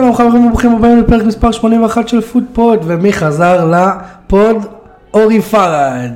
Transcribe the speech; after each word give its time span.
שלום 0.00 0.14
חברים 0.14 0.46
וברוכים 0.46 0.74
הבאים 0.76 0.98
לפרק 1.00 1.22
מספר 1.22 1.52
81 1.52 2.08
של 2.08 2.20
פוד 2.20 2.44
פוד, 2.52 2.78
ומי 2.84 3.12
חזר 3.12 3.70
לפוד? 3.70 4.56
אורי 5.14 5.40
פראג'. 5.42 6.10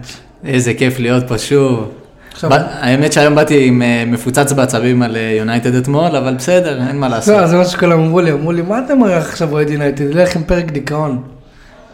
איזה 0.45 0.75
כיף 0.75 0.99
להיות 0.99 1.29
פה 1.29 1.39
שוב. 1.39 1.89
עכשיו- 2.33 2.51
ב- 2.51 2.55
האמת 2.81 3.13
שהיום 3.13 3.35
באתי 3.35 3.67
עם 3.67 3.83
אה, 3.83 4.05
מפוצץ 4.07 4.53
בעצבים 4.53 5.03
על 5.03 5.17
יונייטד 5.39 5.75
אתמול, 5.75 6.17
אבל 6.17 6.35
בסדר, 6.35 6.83
אין 6.89 6.99
מה 6.99 7.09
לעשות. 7.09 7.35
לא, 7.37 7.47
זה 7.47 7.57
מה 7.57 7.65
שכולם 7.65 8.01
אמרו 8.01 8.21
לי, 8.21 8.33
אמרו 8.33 8.53
לי, 8.53 8.63
מה 8.63 8.79
אתה 8.87 8.95
מארח 8.95 9.19
עכשיו 9.19 9.53
אוהד 9.53 9.71
יונייטד? 9.71 10.15
לך 10.15 10.37
עם 10.37 10.43
פרק 10.43 10.65
דיכאון. 10.65 11.23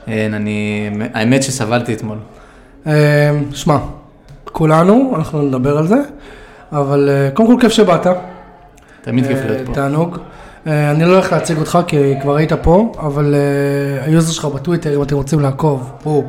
אין, 0.09 0.34
אני... 0.34 0.90
האמת 1.14 1.42
שסבלתי 1.42 1.95
אתמול. 1.95 2.18
אה, 2.86 2.92
שמע, 3.54 3.76
כולנו, 4.45 5.12
אנחנו 5.16 5.42
נדבר 5.42 5.78
על 5.78 5.86
זה, 5.86 5.98
אבל 6.72 7.09
אה, 7.12 7.30
קודם 7.34 7.48
כל 7.54 7.60
כיף 7.60 7.72
שבאת. 7.72 8.06
תמיד 9.02 9.26
כיף 9.26 9.38
אה, 9.38 9.46
להיות 9.46 9.66
פה. 9.66 9.74
תענוג. 9.74 10.18
אה, 10.66 10.91
אני 10.91 11.05
לא 11.05 11.12
הולך 11.14 11.32
להציג 11.32 11.59
אותך 11.59 11.78
כי 11.87 12.14
כבר 12.23 12.37
היית 12.37 12.52
פה, 12.52 12.92
אבל 12.98 13.34
אה, 13.34 14.05
ה 14.04 14.10
user 14.10 14.32
שלך 14.32 14.45
בטוויטר, 14.45 14.96
אם 14.96 15.02
אתם 15.02 15.16
רוצים 15.16 15.41
לעקוב, 15.41 15.91
הוא. 16.02 16.24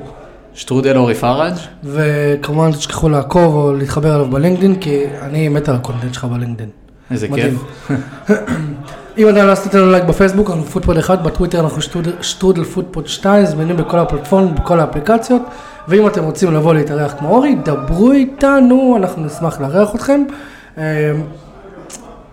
שטרודל 0.53 0.97
אורי 0.97 1.13
פראג', 1.15 1.53
וכמובן 1.83 2.67
אל 2.67 2.73
תשכחו 2.73 3.09
לעקוב 3.09 3.55
או 3.55 3.73
להתחבר 3.73 4.15
אליו 4.15 4.25
בלינקדאין, 4.25 4.75
כי 4.75 5.03
אני 5.21 5.49
מת 5.49 5.69
על 5.69 5.75
ה 5.75 5.80
content 5.80 6.13
שלך 6.13 6.25
בלינקדאין. 6.25 6.69
איזה. 7.11 7.27
כיף. 7.35 7.53
אם 9.17 9.27
עדיין 9.29 9.45
לא 9.45 9.51
עשיתם 9.51 9.77
לנו 9.77 9.91
לייק 9.91 10.03
בפייסבוק, 10.03 10.49
אנחנו 10.49 10.63
פודפוד 10.65 10.97
1, 10.97 11.21
בטוויטר 11.21 11.59
אנחנו 11.59 11.81
שטרודל- 11.81 12.21
שטרודל 12.21 12.63
פודפוד 12.63 13.07
2, 13.07 13.45
זמינים 13.45 13.77
בכל 13.77 13.99
הפלטפורמות, 13.99 14.59
בכל 14.59 14.79
האפליקציות, 14.79 15.41
ואם 15.87 16.07
אתם 16.07 16.23
רוצים 16.23 16.53
לבוא 16.53 16.73
להתארח 16.73 17.13
כמו 17.19 17.29
אורי, 17.29 17.55
דברו 17.65 18.11
איתנו, 18.11 18.95
אנחנו 18.97 19.25
נשמח 19.25 19.61
לארח 19.61 19.95
אתכם. 19.95 20.21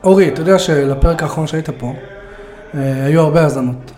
אורי, 0.08 0.28
אתה 0.28 0.40
יודע 0.40 0.58
שלפרק 0.58 1.22
האחרון 1.22 1.46
שהיית 1.46 1.70
פה, 1.70 1.94
אה, 2.74 3.04
היו 3.04 3.20
הרבה 3.20 3.42
האזנות. 3.42 3.90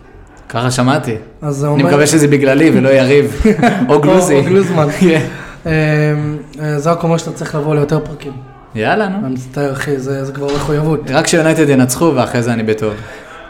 ככה 0.49 0.71
שמעתי. 0.71 1.17
אז 1.43 1.65
אני. 1.65 1.83
מקווה 1.83 2.07
שזה 2.07 2.29
בגללי 2.29 2.71
ולא 2.75 2.89
יריב. 2.89 3.43
או 3.89 4.01
גלוזי. 4.01 4.35
או 4.35 4.43
גלוזמן. 4.43 4.87
כן. 5.01 5.27
אה, 5.67 5.73
אה, 6.63 6.79
זה 6.79 6.91
רק 6.91 7.03
אומר 7.03 7.17
שאתה 7.17 7.33
צריך 7.33 7.55
לבוא 7.55 7.75
ליותר 7.75 8.01
פרקים. 8.01 8.33
יאללה, 8.75 9.09
נו. 9.09 9.27
אני 9.27 9.35
מצטער 9.35 9.73
אחי, 9.73 9.99
זה 9.99 10.33
כבר 10.35 10.47
מחויבות. 10.55 11.01
רק 11.11 11.27
שיונייטד 11.27 11.69
ינצחו 11.69 12.13
ואחרי 12.15 12.43
זה 12.43 12.53
אני 12.53 12.63
בטוב. 12.63 12.93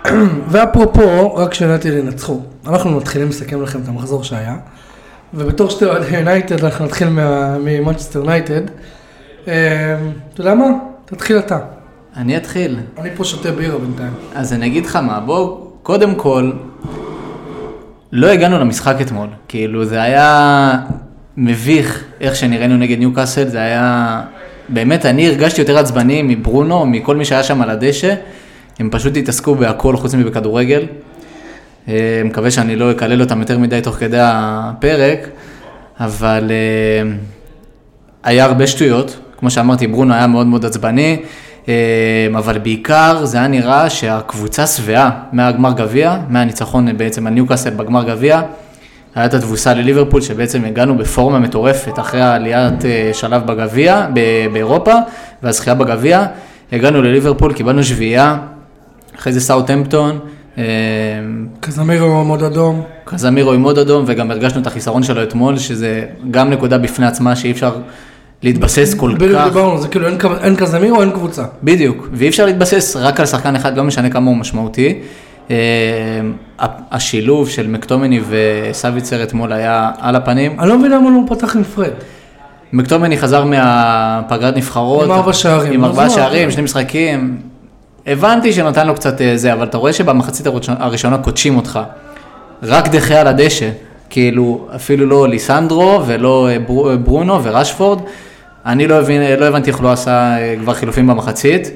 ואפרופו, 0.50 1.34
רק 1.34 1.54
שיונייטד 1.54 1.92
ינצחו, 1.92 2.40
אנחנו 2.66 2.90
מתחילים 2.90 3.28
לסכם 3.28 3.62
לכם 3.62 3.80
את 3.82 3.88
המחזור 3.88 4.24
שהיה, 4.24 4.56
ובתור 5.34 5.70
שתי 5.70 5.84
אוהדי 5.84 6.16
יונייטד 6.16 6.64
אנחנו 6.64 6.84
נתחיל 6.84 7.08
ממנצ'סטר 7.60 8.18
יונייטד. 8.18 8.62
אתה 9.42 9.50
יודע 10.38 10.54
מה? 10.54 10.66
תתחיל 11.04 11.38
אתה. 11.38 11.58
אני 12.20 12.36
אתחיל. 12.36 12.76
אני 12.98 13.10
פה 13.16 13.24
שותה 13.24 13.52
בירה 13.52 13.78
בינתיים. 13.78 14.12
אז 14.34 14.52
אני 14.52 14.66
אגיד 14.66 14.86
לך 14.86 14.96
מה, 14.96 15.20
בוא, 15.20 15.58
קודם 15.82 16.14
כל, 16.14 16.52
לא 18.12 18.26
הגענו 18.26 18.58
למשחק 18.58 18.96
אתמול. 19.00 19.28
כאילו, 19.48 19.84
זה 19.84 20.02
היה 20.02 20.76
מביך 21.36 22.04
איך 22.20 22.36
שנראינו 22.36 22.76
נגד 22.76 22.98
ניוקאסל, 22.98 23.48
זה 23.48 23.58
היה... 23.58 24.22
באמת, 24.68 25.06
אני 25.06 25.28
הרגשתי 25.28 25.60
יותר 25.60 25.78
עצבני 25.78 26.22
מברונו, 26.22 26.86
מכל 26.86 27.16
מי 27.16 27.24
שהיה 27.24 27.42
שם 27.42 27.62
על 27.62 27.70
הדשא. 27.70 28.14
הם 28.78 28.88
פשוט 28.92 29.16
התעסקו 29.16 29.54
בהכל 29.54 29.96
חוץ 29.96 30.14
מבכדורגל. 30.14 30.86
אה, 31.88 32.22
מקווה 32.24 32.50
שאני 32.50 32.76
לא 32.76 32.90
אקלל 32.90 33.20
אותם 33.20 33.40
יותר 33.40 33.58
מדי 33.58 33.80
תוך 33.82 33.94
כדי 33.94 34.18
הפרק, 34.20 35.28
אבל 36.00 36.50
אה, 36.50 37.12
היה 38.22 38.44
הרבה 38.44 38.66
שטויות. 38.66 39.20
כמו 39.38 39.50
שאמרתי, 39.50 39.86
ברונו 39.86 40.14
היה 40.14 40.26
מאוד 40.26 40.46
מאוד 40.46 40.64
עצבני, 40.64 41.22
אבל 42.36 42.58
בעיקר 42.58 43.24
זה 43.24 43.38
היה 43.38 43.46
נראה 43.46 43.90
שהקבוצה 43.90 44.66
שבעה 44.66 45.10
מהגמר 45.32 45.72
גביע, 45.72 46.18
מהניצחון 46.28 46.96
בעצם 46.96 47.26
על 47.26 47.32
ניוקאסל 47.32 47.70
בגמר 47.70 48.04
גביע. 48.04 48.42
היה 49.14 49.26
את 49.26 49.34
התבוסה 49.34 49.74
לליברפול, 49.74 50.20
שבעצם 50.20 50.64
הגענו 50.64 50.98
בפורמה 50.98 51.38
מטורפת 51.38 51.98
אחרי 51.98 52.20
העליית 52.20 52.84
אה, 52.84 53.10
שלב 53.12 53.46
בגביע, 53.46 54.06
באירופה, 54.52 54.94
והזכייה 55.42 55.74
בגביע. 55.74 56.26
הגענו 56.72 57.02
לליברפול, 57.02 57.52
קיבלנו 57.52 57.84
שביעייה, 57.84 58.36
אחרי 59.18 59.32
זה 59.32 59.40
סאוטהמפטון, 59.40 60.18
אה, 60.58 60.64
קזמירו 61.60 62.24
מאוד 62.24 62.42
אדום. 62.42 62.82
קזמירו 63.04 63.52
עם 63.52 63.62
עוד 63.62 63.78
אדום, 63.78 64.04
וגם 64.06 64.30
הרגשנו 64.30 64.60
את 64.60 64.66
החיסרון 64.66 65.02
שלו 65.02 65.22
אתמול, 65.22 65.58
שזה 65.58 66.04
גם 66.30 66.50
נקודה 66.50 66.78
בפני 66.78 67.06
עצמה 67.06 67.36
שאי 67.36 67.50
אפשר 67.50 67.72
להתבסס 68.42 68.94
כל 68.94 69.14
בדיוק 69.14 69.38
כך. 69.38 69.44
דיברנו, 69.44 69.78
זה 69.82 69.88
כאילו 69.88 70.06
אין 70.06 70.18
אין 70.42 70.56
קזמירו, 70.56 71.00
אין 71.00 71.10
קבוצה. 71.10 71.42
בדיוק, 71.62 72.08
ואי 72.12 72.28
אפשר 72.28 72.46
להתבסס 72.46 72.96
רק 72.96 73.20
על 73.20 73.26
שחקן 73.26 73.56
אחד, 73.56 73.76
לא 73.76 73.84
משנה 73.84 74.10
כמה 74.10 74.30
הוא 74.30 74.36
משמעותי. 74.36 74.98
אה, 75.50 75.56
השילוב 76.90 77.48
של 77.48 77.66
מקטומני 77.68 78.20
וסביצר 78.28 79.22
אתמול 79.22 79.52
היה 79.52 79.90
על 79.98 80.16
הפנים. 80.16 80.60
אני 80.60 80.68
לא 80.68 80.78
מבין 80.78 80.90
למה 80.90 81.02
הוא 81.08 81.12
לא 81.28 81.34
פתח 81.34 81.56
עם 81.56 81.64
פרד. 81.64 81.90
מקטומני 82.72 83.18
חזר 83.18 83.44
מהפגרת 83.44 84.56
נבחרות. 84.56 85.04
עם 85.04 85.10
ארבע 85.10 85.32
שערים. 85.32 85.84
עם 85.84 85.96
מה? 85.96 86.10
שערים, 86.10 86.50
שני 86.50 86.62
משחקים. 86.62 87.38
הבנתי 88.06 88.52
שנתן 88.52 88.86
לו 88.86 88.94
קצת 88.94 89.20
אה, 89.20 89.36
זה, 89.36 89.52
אבל 89.52 89.64
אתה 89.66 89.78
רואה 89.78 89.92
שבמחצית 89.92 90.46
הראשונה- 90.46 91.18
כותשים 91.18 91.56
אותך. 91.56 91.80
רק 92.62 92.88
דה 92.88 92.98
חאה 92.98 93.14
על 93.20 93.26
הדשא. 93.26 93.68
כאילו, 94.10 94.68
אפילו 94.76 95.06
לא 95.06 95.28
ליסנדרו 95.28 96.00
ולא 96.06 96.48
אה, 96.50 96.56
ברונו 96.96 97.44
ורשפורד. 97.44 97.98
אני 98.66 98.86
לא, 98.88 98.94
הבין, 98.94 99.40
לא 99.40 99.46
הבנתי 99.46 99.70
איך 99.70 99.82
לא 99.82 99.92
עשה 99.92 100.10
אה, 100.38 100.54
כבר 100.60 100.74
חילופים 100.74 101.06
במחצית. 101.06 101.70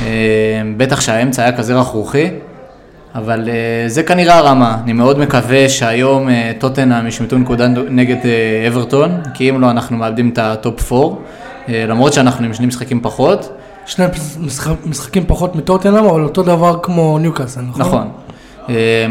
אה, 0.00 0.06
בטח 0.76 1.00
שהאמצע 1.00 1.42
היה 1.42 1.56
כזה 1.56 1.74
רכרוכי. 1.74 2.28
אבל 3.14 3.48
אה, 3.48 3.54
זה 3.88 4.02
כנראה 4.02 4.38
הרמה, 4.38 4.76
אני 4.84 4.92
מאוד 4.92 5.18
מקווה 5.18 5.68
שהיום 5.68 6.28
טוטנאם 6.58 7.06
ישמטו 7.06 7.38
נקודה 7.38 7.66
נגד 7.68 8.16
אברטון, 8.68 9.20
כי 9.34 9.50
אם 9.50 9.60
לא 9.60 9.70
אנחנו 9.70 9.96
מאבדים 9.96 10.28
את 10.32 10.38
ה 10.38 10.52
top 10.52 10.92
4, 10.92 11.16
אה, 11.68 11.84
למרות 11.88 12.12
שאנחנו 12.12 12.44
עם 12.46 12.54
שני 12.54 12.66
משחקים 12.66 13.00
פחות, 13.00 13.52
שני 13.86 14.04
משחק- 14.40 14.86
משחקים 14.86 15.24
פחות 15.26 15.56
מטוטנאם, 15.56 16.04
אבל 16.04 16.22
אותו 16.22 16.42
דבר 16.42 16.78
כמו 16.82 17.18
ניוקאסל, 17.18 17.60
נכון? 17.60 17.80
נכון. 17.80 18.08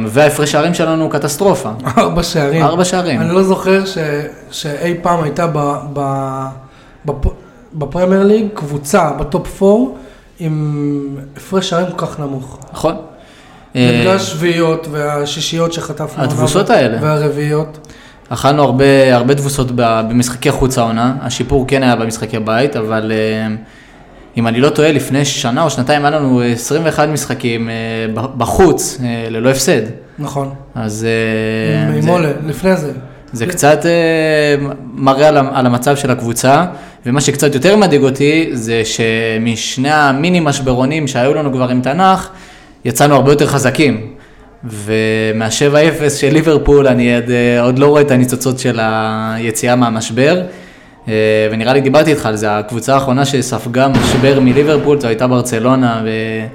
וההפרש 0.08 0.52
שערים 0.52 0.74
שלנו 0.74 1.04
הוא 1.04 1.12
קטסטרופה, 1.12 1.70
ארבע 1.98 2.24
שערים. 2.24 2.64
ארבע 2.64 2.86
שערים. 2.86 3.22
אני 3.22 3.30
לא 3.36 3.44
זוכר 3.44 3.86
ש- 3.86 3.98
שאי 4.52 4.94
פעם 5.02 5.24
הייתה 5.24 5.48
ב- 5.54 5.78
ב- 5.94 6.46
בפ- 7.06 7.34
בפרמייר 7.74 8.24
ליג 8.24 8.46
קבוצה 8.54 9.12
בטופ 9.20 9.64
4 9.64 9.76
עם 10.40 10.98
הפרש 11.38 11.70
שערים 11.70 11.88
כל 11.96 12.06
כך 12.08 12.20
נמוך. 12.20 12.60
נכון. 12.74 12.96
אה, 13.76 13.98
בגלל 14.02 14.16
השביעיות 14.16 14.88
והשישיות 14.92 15.74
שחטפנו. 15.74 16.24
התבוסות 16.24 16.70
האלה. 16.70 16.98
והרביעיות. 17.02 17.88
אכלנו 18.30 18.64
הרבה, 18.64 19.16
הרבה 19.16 19.36
תבוסות 19.36 19.68
במשחקי 19.76 20.52
חוץ 20.52 20.78
העונה, 20.78 21.16
השיפור 21.22 21.66
כן 21.68 21.84
היה 21.84 21.96
במשחקי 21.96 22.40
בית, 22.40 22.76
אבל 22.76 23.12
אה, 23.12 23.56
אם 24.38 24.48
אני 24.48 24.60
לא 24.62 24.70
טועה, 24.70 24.92
לפני 24.92 25.26
שנה 25.26 25.64
או 25.64 25.70
שנתיים 25.70 26.06
היה 26.06 26.10
לנו 26.20 26.42
21 26.42 27.08
משחקים 27.10 27.70
אה, 27.70 27.74
בחוץ, 28.38 28.98
אה, 29.04 29.30
ללא 29.30 29.50
הפסד. 29.50 29.82
נכון. 30.20 30.54
אז 30.76 31.08
עם 31.90 31.94
אה, 31.96 32.02
מולה, 32.06 32.30
לפני 32.48 32.76
זה. 32.78 32.92
זה 33.34 33.46
קצת 33.46 33.86
אה, 33.86 33.92
מראה 34.94 35.28
על 35.28 35.66
המצב 35.66 35.96
של 35.96 36.12
הקבוצה, 36.12 36.66
ומה 37.06 37.22
שקצת 37.22 37.56
יותר 37.56 37.76
מדאיג 37.76 38.04
אותי 38.04 38.50
זה 38.54 38.82
שמשני 38.86 39.92
המיני 39.92 40.40
משברונים 40.40 41.08
שהיו 41.08 41.34
לנו 41.34 41.52
כבר 41.52 41.70
עם 41.70 41.82
תנ"ך, 41.82 42.30
יצאנו 42.86 43.16
הרבה 43.16 43.32
יותר 43.32 43.48
חזקים. 43.48 44.08
ומהשבע 44.64 45.88
אפס 45.88 46.16
של 46.16 46.34
ליברפול 46.34 46.88
אני 46.88 47.16
עוד, 47.16 47.30
אה, 47.30 47.62
עוד 47.62 47.80
לא 47.80 47.86
רואה 47.86 48.02
את 48.02 48.12
הניצוצות 48.12 48.60
של 48.60 48.80
היציאה 48.82 49.76
מהמשבר. 49.76 50.42
אה, 51.08 51.14
ונראה 51.52 51.74
לי 51.74 51.82
דיברתי 51.82 52.12
איתך 52.12 52.26
על 52.26 52.36
זה, 52.36 52.58
הקבוצה 52.58 52.94
האחרונה 52.94 53.26
שספגה 53.26 53.88
משבר 53.88 54.40
מליברפול 54.40 55.02
זו 55.02 55.08
הייתה 55.08 55.28
ברצלונה 55.28 56.04
ב- 56.06 56.48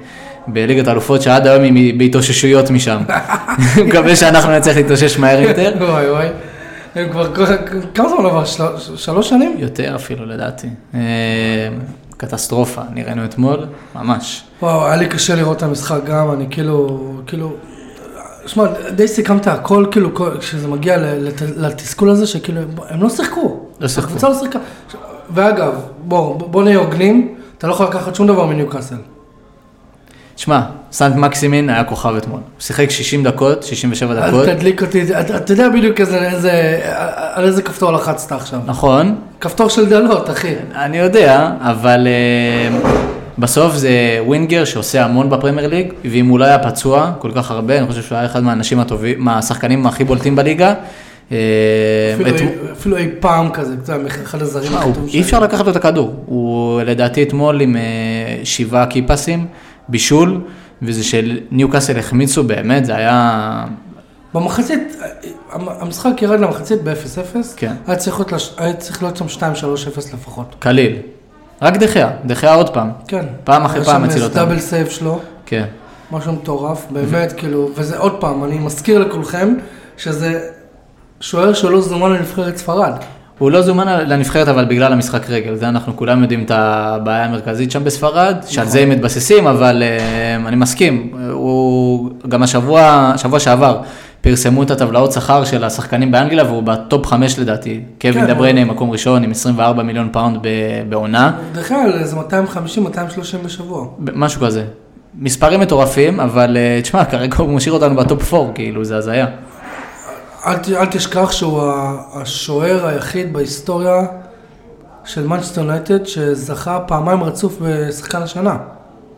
בליגת 0.47 0.87
האלופות, 0.87 1.21
שעד 1.21 1.47
היום 1.47 1.63
היא 1.63 1.99
בהתאוששויות 1.99 2.71
משם. 2.71 2.97
מקווה 3.85 4.15
שאנחנו 4.15 4.51
נצליח 4.51 4.77
להתאושש 4.77 5.17
מהר 5.17 5.41
יותר. 5.41 5.73
וואי 5.79 6.09
וואי. 6.09 6.27
הם 6.97 7.09
כבר, 7.11 7.33
כמה 7.93 8.09
זמן 8.09 8.25
עבר? 8.25 8.45
של- 8.45 8.63
שלוש 8.95 9.29
שנים? 9.29 9.55
יותר 9.59 9.95
אפילו 9.95 10.25
לדעתי. 10.25 10.67
אה, 10.93 10.99
קטסטרופה, 12.17 12.81
נראינו 12.93 13.25
אתמול, 13.25 13.59
ממש. 13.95 14.43
וואו, 14.61 14.85
היה 14.85 14.95
לי 14.95 15.07
קשה 15.07 15.35
לראות 15.35 15.57
את 15.57 15.63
המשחק 15.63 15.99
גם, 16.05 16.31
אני 16.31 16.45
כאילו, 16.49 16.99
כאילו, 17.27 17.53
שמע, 18.45 18.63
די 18.95 19.07
סיכמת 19.07 19.47
הכל, 19.47 19.85
כאילו, 19.91 20.09
כשזה 20.39 20.67
מגיע 20.67 20.97
לתסכול 21.57 22.09
הזה, 22.09 22.27
שכאילו, 22.27 22.61
הם 22.89 23.03
לא 23.03 23.09
שיחקו. 23.09 23.59
לא 23.79 23.87
שיחקו. 23.87 24.07
הקבוצה 24.07 24.29
לא 24.29 24.35
שיחקה. 24.39 24.59
ואגב, 25.29 25.73
בוא, 26.03 26.35
בוא 26.39 26.63
נהיה 26.63 26.77
הוגנים, 26.77 27.35
אתה 27.57 27.67
לא 27.67 27.73
יכול 27.73 27.85
לקחת 27.85 28.15
שום 28.15 28.27
דבר 28.27 28.45
מניוקאסל. 28.45 28.95
שמע, 30.37 30.61
סנט 30.91 31.15
מקסימין 31.15 31.69
היה 31.69 31.83
כוכב 31.83 32.13
אתמול. 32.17 32.39
הוא 32.39 32.61
שיחק 32.61 32.89
60 32.89 33.23
דקות, 33.23 33.63
67 33.63 34.27
דקות. 34.27 34.47
אל 34.47 34.55
תדליק 34.55 34.81
אותי, 34.81 35.03
אתה 35.19 35.53
יודע 35.53 35.69
בדיוק 35.69 36.01
איזה, 36.01 36.79
על 37.33 37.45
איזה 37.45 37.61
כפתור 37.61 37.91
לחצת 37.91 38.31
עכשיו. 38.31 38.59
נכון, 38.65 39.15
כפתור 39.41 39.69
של 39.69 39.89
דלות, 39.89 40.29
אחי. 40.29 40.53
אני 40.75 40.97
יודע, 40.97 41.49
אבל 41.61 42.07
אה, 42.07 42.77
בסוף 43.39 43.75
זה 43.75 43.89
ווינגר 44.25 44.65
שעושה 44.65 45.05
המון 45.05 45.29
בפרמייר 45.29 45.67
ליג, 45.67 45.93
ואם 46.11 46.27
הוא 46.27 46.39
לא 46.39 46.45
היה 46.45 46.59
פצוע 46.59 47.11
כל 47.19 47.31
כך 47.35 47.51
הרבה, 47.51 47.77
אני 47.79 47.87
חושב 47.87 48.01
שהוא 48.01 48.17
היה 48.17 48.25
אחד 48.25 48.43
מהאנשים 48.43 48.79
הטובים, 48.79 49.15
מהשחקנים 49.19 49.87
הכי 49.87 50.03
בולטים 50.03 50.35
בליגה. 50.35 50.73
אה, 51.31 51.37
אפילו 52.15 52.29
את- 52.29 52.41
אי- 52.41 52.47
אפילו 52.71 52.97
אי 52.97 53.07
פעם 53.19 53.49
כזה, 53.51 53.73
אתה 53.83 53.93
יודע, 53.93 54.07
אחד 54.23 54.41
הזרים 54.41 54.67
תשמע, 54.67 54.81
הוא- 54.81 54.93
טובים 54.93 55.09
אי 55.13 55.21
אפשר 55.21 55.39
לקחת 55.39 55.65
לו 55.65 55.71
את 55.71 55.75
הכדור. 55.75 56.13
הוא 56.25 56.81
לדעתי 56.81 57.23
אתמול 57.23 57.61
עם 57.61 57.75
אה, 57.75 57.81
שבעה 58.43 58.85
קיפסים, 58.85 59.45
בישול, 59.89 60.41
וזה 60.81 61.03
של 61.03 61.39
ניוקאסל 61.51 61.99
החמיצו 61.99 62.43
באמת, 62.43 62.85
זה 62.85 62.95
היה... 62.95 63.65
במחצית, 64.33 64.95
המשחק 65.51 66.21
ירד 66.21 66.39
למחצית 66.39 66.83
ב-0-0, 66.83 67.37
כן. 67.55 67.73
היה 67.87 67.95
צריך 67.95 68.15
להיות 68.19 68.31
לש- 68.31 68.53
היה 68.57 68.73
צריך 68.73 69.03
להיות 69.03 69.17
שם 69.17 69.25
2-3-0 69.25 69.41
לפחות. 70.13 70.55
קליל. 70.59 70.95
רק 71.61 71.77
דה 71.77 72.09
חאה, 72.25 72.37
דה 72.37 72.44
חאה 72.44 72.53
עוד 72.53 72.69
פעם. 72.69 72.89
כן. 73.07 73.25
פעם 73.43 73.65
אחרי 73.65 73.83
פעם 73.85 74.01
היה 74.03 74.09
הציל 74.11 74.21
שם 74.21 74.27
אותם. 74.27 74.35
double 74.35 74.59
save 74.59 74.87
שלו, 74.89 75.19
כן. 75.45 75.65
משהו 76.11 76.33
מטורף, 76.33 76.85
באמת, 76.91 77.31
כאילו, 77.37 77.69
וזה 77.75 77.97
עוד 77.97 78.21
פעם, 78.21 78.43
אני 78.43 78.59
מזכיר 78.59 78.99
לכולכם, 78.99 79.53
שזה 79.97 80.49
שוער 81.21 81.53
שלא 81.53 81.81
זומן 81.81 82.11
לנבחרת 82.11 82.57
ספרד. 82.57 82.93
הוא 83.37 83.51
לא 83.51 83.61
זומן 83.61 83.87
לנבחרת 84.07 84.47
אבל 84.47 84.65
בגלל 84.65 84.93
המשחק 84.93 85.29
רגל, 85.29 85.55
זה 85.55 85.69
אנחנו 85.69 85.97
כולם 85.97 86.21
יודעים 86.21 86.43
את 86.43 86.51
הבעיה 86.51 87.25
המרכזית 87.25 87.71
שם 87.71 87.83
בספרד, 87.83 88.35
שעל 88.47 88.63
נכון. 88.63 88.71
זה 88.73 88.79
הם 88.79 88.89
מתבססים, 88.89 89.47
אבל 89.47 89.83
אה, 89.83 90.35
אני 90.47 90.55
מסכים, 90.55 91.11
הוא 91.31 92.09
גם 92.27 92.43
השבוע, 92.43 93.13
שבוע 93.17 93.39
שעבר, 93.39 93.81
פרסמו 94.21 94.63
את 94.63 94.71
הטבלאות 94.71 95.11
שכר 95.11 95.43
של 95.45 95.63
השחקנים 95.63 96.11
באנגליה 96.11 96.43
והוא 96.45 96.63
ב 96.63 96.73
top 96.73 97.05
חמש 97.05 97.39
לדעתי, 97.39 97.81
קווין 98.01 98.13
כן, 98.21 98.27
דה 98.27 98.33
בריינה 98.33 98.61
הוא- 98.61 98.69
מקום 98.69 98.91
ראשון 98.91 99.23
עם 99.23 99.31
24 99.31 99.83
מיליון 99.83 100.09
פאונד 100.11 100.37
בעונה, 100.89 101.31
דרך 101.53 101.71
אגב, 101.71 102.03
זה 102.03 102.15
250-230 102.15 102.25
בשבוע. 103.45 103.87
משהו 103.99 104.41
כזה. 104.41 104.63
מספרים 105.19 105.59
מטורפים, 105.59 106.19
אבל 106.19 106.57
אה, 106.57 106.79
תשמע, 106.81 107.05
כרגע 107.05 107.35
הוא 107.37 107.49
משאיר 107.49 107.73
אותנו 107.73 107.95
ב 107.95 108.04
top 108.04 108.33
4, 108.33 108.53
כאילו, 108.53 108.83
זה 108.85 108.97
הזיה. 108.97 109.25
אל, 110.45 110.55
אל 110.75 110.85
תשכח 110.85 111.31
שהוא 111.31 111.61
השוער 112.13 112.87
היחיד 112.87 113.33
בהיסטוריה 113.33 114.01
של 115.05 115.27
מנצ'סטר 115.27 115.61
יונייטד 115.61 116.05
שזכה 116.05 116.79
פעמיים 116.79 117.23
רצוף 117.23 117.57
בשחקן 117.61 118.21
השנה. 118.21 118.57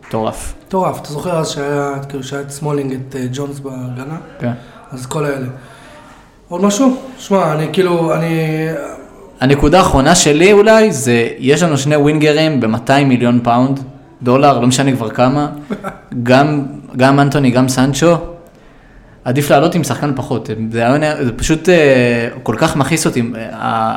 מטורף. 0.08 0.54
מטורף, 0.66 1.00
אתה 1.00 1.08
זוכר 1.12 1.38
אז 1.38 1.48
שהיה, 1.48 1.92
כאילו 2.08 2.24
שהיה 2.24 2.42
את 2.42 2.50
סמולינג, 2.50 2.92
את 2.92 3.16
אה, 3.16 3.26
ג'ונס 3.32 3.58
בהגנה? 3.60 4.16
כן. 4.38 4.52
אז 4.92 5.06
כל 5.06 5.24
האלה. 5.24 5.46
עוד 6.48 6.62
משהו? 6.62 6.96
שמע, 7.18 7.52
אני 7.52 7.68
כאילו, 7.72 8.14
אני... 8.14 8.66
הנקודה 9.40 9.78
האחרונה 9.78 10.14
שלי 10.14 10.52
אולי, 10.52 10.92
זה 10.92 11.28
יש 11.38 11.62
לנו 11.62 11.78
שני 11.78 11.96
ווינגרים 11.96 12.60
ב-200 12.60 13.04
מיליון 13.06 13.40
פאונד, 13.42 13.80
דולר, 14.22 14.60
לא 14.60 14.66
משנה 14.66 14.92
כבר 14.92 15.10
כמה, 15.10 15.48
גם, 16.22 16.62
גם 16.96 17.20
אנטוני, 17.20 17.50
גם 17.50 17.68
סנצ'ו, 17.68 18.16
עדיף 19.24 19.50
לעלות 19.50 19.74
עם 19.74 19.84
שחקן 19.84 20.12
פחות, 20.16 20.50
זה, 20.72 20.78
היה- 20.94 21.24
זה 21.24 21.32
פשוט 21.32 21.68
אה, 21.68 21.74
כל 22.42 22.54
כך 22.58 22.76
מכעיס 22.76 23.06
אותי, 23.06 23.20
אה, 23.36 23.48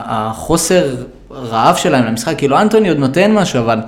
החוסר 0.05 0.95
רעב 1.31 1.75
שלהם 1.75 2.05
למשחק, 2.05 2.37
כאילו 2.37 2.61
אנטוני 2.61 2.89
עוד 2.89 2.97
נותן 2.97 3.31
משהו, 3.33 3.59
אבל 3.59 3.79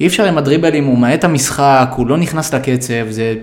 אי 0.00 0.06
אפשר 0.06 0.24
עם 0.24 0.38
הדריבלים, 0.38 0.84
הוא 0.84 0.98
מאט 0.98 1.24
המשחק, 1.24 1.90
הוא 1.96 2.06
לא 2.06 2.16
נכנס 2.18 2.54
לקצב, 2.54 3.06
זה, 3.10 3.34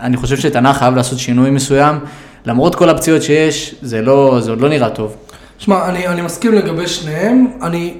אני 0.00 0.16
חושב 0.16 0.36
שתנח 0.36 0.78
חייב 0.78 0.96
לעשות 0.96 1.18
שינוי 1.18 1.50
מסוים, 1.50 1.98
למרות 2.46 2.74
כל 2.74 2.88
הפציעות 2.88 3.22
שיש, 3.22 3.74
זה, 3.82 4.02
לא, 4.02 4.38
זה 4.40 4.50
עוד 4.50 4.60
לא 4.60 4.68
נראה 4.68 4.90
טוב. 4.90 5.16
שמע, 5.58 5.88
אני, 5.88 6.08
אני 6.08 6.20
מסכים 6.22 6.54
לגבי 6.54 6.86
שניהם, 6.86 7.46
אני, 7.62 7.94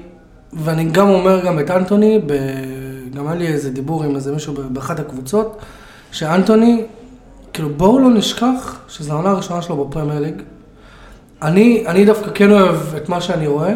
ואני 0.53 0.83
גם 0.85 1.09
אומר 1.09 1.45
גם 1.45 1.59
את 1.59 1.71
אנטוני, 1.71 2.19
ב, 2.25 2.33
גם 3.15 3.27
היה 3.27 3.35
לי 3.35 3.47
איזה 3.47 3.69
דיבור 3.69 4.03
עם 4.03 4.15
איזה 4.15 4.31
מישהו 4.31 4.53
באחת 4.69 4.99
הקבוצות, 4.99 5.57
שאנטוני, 6.11 6.81
כאילו 7.53 7.69
בואו 7.69 7.99
לא 7.99 8.09
נשכח 8.09 8.79
שזו 8.87 9.13
העונה 9.13 9.29
הראשונה 9.29 9.61
שלו 9.61 9.85
בפרמייר 9.85 10.19
ליג. 10.19 10.41
אני, 11.41 11.83
אני 11.87 12.05
דווקא 12.05 12.31
כן 12.33 12.51
אוהב 12.51 12.95
את 12.97 13.09
מה 13.09 13.21
שאני 13.21 13.47
רואה, 13.47 13.73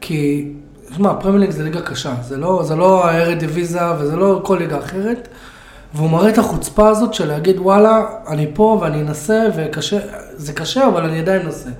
כי, 0.00 0.48
שמע, 0.96 1.14
פרמייר 1.20 1.40
ליג 1.40 1.50
זה 1.50 1.62
ליגה 1.62 1.80
קשה, 1.80 2.14
זה 2.22 2.36
לא, 2.36 2.62
זה 2.64 2.76
לא 2.76 3.06
הארדיוויזיה 3.08 3.80
וזה 3.98 4.16
לא 4.16 4.40
כל 4.44 4.56
ליגה 4.60 4.78
אחרת, 4.78 5.28
והוא 5.94 6.10
מראה 6.10 6.28
את 6.28 6.38
החוצפה 6.38 6.88
הזאת 6.88 7.14
של 7.14 7.28
להגיד 7.28 7.58
וואלה, 7.58 8.02
אני 8.28 8.46
פה 8.54 8.78
ואני 8.80 9.00
אנסה, 9.00 9.46
וקשה, 9.56 9.98
זה 10.34 10.52
קשה 10.52 10.86
אבל 10.88 11.04
אני 11.04 11.18
עדיין 11.18 11.42
אנסה. 11.46 11.70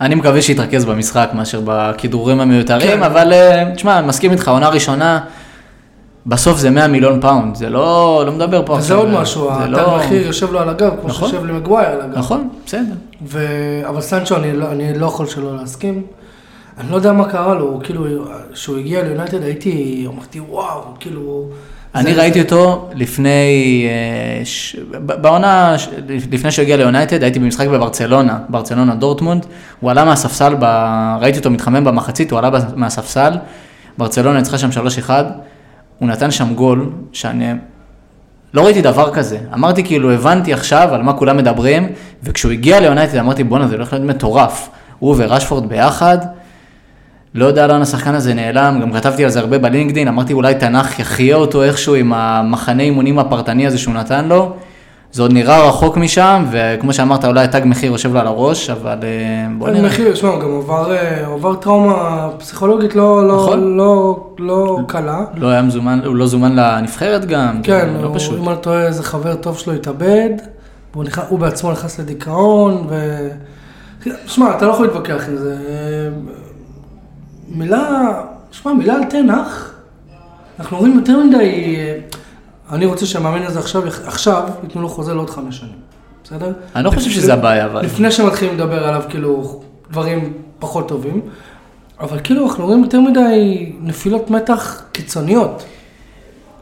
אני 0.00 0.14
מקווה 0.14 0.42
שיתרכז 0.42 0.84
במשחק 0.84 1.28
מאשר 1.34 1.60
בכדרורים 1.64 2.40
המיותרים, 2.40 2.90
כן. 2.90 3.02
אבל 3.02 3.32
אה, 3.32 3.72
תשמע, 3.74 4.00
מסכים 4.00 4.32
איתך, 4.32 4.48
עונה 4.48 4.68
ראשונה, 4.68 5.20
בסוף 6.26 6.58
זה 6.58 6.70
100 6.70 6.88
מיליון 6.88 7.20
פאונד, 7.20 7.54
זה 7.54 7.70
לא, 7.70 8.22
לא 8.26 8.32
מדבר 8.32 8.62
פה 8.66 8.76
עכשיו. 8.78 8.98
עוד 8.98 9.08
אה, 9.08 9.20
משהו, 9.20 9.44
זה 9.58 9.64
התג- 9.64 9.96
מחיר 9.98 10.26
יושב 10.26 10.52
לו 10.52 10.58
על 10.60 10.68
הגב, 10.68 10.90
כמו 11.00 11.08
נכון. 11.08 11.28
שיושב 11.30 11.46
למגווייר 11.46 11.88
על 11.88 12.00
הגב. 12.00 12.18
נכון, 12.18 12.48
בסדר. 12.66 12.94
ו... 13.26 13.46
אבל 13.88 14.00
סנצ'ו, 14.00 14.36
אני 14.36 14.52
לא, 14.52 14.72
אני 14.72 14.98
לא 14.98 15.06
יכול 15.06 15.26
שלא 15.26 15.56
להסכים. 15.56 16.02
אני 16.78 16.90
לא 16.90 16.96
יודע 16.96 17.12
מה 17.12 17.24
קרה 17.28 17.54
לו, 17.54 17.80
כאילו, 17.82 18.06
כשהוא 18.52 18.78
הגיע 18.78 19.02
ליונייטד 19.02 19.42
הייתי, 19.42 20.06
אמרתי, 20.14 20.40
וואו, 20.40 20.80
כאילו... 21.00 21.44
אני 21.94 22.14
זה- 22.14 22.20
ראיתי 22.20 22.38
זה- 22.38 22.44
אותו 22.44 22.88
לפני, 22.94 23.86
אה, 23.88 24.44
ש- 24.44 24.76
בעונה, 25.04 25.78
ש- 25.78 25.88
לפני 26.32 26.50
שהוא 26.50 26.62
הגיע 26.62 26.76
ליונייטד, 26.76 27.22
הייתי 27.22 27.38
במשחק 27.38 27.66
בברצלונה, 27.68 28.38
ברצלונה 28.48 28.94
דורטמונד, 28.94 29.46
הוא 29.80 29.90
עלה 29.90 30.04
מהספסל, 30.04 30.54
ב- 30.60 31.16
ראיתי 31.20 31.38
אותו 31.38 31.50
מתחמם 31.50 31.84
במחצית, 31.84 32.30
הוא 32.30 32.38
עלה 32.38 32.50
מהספסל, 32.76 33.32
ברצלונה 33.98 34.38
ניצחה 34.38 34.58
שם 34.58 34.68
3-1, 35.06 35.10
הוא 35.98 36.08
נתן 36.08 36.30
שם 36.30 36.54
גול, 36.54 36.90
שאני 37.12 37.52
לא 38.54 38.64
ראיתי 38.64 38.82
דבר 38.82 39.14
כזה, 39.14 39.38
אמרתי 39.54 39.84
כאילו, 39.84 40.10
הבנתי 40.10 40.52
עכשיו 40.52 40.88
על 40.92 41.02
מה 41.02 41.12
כולם 41.12 41.36
מדברים, 41.36 41.88
וכשהוא 42.22 42.52
הגיע 42.52 42.80
ליונייטד 42.80 43.16
אמרתי, 43.16 43.44
בואנה, 43.44 43.68
זה 43.68 43.74
הולך 43.74 43.92
להיות 43.92 44.04
מטורף, 44.04 44.68
הוא 44.98 45.14
ורשפורד 45.18 45.68
ביחד, 45.68 46.18
לא 47.34 47.44
יודע 47.44 47.66
לאן 47.66 47.82
השחקן 47.82 48.14
הזה 48.14 48.34
נעלם, 48.34 48.78
גם 48.82 48.92
כתבתי 48.92 49.24
על 49.24 49.30
זה 49.30 49.40
הרבה 49.40 49.58
בלינקדאין, 49.58 50.08
אמרתי 50.08 50.32
אולי 50.32 50.54
תנח 50.54 50.98
יחיה 50.98 51.36
אותו 51.36 51.62
איכשהו 51.62 51.94
עם 51.94 52.12
המחנה 52.12 52.82
אימונים 52.82 53.18
הפרטני 53.18 53.66
הזה 53.66 53.78
שהוא 53.78 53.94
נתן 53.94 54.24
לו. 54.24 54.56
זה 55.16 55.22
עוד 55.22 55.32
נראה 55.32 55.68
רחוק 55.68 55.96
משם, 55.96 56.44
וכמו 56.50 56.92
שאמרת, 56.92 57.24
אולי 57.24 57.48
תג 57.48 57.60
מחיר 57.64 57.92
יושב 57.92 58.12
לו 58.14 58.20
על 58.20 58.26
הראש, 58.26 58.70
אבל 58.70 58.98
אה, 59.02 59.46
בוא 59.58 59.68
נראה. 59.68 59.86
מחיר, 59.86 60.14
שמע, 60.14 60.28
הוא 60.28 60.40
גם 60.40 60.56
עבר, 60.56 60.92
אה, 60.96 61.26
הוא 61.26 61.34
עבר 61.34 61.54
טראומה 61.54 62.28
פסיכולוגית 62.38 62.94
לא, 62.94 63.28
לא, 63.28 63.36
נכון. 63.36 63.76
לא, 63.76 64.26
לא 64.38 64.78
קלה. 64.88 65.24
לא 65.34 65.48
היה 65.48 65.62
מזומן, 65.62 66.00
הוא 66.04 66.16
לא 66.16 66.26
זומן 66.26 66.56
לנבחרת 66.56 67.24
גם, 67.24 67.62
כן, 67.62 67.88
זה 67.96 68.02
לא 68.02 68.06
הוא, 68.06 68.16
פשוט. 68.16 68.38
אם 68.40 68.48
אני 68.48 68.56
טועה, 68.60 68.86
איזה 68.86 69.02
חבר 69.02 69.34
טוב 69.34 69.58
שלו 69.58 69.72
התאבד, 69.72 70.30
והוא 70.92 71.04
נכ... 71.04 71.20
הוא 71.28 71.38
בעצמו 71.38 71.72
נכנס 71.72 72.00
לדיכאון, 72.00 72.86
ו... 72.88 73.28
שמע, 74.26 74.56
אתה 74.56 74.66
לא 74.66 74.72
יכול 74.72 74.86
להתווכח 74.86 75.24
עם 75.28 75.36
זה. 75.36 75.56
מילה, 77.48 78.12
שמע, 78.50 78.72
מילה 78.72 78.94
על 78.94 79.04
תנח, 79.04 79.72
אנחנו 80.60 80.78
רואים 80.78 80.94
יותר 80.94 81.18
מדי, 81.24 81.76
אני 82.72 82.86
רוצה 82.86 83.06
שהמאמן 83.06 83.42
הזה 83.42 83.58
עכשיו, 83.58 83.82
עכשיו 84.06 84.48
ייתנו 84.62 84.82
לו 84.82 84.88
חוזה 84.88 85.14
לעוד 85.14 85.30
חמש 85.30 85.58
שנים, 85.58 85.78
בסדר? 86.24 86.52
אני 86.76 86.84
לא 86.84 86.90
חושב 86.90 87.10
שזה 87.10 87.34
הבעיה, 87.34 87.66
אבל. 87.66 87.84
לפני 87.84 88.10
שמתחילים 88.10 88.54
לדבר 88.54 88.88
עליו, 88.88 89.02
כאילו, 89.08 89.60
דברים 89.90 90.32
פחות 90.58 90.88
טובים, 90.88 91.20
אבל 92.00 92.18
כאילו, 92.24 92.46
אנחנו 92.46 92.66
רואים 92.66 92.84
יותר 92.84 93.00
מדי 93.00 93.72
נפילות 93.80 94.30
מתח 94.30 94.82
קיצוניות. 94.92 95.64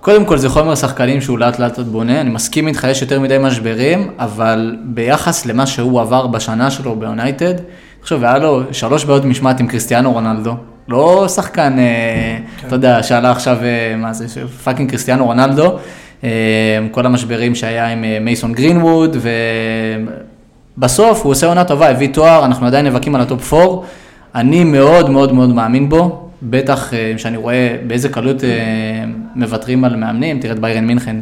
קודם 0.01 0.25
כל 0.25 0.39
זה 0.39 0.49
חומר 0.49 0.75
שחקנים 0.75 1.21
שהוא 1.21 1.39
לאט 1.39 1.59
לאט 1.59 1.79
עוד 1.79 1.89
בונה, 1.89 2.21
אני 2.21 2.31
מסכים 2.31 2.69
איתך, 2.69 2.87
יש 2.91 3.03
יותר 3.03 3.21
מדי 3.21 3.39
משברים, 3.41 4.11
אבל 4.19 4.77
ביחס 4.85 5.47
למה 5.47 5.67
שהוא 5.67 6.01
עבר 6.01 6.27
בשנה 6.27 6.71
שלו 6.71 6.97
ביונייטד, 6.97 7.55
עכשיו 8.03 8.25
היה 8.25 8.39
לו 8.39 8.63
שלוש 8.73 9.05
בעיות 9.05 9.25
משמעת 9.25 9.61
עם 9.61 9.67
קריסטיאנו 9.67 10.13
רונלדו, 10.13 10.55
לא 10.89 11.29
שחקן, 11.29 11.79
אה, 11.79 12.39
אתה 12.67 12.75
יודע, 12.75 13.03
שעלה 13.03 13.31
עכשיו, 13.31 13.59
אה, 13.63 13.97
מה 13.97 14.13
זה, 14.13 14.47
fucking 14.65 14.91
קריסטיאנו 14.91 15.27
רונלדו, 15.27 15.79
כל 16.91 17.07
המשברים 17.07 17.55
שהיה 17.55 17.89
עם 17.89 18.05
אה, 18.05 18.19
מייסון 18.21 18.53
גרינווד, 18.53 19.17
ובסוף 20.77 21.23
הוא 21.23 21.33
עושה 21.33 21.47
עונה 21.47 21.65
טובה, 21.65 21.91
הביא 21.91 22.09
תואר, 22.13 22.45
אנחנו 22.45 22.67
עדיין 22.67 22.85
נאבקים 22.85 23.15
על 23.15 23.21
ה 23.21 23.29
top 23.29 23.55
4, 23.55 23.87
אני 24.35 24.65
מאוד 24.65 25.11
מאוד 25.11 25.33
מאוד 25.33 25.55
מאמין 25.55 25.89
בו, 25.89 26.29
בטח 26.43 26.93
שאני 27.17 27.37
רואה 27.37 27.77
באיזה 27.87 28.09
קלות 28.09 28.45
מוותרים 29.35 29.85
על 29.85 29.97
מאמנים, 29.97 30.41
תראה 30.41 30.55
את 30.55 30.59
ביירן 30.59 30.85
מינכן, 30.85 31.17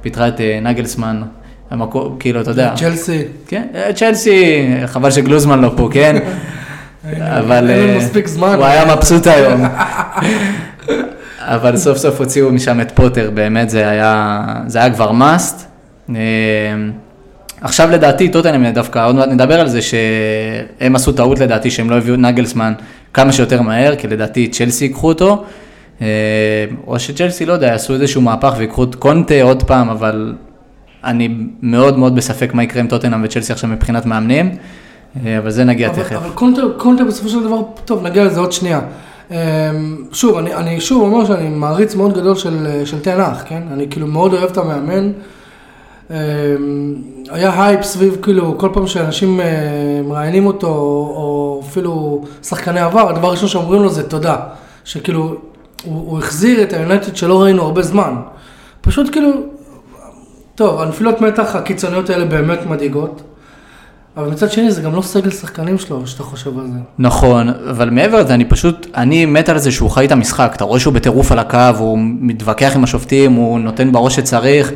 פיטרה 0.00 0.28
את 0.28 0.40
נגלסמן, 0.62 1.22
המקום, 1.70 2.16
כאילו, 2.20 2.40
אתה 2.40 2.50
יודע, 2.50 2.72
צ'לסי. 2.76 3.22
כן, 3.48 3.66
צ'לסי, 3.94 4.66
חבל 4.86 5.10
שגלוזמן 5.10 5.60
לא 5.60 5.72
פה, 5.76 5.88
כן? 5.92 6.16
אבל 7.14 7.70
אין 7.70 7.80
לנו 7.80 7.92
אה, 7.92 7.98
מספיק 7.98 8.26
זמן. 8.26 8.54
הוא 8.54 8.64
היה 8.64 8.94
מבסוט 8.94 9.26
היום. 9.26 9.64
אבל 11.40 11.76
סוף 11.76 11.98
סוף 11.98 12.20
הוציאו 12.20 12.52
משם 12.52 12.80
את 12.80 12.92
פוטר, 12.92 13.30
באמת 13.34 13.70
זה 13.70 13.88
היה, 13.88 14.44
זה 14.66 14.78
היה 14.78 14.94
כבר 14.94 15.12
must. 15.12 15.66
עכשיו 17.60 17.90
לדעתי, 17.90 18.28
טוטנאם 18.28 18.70
דווקא, 18.70 19.06
עוד 19.06 19.14
מעט 19.14 19.28
נדבר 19.28 19.60
על 19.60 19.68
זה, 19.68 19.80
שהם 19.82 20.96
עשו 20.96 21.12
טעות 21.12 21.38
לדעתי 21.38 21.70
שהם 21.70 21.90
לא 21.90 21.96
הביאו 21.96 22.14
את 22.14 22.20
נגלסמן 22.20 22.72
כמה 23.14 23.32
שיותר 23.32 23.62
מהר, 23.62 23.96
כי 23.96 24.06
לדעתי 24.08 24.48
צ'לסי 24.48 24.84
ייקחו 24.84 25.08
אותו. 25.08 25.44
אה, 26.02 26.06
או 26.86 26.98
שצ'לסי, 26.98 27.46
לא 27.46 27.52
יודע, 27.52 27.66
יעשו 27.66 27.94
איזשהו 27.94 28.22
מהפך 28.22 28.54
ויקחו 28.58 28.84
את 28.84 28.94
קונטה 28.94 29.42
עוד 29.42 29.62
פעם, 29.62 29.88
אבל 29.88 30.34
אני 31.04 31.28
מאוד 31.62 31.98
מאוד 31.98 32.16
בספק 32.16 32.54
מה 32.54 32.62
יקרה 32.62 32.82
עם 32.82 32.88
טוטנאם 32.88 33.24
וצ'לסי 33.24 33.52
עכשיו 33.52 33.70
מבחינת 33.70 34.06
מאמנים, 34.06 34.48
אה, 34.48 34.54
אבל 35.38 35.50
זה 35.50 35.64
נגיע 35.64 35.88
אבל, 35.90 36.02
תכף. 36.02 36.16
אבל 36.16 36.30
קונטה, 36.30 36.62
קונטה 36.76 37.04
בסופו 37.04 37.28
של 37.28 37.42
דבר, 37.44 37.60
טוב, 37.84 38.02
נגיע 38.02 38.24
לזה 38.24 38.40
עוד 38.40 38.52
שנייה. 38.52 38.80
אמ, 39.30 39.36
שוב, 40.12 40.38
אני, 40.38 40.54
אני 40.54 40.80
שוב 40.80 41.02
אומר 41.02 41.24
שאני 41.24 41.48
מעריץ 41.48 41.94
מאוד 41.94 42.14
גדול 42.14 42.34
של, 42.34 42.82
של 42.84 43.00
תנח, 43.00 43.42
כן? 43.46 43.62
אני 43.72 43.86
כאילו 43.90 44.06
מאוד 44.06 44.34
אוהב 44.34 44.50
את 44.50 44.56
המאמן. 44.56 45.12
אמ, 46.10 46.16
היה 47.30 47.64
הייפ 47.64 47.82
סביב, 47.82 48.16
כאילו, 48.22 48.58
כל 48.58 48.68
פעם 48.72 48.86
שאנשים 48.86 49.40
אה, 49.40 49.46
מראיינים 50.04 50.46
אותו, 50.46 50.66
או 50.66 51.62
אפילו 51.68 52.24
שחקני 52.42 52.80
עבר, 52.80 53.08
הדבר 53.08 53.28
הראשון 53.28 53.48
שאומרים 53.48 53.82
לו 53.82 53.88
זה 53.88 54.08
תודה. 54.08 54.36
שכאילו, 54.84 55.22
הוא, 55.22 55.36
הוא 55.84 56.18
החזיר 56.18 56.62
את 56.62 56.72
היונייטד 56.72 57.16
שלא 57.16 57.42
ראינו 57.42 57.62
הרבה 57.62 57.82
זמן. 57.82 58.14
פשוט 58.80 59.12
כאילו, 59.12 59.30
טוב, 60.54 60.80
הנפילות 60.80 61.20
מתח 61.20 61.56
הקיצוניות 61.56 62.10
האלה 62.10 62.24
באמת 62.24 62.66
מדאיגות. 62.66 63.22
אבל 64.18 64.30
מצד 64.30 64.50
שני 64.50 64.70
זה 64.70 64.82
גם 64.82 64.94
לא 64.94 65.02
סגל 65.02 65.30
שחקנים 65.30 65.78
שלו, 65.78 66.06
שאתה 66.06 66.22
חושב 66.22 66.58
על 66.58 66.66
זה. 66.66 66.78
נכון, 66.98 67.48
אבל 67.70 67.90
מעבר 67.90 68.20
לזה, 68.20 68.34
אני 68.34 68.44
פשוט, 68.44 68.86
אני 68.94 69.26
מת 69.26 69.48
על 69.48 69.58
זה 69.58 69.72
שהוא 69.72 69.90
חי 69.90 70.04
את 70.04 70.12
המשחק, 70.12 70.52
אתה 70.56 70.64
רואה 70.64 70.80
שהוא 70.80 70.94
בטירוף 70.94 71.32
על 71.32 71.38
הקו, 71.38 71.58
הוא 71.78 71.98
מתווכח 72.00 72.72
עם 72.76 72.84
השופטים, 72.84 73.32
הוא 73.32 73.60
נותן 73.60 73.92
בראש 73.92 74.16
שצריך, 74.16 74.72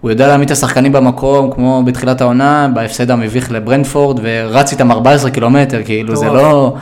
הוא 0.00 0.10
יודע 0.10 0.26
להעמיד 0.26 0.46
את 0.46 0.52
השחקנים 0.52 0.92
במקום, 0.92 1.50
כמו 1.50 1.82
בתחילת 1.86 2.20
העונה, 2.20 2.68
בהפסד 2.74 3.10
המביך 3.10 3.52
לברנדפורד, 3.52 4.20
ורץ 4.22 4.72
איתם 4.72 4.92
14 4.92 5.30
קילומטר, 5.30 5.82
כאילו, 5.84 6.16
זה 6.16 6.26
מטורף. 6.26 6.42
לא... 6.42 6.76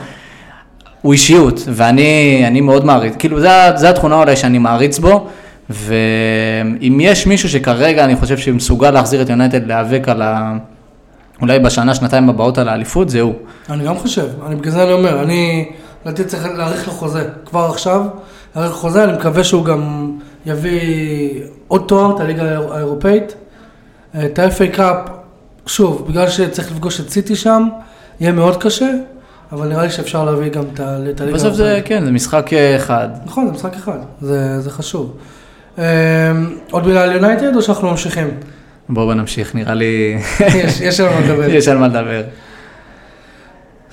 הוא 1.01 1.13
אישיות, 1.13 1.63
ואני 1.67 2.43
אני 2.47 2.61
מאוד 2.61 2.85
מעריץ, 2.85 3.15
כאילו, 3.19 3.39
זה, 3.39 3.49
זה 3.75 3.89
התכונה 3.89 4.15
אולי 4.15 4.35
שאני 4.35 4.57
מעריץ 4.57 4.99
בו, 4.99 5.27
ואם 5.69 6.99
יש 7.01 7.27
מישהו 7.27 7.49
שכרגע 7.49 8.05
אני 8.05 8.15
חושב 8.15 8.37
שמסוגל 8.37 8.91
להחזיר 8.91 9.21
את 9.21 9.29
יונייטד 9.29 9.67
להיאבק 9.67 10.09
על 10.09 10.21
ה... 10.21 10.57
אולי 11.41 11.59
בשנה, 11.59 11.95
שנתיים 11.95 12.29
הבאות 12.29 12.57
על 12.57 12.69
האליפות, 12.69 13.09
זה 13.09 13.21
הוא. 13.21 13.33
אני 13.69 13.85
גם 13.85 13.97
חושב, 13.97 14.27
אני 14.47 14.55
בגלל 14.55 14.71
זה 14.71 14.83
אני 14.83 14.91
אומר, 14.93 15.21
אני 15.23 15.69
לדעתי 16.05 16.23
צריך 16.23 16.45
להאריך 16.45 16.87
לו 16.87 16.93
חוזה, 16.93 17.27
כבר 17.45 17.65
עכשיו, 17.69 18.01
להאריך 18.55 18.73
חוזה, 18.73 19.03
אני 19.03 19.13
מקווה 19.13 19.43
שהוא 19.43 19.65
גם 19.65 20.11
יביא 20.45 20.79
עוד 21.67 21.83
תואר, 21.87 22.15
את 22.15 22.19
הליגה 22.19 22.43
האיר- 22.43 22.73
האירופאית, 22.73 23.35
את 24.25 24.39
ה-FA 24.39 24.75
קאפ, 24.75 24.97
שוב, 25.65 26.05
בגלל 26.09 26.29
שצריך 26.29 26.71
לפגוש 26.71 26.99
את 26.99 27.09
סיטי 27.09 27.35
שם, 27.35 27.67
יהיה 28.19 28.31
מאוד 28.31 28.63
קשה, 28.63 28.89
אבל 29.51 29.67
נראה 29.67 29.83
לי 29.83 29.89
שאפשר 29.89 30.23
להביא 30.25 30.49
גם 30.51 30.63
את 30.73 30.79
הליגה 30.79 31.33
בסוף 31.33 31.53
זה, 31.53 31.81
כן, 31.85 32.05
זה 32.05 32.11
משחק 32.11 32.53
אה, 32.53 32.75
אחד. 32.75 33.07
נכון, 33.25 33.45
זה 33.47 33.51
משחק 33.53 33.73
אחד, 33.75 33.97
זה, 34.21 34.61
זה 34.61 34.69
חשוב. 34.69 35.13
אמ, 35.77 35.83
עוד 36.71 36.87
מילה 36.87 37.03
על 37.03 37.11
יונייטד 37.11 37.55
או 37.55 37.61
שאנחנו 37.61 37.89
ממשיכים? 37.91 38.27
בואו 38.89 39.05
בוא 39.05 39.13
נמשיך, 39.13 39.55
נראה 39.55 39.73
לי... 39.73 40.17
יש, 40.63 40.81
יש 40.81 40.99
על 40.99 41.09
מה 41.09 41.19
לדבר. 41.19 41.49
יש 41.49 41.67
על 41.67 41.77
מה 41.77 41.87
לדבר. 41.87 42.21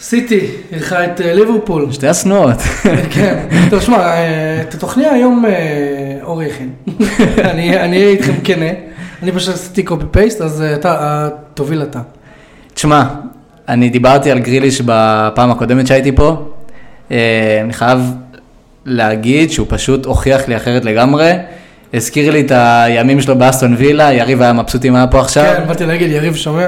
סיטי 0.01 0.41
אירחה 0.73 1.05
את 1.05 1.21
אה, 1.21 1.35
ליברפול. 1.35 1.93
שתי 1.93 2.09
השנואות. 2.09 2.57
כן, 3.15 3.39
טוב, 3.71 3.81
שמע, 3.81 3.99
אה, 3.99 4.61
את 4.61 4.75
התוכניה 4.75 5.13
היום 5.13 5.45
אה, 5.47 6.19
אורי 6.23 6.47
הכין. 6.47 6.71
אני 7.51 7.77
אהיה 7.77 8.09
איתכם 8.09 8.33
כנה. 8.45 8.71
אני 9.23 9.33
פשוט 9.33 9.55
עשיתי 9.55 9.83
קופי 9.83 10.05
פייסט, 10.11 10.41
אז 10.41 10.63
אתה, 10.75 11.29
תוביל 11.55 11.83
אתה. 11.83 12.01
תשמע, 12.75 13.05
אני 13.69 13.89
דיברתי 13.91 14.31
על 14.31 14.39
גריליש 14.39 14.81
בפעם 14.81 15.51
הקודמת 15.51 15.87
שהייתי 15.87 16.13
פה. 16.13 16.53
אני 17.11 17.73
חייב 17.73 18.01
להגיד 18.87 19.51
שהוא 19.51 19.67
פשוט 19.71 20.07
הוכיח 20.07 20.49
לי 20.49 20.57
אחרת 20.57 20.85
לגמרי. 20.85 21.33
הזכיר 21.95 22.33
לי 22.33 22.41
את 22.41 22.53
הימים 22.55 23.21
שלו 23.21 23.39
באסטון 23.39 23.75
וילה, 23.79 24.13
יריב 24.13 24.43
היה 24.43 24.53
מבסוט 24.53 24.85
אם 24.85 24.97
היה 24.97 25.07
פה 25.07 25.21
עכשיו. 25.21 25.45
כן, 25.45 25.69
באתי 25.69 25.87
להגיד, 25.87 26.11
יריב 26.11 26.35
שומע? 26.35 26.67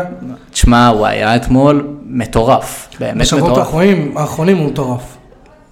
תשמע, 0.51 0.89
הוא 0.89 1.07
היה 1.07 1.37
אתמול 1.37 1.87
מטורף, 2.07 2.89
באמת 3.01 3.17
בשבועות 3.17 3.45
מטורף. 3.45 3.67
האחרונים, 3.67 4.15
האחרונים 4.17 4.57
הוא 4.57 4.67
מטורף. 4.67 5.17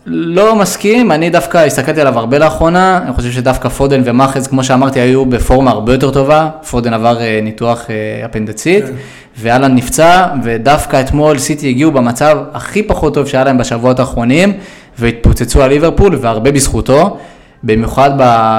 לא 0.07 0.57
מסכים, 0.57 1.13
אני 1.13 1.31
דווקא 1.31 1.59
הסתכלתי 1.59 2.01
עליו 2.01 2.19
הרבה 2.19 2.39
לאחרונה, 2.39 3.01
אני 3.05 3.13
חושב 3.13 3.31
שדווקא 3.31 3.69
פודן 3.69 4.03
ומאחז, 4.05 4.47
כמו 4.47 4.65
שאמרתי, 4.65 5.01
היו 5.01 5.27
בפורמה 5.27 5.71
הרבה 5.71 5.93
יותר 5.93 6.11
טובה, 6.11 6.49
פודן 6.71 6.95
עבר 6.95 7.21
אה, 7.21 7.41
ניתוח 7.43 7.87
אה, 7.91 8.25
אפנדצית, 8.25 8.85
כן. 8.85 8.93
ואלן 9.39 9.75
נפצע, 9.75 10.27
ודווקא 10.43 11.01
אתמול 11.01 11.39
סיטי 11.39 11.69
הגיעו 11.69 11.93
במצב 11.93 12.39
הכי 12.53 12.83
פחות 12.83 13.15
טוב 13.15 13.27
שהיה 13.27 13.45
להם 13.45 13.59
בשבועות 13.59 14.01
האחרונים, 14.01 14.53
והתפוצצו 14.99 15.63
על 15.63 15.71
ליברפול, 15.71 16.19
והרבה 16.21 16.53
בזכותו, 16.53 17.19
במיוחד 17.65 18.11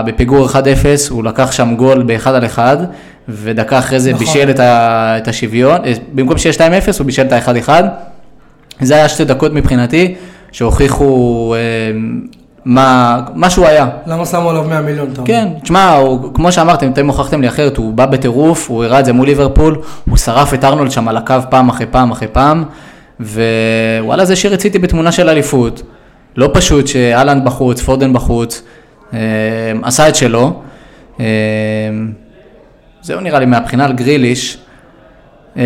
בפיגור 0.06 0.48
1-0, 0.50 0.56
הוא 1.10 1.24
לקח 1.24 1.52
שם 1.52 1.76
גול 1.76 2.04
באחד 2.04 2.34
על 2.36 2.46
אחד, 2.46 2.78
ודקה 3.30 3.80
אחרי 3.80 4.00
זה 4.00 4.14
נכון. 4.14 4.26
בישל 4.26 4.50
את, 4.50 4.60
ה- 4.60 5.18
את 5.18 5.28
השוויון, 5.28 5.86
אה, 5.86 5.94
במקום 6.14 6.38
שיהיה 6.38 6.54
2-0 6.54 6.62
הוא 7.00 7.06
בישל 7.06 7.22
את 7.22 7.32
ה-1-1. 7.32 7.70
זה 8.82 8.96
היה 8.96 9.10
שתי 9.10 9.26
דקות 9.26 9.54
מבחינתי, 9.54 10.16
שהוכיחו 10.52 11.06
אה, 11.58 11.60
מה, 12.66 13.20
מה 13.36 13.50
שהוא 13.50 13.66
היה. 13.68 13.88
למה 14.08 14.26
שמו 14.26 14.50
עליו 14.50 14.64
100 14.64 14.82
מיליון? 14.82 15.08
כן, 15.26 15.48
תשמע, 15.64 15.94
הוא- 15.96 16.34
כמו 16.34 16.52
שאמרתם, 16.52 16.92
אתם 16.92 17.08
הוכחתם 17.08 17.42
לי 17.42 17.48
אחרת, 17.48 17.78
הוא 17.78 17.94
בא 17.94 18.06
בטירוף, 18.06 18.70
הוא 18.70 18.84
הראה 18.84 19.00
את 19.00 19.06
זה 19.06 19.14
מול 19.14 19.28
ליברפול, 19.28 19.78
הוא 20.10 20.18
שרף 20.18 20.54
את 20.54 20.64
ארנולד 20.64 20.92
שם 20.92 21.08
על 21.08 21.18
הקו 21.18 21.36
פעם 21.50 21.70
אחרי 21.70 21.86
פעם 21.92 22.12
אחרי 22.12 22.28
פעם, 22.28 22.64
ווואלה, 23.20 24.26
זה 24.26 24.36
שרציתי 24.36 24.80
בתמונה 24.80 25.12
של 25.12 25.30
אליפות. 25.30 25.82
לא 26.38 26.50
פשוט 26.54 26.88
שאלנד 26.88 27.46
בחוץ, 27.46 27.82
פודן 27.82 28.14
בחוץ, 28.14 28.64
עשה 29.84 30.10
את 30.10 30.16
שלו. 30.16 30.62
אה, 31.20 31.26
זהו 33.02 33.20
נראה 33.20 33.40
לי 33.40 33.46
מהבחינה 33.46 33.86
על 33.86 33.94
גריליש. 33.94 34.58
אה, 35.58 35.64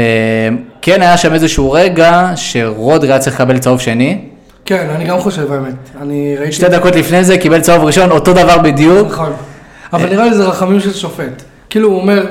כן 0.82 1.02
היה 1.02 1.18
שם 1.18 1.34
איזשהו 1.34 1.72
רגע 1.72 2.32
שרודרי 2.36 3.10
היה 3.12 3.20
צריך 3.20 3.36
לקבל 3.36 3.58
צהוב 3.58 3.80
שני. 3.82 4.20
כן, 4.66 4.88
אני 4.96 5.06
גם 5.06 5.20
חושב, 5.20 5.52
האמת. 5.52 5.74
אני 6.02 6.36
ראיתי... 6.40 6.52
שתי 6.52 6.70
דקות 6.70 6.96
לפני 6.96 7.24
זה 7.24 7.38
קיבל 7.38 7.62
צהוב 7.62 7.84
ראשון, 7.84 8.12
אותו 8.12 8.34
דבר 8.34 8.58
בדיוק. 8.58 9.08
נכון. 9.12 9.34
אבל 9.94 10.10
נראה 10.10 10.26
לי 10.26 10.34
זה 10.34 10.44
רחמים 10.44 10.80
של 10.80 10.94
שופט. 10.94 11.44
כאילו, 11.70 11.88
הוא 11.90 12.02
אומר, 12.02 12.26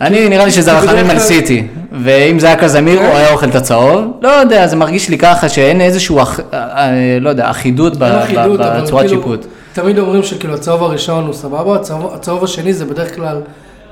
אני, 0.00 0.28
נראה 0.28 0.44
לי 0.44 0.50
שזה 0.50 0.78
רחמים 0.78 1.10
על 1.10 1.18
סיטי, 1.18 1.66
ואם 2.02 2.38
זה 2.38 2.46
היה 2.46 2.56
קזמיר, 2.56 2.98
כן. 2.98 3.04
הוא 3.06 3.14
היה 3.14 3.30
אוכל 3.32 3.48
את 3.48 3.54
הצהוב. 3.54 4.04
לא 4.22 4.28
יודע, 4.28 4.66
זה 4.66 4.76
מרגיש 4.76 5.08
לי 5.08 5.18
ככה 5.18 5.48
שאין 5.48 5.80
איזשהו, 5.80 6.22
אח- 6.22 6.40
אה, 6.54 6.90
לא 7.20 7.28
יודע, 7.30 7.50
אחידות 7.50 7.96
בצורת 7.96 9.06
כאילו, 9.06 9.08
שיפוט. 9.22 9.46
תמיד 9.80 9.98
אומרים 9.98 10.22
שכאילו 10.22 10.54
הצהוב 10.54 10.82
הראשון 10.82 11.24
הוא 11.24 11.34
סבבה, 11.34 11.74
הצהוב- 11.76 12.14
הצהוב 12.14 12.44
השני 12.44 12.72
זה 12.72 12.84
בדרך 12.84 13.14
כלל 13.14 13.40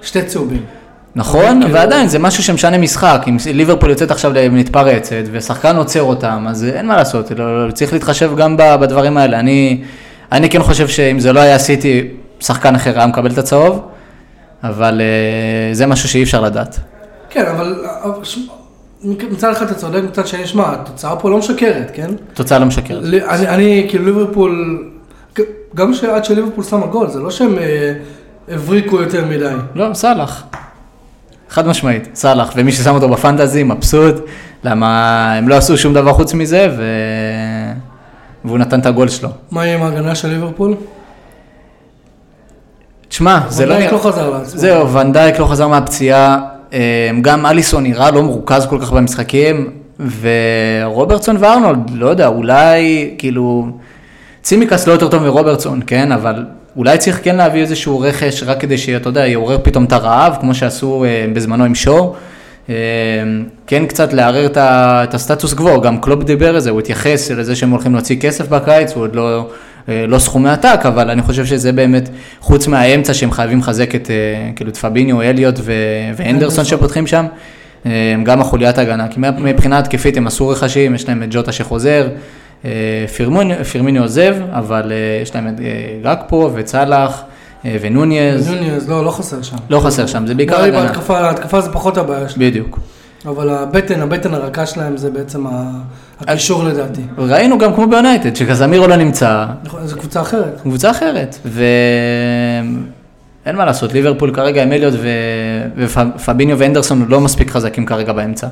שתי 0.02 0.22
צהובים. 0.22 0.62
נכון, 1.16 1.60
כאילו- 1.62 1.74
ועדיין 1.74 2.08
זה 2.08 2.18
משהו 2.18 2.42
שמשנה 2.42 2.78
משחק. 2.78 3.24
אם 3.28 3.36
ליברפול 3.54 3.90
יוצאת 3.90 4.10
עכשיו 4.10 4.32
למתפרצת, 4.32 5.22
ושחקן 5.32 5.76
עוצר 5.76 6.02
אותם, 6.02 6.46
אז 6.48 6.64
אין 6.64 6.86
מה 6.86 6.96
לעשות, 6.96 7.30
לא- 7.30 7.70
צריך 7.72 7.92
להתחשב 7.92 8.30
גם 8.36 8.56
בדברים 8.56 9.16
האלה. 9.16 9.40
אני 9.40 9.82
אני 10.32 10.50
כן 10.50 10.62
חושב 10.62 10.88
שאם 10.88 11.20
זה 11.20 11.32
לא 11.32 11.40
היה 11.40 11.58
סיטי, 11.58 12.08
שחקן 12.40 12.74
אחר 12.74 12.98
היה 12.98 13.06
מקבל 13.06 13.30
את 13.30 13.38
הצהוב, 13.38 13.80
אבל 14.64 15.00
אה, 15.00 15.74
זה 15.74 15.86
משהו 15.86 16.08
שאי 16.08 16.22
אפשר 16.22 16.40
לדעת. 16.40 16.78
כן, 17.30 17.44
אבל 17.46 17.84
מצד 19.04 19.50
אחד 19.52 19.66
אתה 19.66 19.74
צודק, 19.74 20.00
מצד 20.04 20.26
שני, 20.26 20.46
שמע, 20.46 20.72
התוצאה 20.72 21.16
פה 21.16 21.30
לא 21.30 21.38
משקרת, 21.38 21.90
כן? 21.94 22.10
תוצאה 22.34 22.58
לא 22.58 22.66
משקרת. 22.66 23.02
אני, 23.04 23.48
אני 23.48 23.86
כאילו 23.88 24.04
ליברפול, 24.04 24.84
גם 25.76 25.94
שעד 25.94 26.24
שליברפול 26.24 26.64
שמה 26.64 26.86
גול, 26.86 27.08
זה 27.08 27.20
לא 27.20 27.30
שהם 27.30 27.58
אה, 27.58 27.92
הבריקו 28.48 29.00
יותר 29.00 29.24
מדי. 29.24 29.54
לא, 29.74 29.94
סאלח. 29.94 30.44
חד 31.50 31.66
משמעית, 31.66 32.08
סאלח, 32.14 32.52
ומי 32.56 32.72
ששם 32.72 32.94
אותו 32.94 33.08
בפנטזי 33.08 33.62
מבסוט, 33.62 34.14
למה 34.64 35.32
הם 35.34 35.48
לא 35.48 35.54
עשו 35.54 35.78
שום 35.78 35.94
דבר 35.94 36.12
חוץ 36.12 36.34
מזה, 36.34 36.68
ו... 36.76 36.82
והוא 38.44 38.58
נתן 38.58 38.80
את 38.80 38.86
הגול 38.86 39.08
שלו. 39.08 39.28
מה 39.50 39.66
יהיה 39.66 39.76
עם 39.76 39.82
ההגנה 39.82 40.14
של 40.14 40.28
ליברפול? 40.28 40.74
תשמע, 43.08 43.40
זה 43.48 43.66
לא 43.66 43.74
ונדייק. 43.74 43.92
לא 43.92 43.98
חזר 43.98 44.30
לעצמו. 44.30 44.60
זהו, 44.60 44.92
ונדייק 44.92 45.38
לא 45.38 45.46
חזר 45.46 45.68
מהפציעה, 45.68 46.40
אה, 46.72 47.10
גם 47.22 47.46
אליסון 47.46 47.82
נראה 47.82 48.10
לא 48.10 48.22
מרוכז 48.22 48.66
כל 48.66 48.78
כך 48.80 48.92
במשחקים, 48.92 49.70
ורוברטסון 50.20 51.36
וארנולד, 51.40 51.90
לא 51.94 52.06
יודע, 52.06 52.26
אולי, 52.26 53.14
כאילו, 53.18 53.70
צימקס 54.46 54.86
לא 54.86 54.92
יותר 54.92 55.08
טוב 55.08 55.22
מרוברטסון, 55.22 55.80
כן, 55.86 56.12
אבל 56.12 56.44
אולי 56.76 56.98
צריך 56.98 57.20
כן 57.22 57.36
להביא 57.36 57.60
איזשהו 57.60 58.00
רכש 58.00 58.42
רק 58.42 58.60
כדי 58.60 58.78
שאתה 58.78 59.08
יודע, 59.08 59.26
יעורר 59.26 59.58
פתאום 59.62 59.84
את 59.84 59.92
הרעב, 59.92 60.36
כמו 60.40 60.54
שעשו 60.54 61.04
אה, 61.04 61.26
בזמנו 61.32 61.64
עם 61.64 61.74
שור. 61.74 62.16
אה, 62.68 62.74
כן 63.66 63.86
קצת 63.86 64.12
לערער 64.12 64.46
את 64.46 64.56
את 64.56 65.14
הסטטוס 65.14 65.54
קוו, 65.54 65.80
גם 65.80 66.00
קלופ 66.00 66.22
דיבר 66.22 66.54
על 66.54 66.60
זה, 66.60 66.70
הוא 66.70 66.80
התייחס 66.80 67.30
לזה 67.30 67.56
שהם 67.56 67.70
הולכים 67.70 67.92
להוציא 67.92 68.16
כסף 68.20 68.48
בקיץ, 68.48 68.92
הוא 68.92 69.02
עוד 69.02 69.16
לא, 69.16 69.50
אה, 69.88 70.04
לא 70.08 70.18
סכומי 70.18 70.50
עתק, 70.50 70.80
אבל 70.84 71.10
אני 71.10 71.22
חושב 71.22 71.44
שזה 71.46 71.72
באמת, 71.72 72.08
חוץ 72.40 72.66
מהאמצע 72.66 73.14
שהם 73.14 73.30
חייבים 73.30 73.58
לחזק 73.58 73.94
את, 73.94 74.10
אה, 74.10 74.50
כאילו 74.56 74.70
את 74.70 74.76
פביניו, 74.76 75.22
אליוט 75.22 75.58
ו- 75.58 75.62
והנדרסון 76.16 76.28
הנדרסון. 76.28 76.64
שפותחים 76.64 77.06
שם, 77.06 77.26
אה, 77.86 78.14
גם 78.24 78.40
החוליית 78.40 78.78
הגנה, 78.78 79.08
כי 79.08 79.20
מבחינה 79.38 79.78
התקפית 79.78 80.16
הם 80.16 80.26
עשו 80.26 80.48
רכשים, 80.48 80.94
יש 80.94 81.08
להם 81.08 81.22
את 81.22 81.28
ג'וטה 81.30 81.52
שחוזר, 81.52 82.08
אה, 82.64 82.70
פירמיני 83.72 83.98
עוזב, 83.98 84.36
אבל 84.52 84.92
אה, 84.92 85.22
יש 85.22 85.34
להם 85.34 85.48
את 85.48 85.60
אה, 85.60 85.64
גקפו 86.02 86.50
וצלח 86.54 87.22
ונוניז, 87.80 88.50
נוניז, 88.50 88.88
לא, 88.88 89.04
לא 89.04 89.10
חסר 89.10 89.42
שם. 89.42 89.56
לא 89.70 89.80
חסר 89.80 90.06
שם, 90.06 90.26
זה 90.26 90.34
בעיקר 90.34 90.60
הגנה. 90.60 90.82
בהתקפה, 90.82 91.18
ההתקפה 91.18 91.60
זה 91.60 91.72
פחות 91.72 91.98
הבעיה 91.98 92.28
שלי. 92.28 92.50
בדיוק. 92.50 92.78
אבל 93.26 93.50
הבטן, 93.50 94.02
הבטן 94.02 94.34
הרכה 94.34 94.66
שלהם 94.66 94.96
זה 94.96 95.10
בעצם 95.10 95.44
הקישור 96.20 96.64
לדעתי. 96.64 97.02
ראינו 97.18 97.58
גם 97.58 97.74
כמו 97.74 97.86
ביונייטד, 97.86 98.36
שקזמירו 98.36 98.86
לא 98.86 98.96
נמצא, 98.96 99.46
נכון, 99.64 99.86
זו 99.86 99.96
קבוצה 99.96 100.20
אחרת. 100.20 100.60
קבוצה 100.60 100.90
אחרת, 100.90 101.38
ואין 101.44 102.86
מה 103.56 103.64
לעשות, 103.64 103.92
ליברפול 103.92 104.34
כרגע 104.34 104.62
עם 104.62 104.72
אליוט. 104.72 104.94
ופביניו 105.76 106.58
ואנדרסון 106.58 107.06
לא 107.08 107.20
מספיק 107.20 107.50
חזקים 107.50 107.86
כרגע 107.86 108.12
באמצע. 108.12 108.46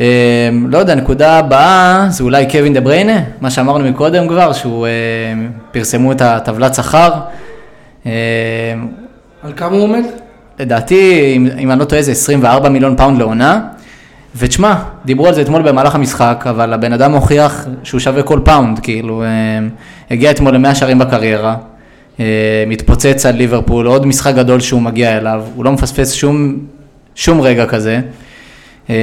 אה, 0.00 0.48
לא 0.68 0.78
יודע, 0.78 0.94
נקודה 0.94 1.38
הבאה 1.38 2.06
זה 2.10 2.24
אולי 2.24 2.50
קווין 2.50 2.74
דה 2.74 2.80
בריינה, 2.80 3.20
מה 3.40 3.50
שאמרנו 3.50 3.90
מקודם 3.90 4.28
כבר, 4.28 4.52
שהוא 4.52 4.86
אה, 4.86 4.90
פרסמו 5.70 6.12
את 6.12 6.20
הטבלת 6.20 6.74
שכר. 6.74 7.10
אה, 8.06 8.12
על 9.42 9.52
כמה 9.56 9.76
הוא 9.76 9.82
עומד? 9.82 10.02
לדעתי, 10.58 11.32
אם, 11.36 11.48
אם 11.58 11.70
אני 11.70 11.80
לא 11.80 11.84
טועה, 11.84 12.02
זה 12.02 12.12
24 12.12 12.68
מיליון 12.68 12.96
פאונד 12.96 13.18
לעונה. 13.18 13.60
ותשמע, 14.36 14.74
דיברו 15.04 15.26
על 15.26 15.34
זה 15.34 15.42
אתמול 15.42 15.62
במהלך 15.62 15.94
המשחק, 15.94 16.44
אבל 16.50 16.72
הבן 16.72 16.92
אדם 16.92 17.12
הוכיח 17.12 17.66
שהוא 17.82 18.00
שווה 18.00 18.22
כל 18.22 18.40
פאונד, 18.44 18.78
כאילו, 18.78 19.24
הגיע 20.10 20.30
אתמול 20.30 20.54
למאה 20.54 20.74
שערים 20.74 20.98
בקריירה, 20.98 21.56
מתפוצץ 22.66 23.26
על 23.26 23.34
ליברפול, 23.34 23.86
עוד 23.86 24.06
משחק 24.06 24.34
גדול 24.34 24.60
שהוא 24.60 24.82
מגיע 24.82 25.18
אליו, 25.18 25.44
הוא 25.54 25.64
לא 25.64 25.72
מפספס 25.72 26.12
שום, 26.12 26.58
שום 27.14 27.40
רגע 27.40 27.66
כזה. 27.66 28.00
אה, 28.90 28.94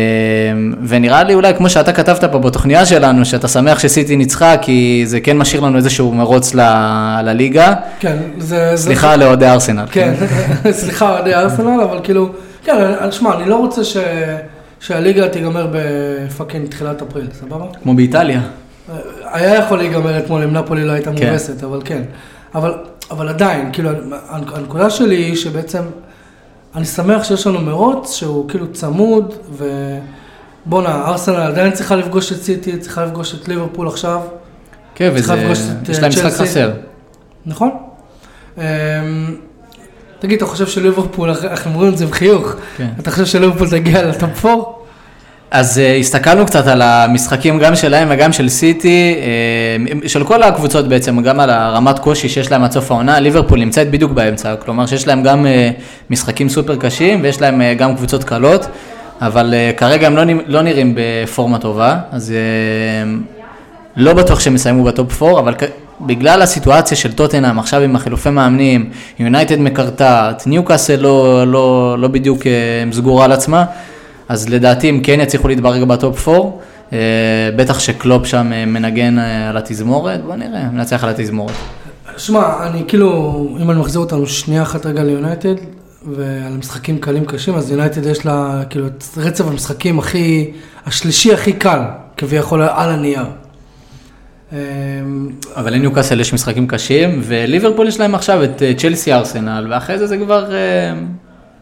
ונראה 0.87 1.23
לי 1.23 1.33
אולי, 1.33 1.53
כמו 1.55 1.69
שאתה 1.69 1.93
כתבת 1.93 2.23
פה 2.23 2.39
בתוכניה 2.39 2.85
שלנו, 2.85 3.25
שאתה 3.25 3.47
שמח 3.47 3.79
שסיטי 3.79 4.15
ניצחה, 4.15 4.57
כי 4.57 5.03
זה 5.05 5.19
כן 5.19 5.37
משאיר 5.37 5.61
לנו 5.61 5.77
איזשהו 5.77 6.13
מרוץ 6.13 6.55
ל- 6.55 7.21
לליגה. 7.23 7.73
כן, 7.99 8.17
זה... 8.37 8.75
זה- 8.75 8.83
סליחה 8.83 9.15
לאוהדי 9.15 9.47
ארסנל. 9.47 9.85
כן, 9.91 10.13
סליחה, 10.71 11.09
אוהדי 11.13 11.33
ארסנל, 11.35 11.81
אבל 11.81 11.99
כאילו, 12.03 12.29
כן, 12.63 12.73
שמע, 13.11 13.35
אני 13.35 13.49
לא 13.49 13.55
רוצה 13.55 13.83
ש... 13.83 13.97
שהליגה 14.79 15.29
תיגמר 15.29 15.67
בפאקינג 15.73 16.67
תחילת 16.67 17.01
אפריל, 17.01 17.27
סבבה? 17.39 17.65
כמו 17.83 17.93
באיטליה. 17.95 18.41
היה 19.33 19.55
יכול 19.55 19.77
להיגמר 19.77 20.17
אתמול 20.17 20.43
אם 20.43 20.53
נפולי 20.53 20.85
לא 20.85 20.91
הייתה 20.91 21.11
כן. 21.15 21.27
מובסת, 21.29 21.63
אבל 21.63 21.81
כן. 21.85 22.01
אבל, 22.55 22.73
אבל 23.11 23.29
עדיין, 23.29 23.69
כאילו, 23.73 23.89
הנ- 23.89 24.13
הנקודה 24.55 24.89
שלי 24.89 25.15
היא 25.15 25.35
שבעצם, 25.35 25.81
אני 26.77 26.85
שמח 26.85 27.23
שיש 27.23 27.47
לנו 27.47 27.61
מרוץ 27.61 28.15
שהוא 28.15 28.49
כאילו 28.49 28.73
צמוד, 28.73 29.33
ובואנה, 30.65 31.07
ארסנל 31.07 31.35
עדיין 31.35 31.71
צריכה 31.71 31.95
לפגוש 31.95 32.31
את 32.31 32.41
סיטי, 32.41 32.77
צריכה 32.77 33.05
לפגוש 33.05 33.35
את 33.35 33.47
ליברפול 33.47 33.87
עכשיו, 33.87 34.21
כן, 34.95 35.11
וזה, 35.13 35.33
יש 35.89 35.97
אה, 35.97 36.01
להם 36.01 36.09
משחק. 36.09 36.31
חסר. 36.31 36.71
נכון? 37.45 37.71
אמ, 38.57 38.63
תגיד, 40.19 40.37
אתה 40.37 40.45
חושב 40.45 40.67
שליברפול, 40.67 41.29
אנחנו 41.29 41.71
אומרים 41.71 41.93
את 41.93 41.97
זה 41.97 42.05
בחיוך, 42.05 42.55
כן. 42.77 42.87
אתה 42.99 43.11
חושב 43.11 43.25
שליברפול 43.25 43.69
תגיע 43.69 44.07
לטופ 44.07 44.45
4? 44.45 44.63
אז 45.51 45.77
uh, 45.77 45.99
הסתכלנו 45.99 46.45
קצת 46.45 46.67
על 46.67 46.81
המשחקים 46.81 47.59
גם 47.59 47.75
שלהם 47.75 48.07
וגם 48.11 48.33
של 48.33 48.49
סיטי, 48.49 49.15
uh, 50.03 50.07
של 50.07 50.23
כל 50.23 50.43
הקבוצות 50.43 50.87
בעצם, 50.87 51.21
גם 51.21 51.39
על 51.39 51.49
הרמת 51.49 51.99
קושי 51.99 52.29
שיש 52.29 52.51
להם 52.51 52.63
עד 52.63 52.71
סוף 52.71 52.91
העונה, 52.91 53.19
ליברפול 53.19 53.59
נמצאת 53.59 53.91
בדיוק 53.91 54.11
באמצע, 54.11 54.55
כלומר 54.55 54.85
שיש 54.85 55.07
להם 55.07 55.23
גם 55.23 55.45
uh, 55.45 55.81
משחקים 56.09 56.49
סופר 56.49 56.75
קשים 56.75 57.19
ויש 57.23 57.41
להם 57.41 57.61
uh, 57.61 57.79
גם 57.79 57.95
קבוצות 57.95 58.23
קלות, 58.23 58.67
אבל 59.21 59.53
uh, 59.53 59.77
כרגע 59.77 60.07
הם 60.07 60.15
לא, 60.15 60.23
לא 60.47 60.61
נראים 60.61 60.95
בפורמה 60.95 61.59
טובה, 61.59 61.97
אז 62.11 62.33
uh, 62.33 63.33
לא 63.95 64.13
בטוח 64.13 64.39
שהם 64.39 64.55
יסיימו 64.55 64.83
ב 64.83 64.93
top 64.93 65.23
4, 65.23 65.39
אבל 65.39 65.53
בגלל 66.01 66.41
הסיטואציה 66.41 66.97
של 66.97 67.13
טוטנאם, 67.13 67.59
עכשיו 67.59 67.81
עם 67.81 67.95
החילופי 67.95 68.29
מאמנים, 68.29 68.89
יונייטד 69.19 69.59
מקרטעת, 69.59 70.47
ניוקאסל 70.47 70.95
לא, 70.95 71.47
לא, 71.47 71.95
לא 71.99 72.07
בדיוק 72.07 72.41
uh, 72.41 72.95
סגורה 72.95 73.25
על 73.25 73.31
עצמה, 73.31 73.65
אז 74.29 74.49
לדעתי 74.49 74.89
הם 74.89 74.99
כן 75.03 75.19
יצליחו 75.19 75.47
להתברג 75.47 75.83
ב 75.83 75.94
top 75.94 76.27
4, 76.27 76.49
uh, 76.89 76.93
בטח 77.55 77.79
שקלופ 77.79 78.25
שם 78.25 78.51
uh, 78.51 78.69
מנגן 78.69 79.17
uh, 79.17 79.21
על 79.49 79.57
התזמורת, 79.57 80.23
בוא 80.23 80.35
נראה, 80.35 80.63
ננצח 80.71 81.03
על 81.03 81.09
התזמורת. 81.09 81.53
שמע, 82.17 82.67
אני 82.67 82.83
כאילו, 82.87 83.57
אם 83.61 83.71
אני 83.71 83.79
מחזיר 83.79 84.01
אותנו 84.01 84.27
שנייה 84.27 84.61
אחת 84.61 84.85
רגע 84.85 85.03
ליונייטד, 85.03 85.55
ועל 86.15 86.53
משחקים 86.53 86.97
קלים 86.97 87.25
קשים, 87.25 87.55
אז 87.55 87.71
יונייטד 87.71 88.05
יש 88.05 88.25
לה 88.25 88.63
כאילו 88.69 88.87
את 88.87 89.03
רצף 89.17 89.45
המשחקים 89.47 89.99
הכי, 89.99 90.51
השלישי 90.85 91.33
הכי 91.33 91.53
קל, 91.53 91.79
כביכול 92.17 92.61
על 92.61 92.89
הנייר. 92.89 93.25
אבל 95.55 95.73
לניוקאסל 95.73 96.19
יש 96.19 96.33
משחקים 96.33 96.67
קשים, 96.67 97.21
וליברפול 97.23 97.87
יש 97.87 97.99
להם 97.99 98.15
עכשיו 98.15 98.43
את 98.43 98.61
צ'לסי 98.77 99.13
ארסנל, 99.13 99.67
ואחרי 99.69 99.99
זה 99.99 100.07
זה 100.07 100.17
כבר, 100.17 100.51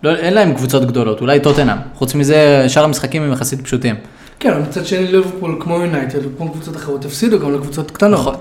לא, 0.04 0.16
אין 0.16 0.34
להם 0.34 0.54
קבוצות 0.54 0.86
גדולות, 0.86 1.22
אולי 1.22 1.40
טוטנאם, 1.40 1.78
חוץ 1.96 2.16
מזה 2.16 2.66
שאר 2.68 2.84
המשחקים 2.84 3.22
הם 3.22 3.32
יחסית 3.32 3.62
פשוטים. 3.62 3.96
כן, 4.40 4.52
אבל 4.52 4.62
מצד 4.62 4.86
שני 4.86 5.08
ליברפול 5.08 5.58
כמו 5.60 5.76
יונייטד, 5.76 6.20
כמו 6.38 6.52
קבוצות 6.52 6.76
אחרות, 6.76 7.06
הפסידו 7.06 7.40
גם 7.40 7.54
לקבוצות 7.54 7.92
קטנות. 7.92 8.20
נכון. 8.20 8.36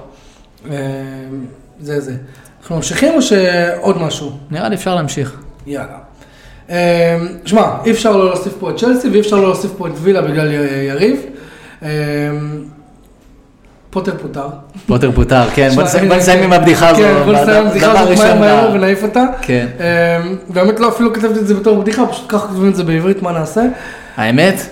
אמ, 0.67 0.73
זה 1.81 2.01
זה. 2.01 2.15
אנחנו 2.61 2.77
ממשיכים 2.77 3.15
או 3.15 3.23
שעוד 3.23 3.99
משהו? 3.99 4.33
נראה 4.51 4.69
לי 4.69 4.77
אפשר 4.77 4.95
להמשיך. 4.95 5.41
יאללה. 5.67 5.99
אמ, 6.69 6.75
שמע, 7.45 7.71
אי 7.85 7.91
אפשר 7.91 8.17
לא 8.17 8.25
להוסיף 8.27 8.53
פה 8.61 8.71
את 8.71 8.77
צ'לסי 8.77 9.09
ואי 9.09 9.21
אפשר 9.21 9.37
לא 9.37 9.43
להוסיף 9.43 9.71
פה 9.77 9.87
את 9.87 9.93
וילה 9.97 10.23
בגלל 10.23 10.53
יריב. 10.89 11.21
פוטר 13.95 14.13
פוטר. 14.23 14.47
פוטר 14.87 15.11
פוטר, 15.13 15.43
כן, 15.55 15.69
בוא 15.75 15.83
נסיים- 16.17 16.43
עם 16.43 16.53
הבדיחה 16.53 16.89
הזו. 16.89 16.99
כן, 17.03 17.15
בוא 17.25 17.33
נסיים 17.33 17.57
עם 17.63 17.67
הבדיחה 17.67 18.01
הזאת 18.01 18.19
מהר 18.19 18.41
מהר 18.41 18.71
ונעיף 18.75 19.03
אותה. 19.03 19.25
כן. 19.43 19.67
אמ, 19.81 20.37
באמת 20.49 20.81
לא, 20.81 20.89
אפילו 20.89 21.13
כתבתי 21.13 21.39
את 21.41 21.47
זה 21.47 21.55
בתור 21.55 21.81
בדיחה, 21.83 22.07
פשוט 22.07 22.25
ככה 22.29 22.47
כותבים 22.49 22.69
את 22.71 22.77
זה 22.77 22.85
בעברית, 22.85 23.23
מה 23.23 23.33
נעשה? 23.33 23.63
האמת, 24.17 24.67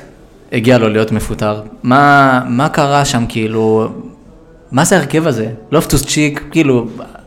הגיע 0.53 0.79
לו 0.79 0.89
להיות 0.89 1.13
מפוטר. 1.13 1.63
מה, 1.83 2.69
קרה 2.73 3.05
שם, 3.05 3.25
כאילו, 3.29 3.89
מה 4.73 4.85
זה 4.85 4.97
ההרכב 4.97 5.27
הזה? 5.27 5.47
לופטוס 5.73 6.07
צ'יק, 6.07 6.45
כאילו, 6.51 6.87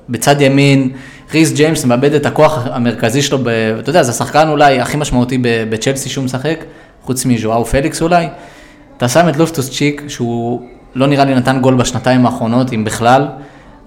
בצד 0.10 0.42
ימין, 0.42 0.90
ריס 1.34 1.54
ג'יימס 1.54 1.86
מאבד 1.86 2.14
את 2.14 2.26
הכוח 2.26 2.68
המרכזי 2.72 3.22
שלו, 3.22 3.38
ב, 3.44 3.48
אתה 3.80 3.90
יודע, 3.90 4.04
זה 4.04 4.12
השחקן 4.12 4.48
אולי 4.50 4.80
הכי 4.80 4.98
משמעותי 4.98 5.38
בצ'לסי 5.70 6.10
שהוא 6.10 6.26
משחק, 6.26 6.60
חוץ 7.04 7.26
מז'ואאו 7.26 7.66
פליקס 7.66 8.02
אולי. 8.02 8.28
אתה 8.98 9.08
שם 9.08 9.30
את 9.30 9.38
לופטוס 9.38 9.70
צ'יק, 9.70 10.04
שהוא 10.08 10.62
לא 10.96 11.08
נראה 11.08 11.26
לי 11.26 11.36
נתן 11.36 11.60
גול 11.60 11.74
בשנתיים 11.74 12.26
האחרונות, 12.26 12.74
אם 12.74 12.84
בכלל, 12.84 13.28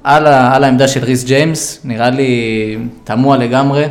על, 0.04 0.26
ה, 0.26 0.56
על 0.56 0.64
העמדה 0.64 0.88
של 0.88 1.04
ריס 1.04 1.24
ג'יימס, 1.24 1.80
נראה 1.84 2.10
לי 2.10 2.76
תמוה 3.04 3.36
לגמרי. 3.36 3.84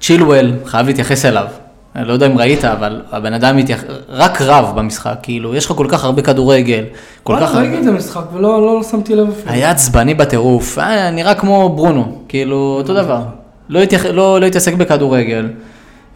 צ'ילואל, 0.00 0.52
חייב 0.64 0.86
להתייחס 0.86 1.24
אליו. 1.24 1.46
אני 1.96 2.08
לא 2.08 2.12
יודע 2.12 2.26
אם 2.26 2.38
ראית, 2.38 2.64
אבל 2.64 3.02
הבן 3.12 3.32
אדם 3.32 3.56
מתייח... 3.56 3.84
רק 4.08 4.42
רב 4.42 4.72
במשחק, 4.76 5.14
כאילו, 5.22 5.54
יש 5.54 5.66
לך 5.66 5.72
כל 5.72 5.86
כך 5.88 6.04
הרבה 6.04 6.22
כדורגל, 6.22 6.84
כל 7.22 7.36
כך 7.40 7.54
ראיתי 7.54 7.76
הרבה... 7.76 7.88
את 7.88 7.94
המשחק 7.94 8.22
ולא 8.32 8.66
לא 8.66 8.82
שמתי 8.82 9.14
לב 9.14 9.28
אפילו. 9.28 9.52
היה 9.52 9.70
עצבני 9.70 10.14
בטירוף, 10.14 10.78
היה 10.78 11.10
נראה 11.10 11.34
כמו 11.34 11.68
ברונו, 11.68 12.18
כאילו, 12.28 12.74
אותו 12.78 12.94
דבר. 12.94 13.22
לא, 13.68 13.82
התייח... 13.82 14.04
לא, 14.04 14.40
לא 14.40 14.46
התעסק 14.46 14.74
בכדורגל. 14.74 15.48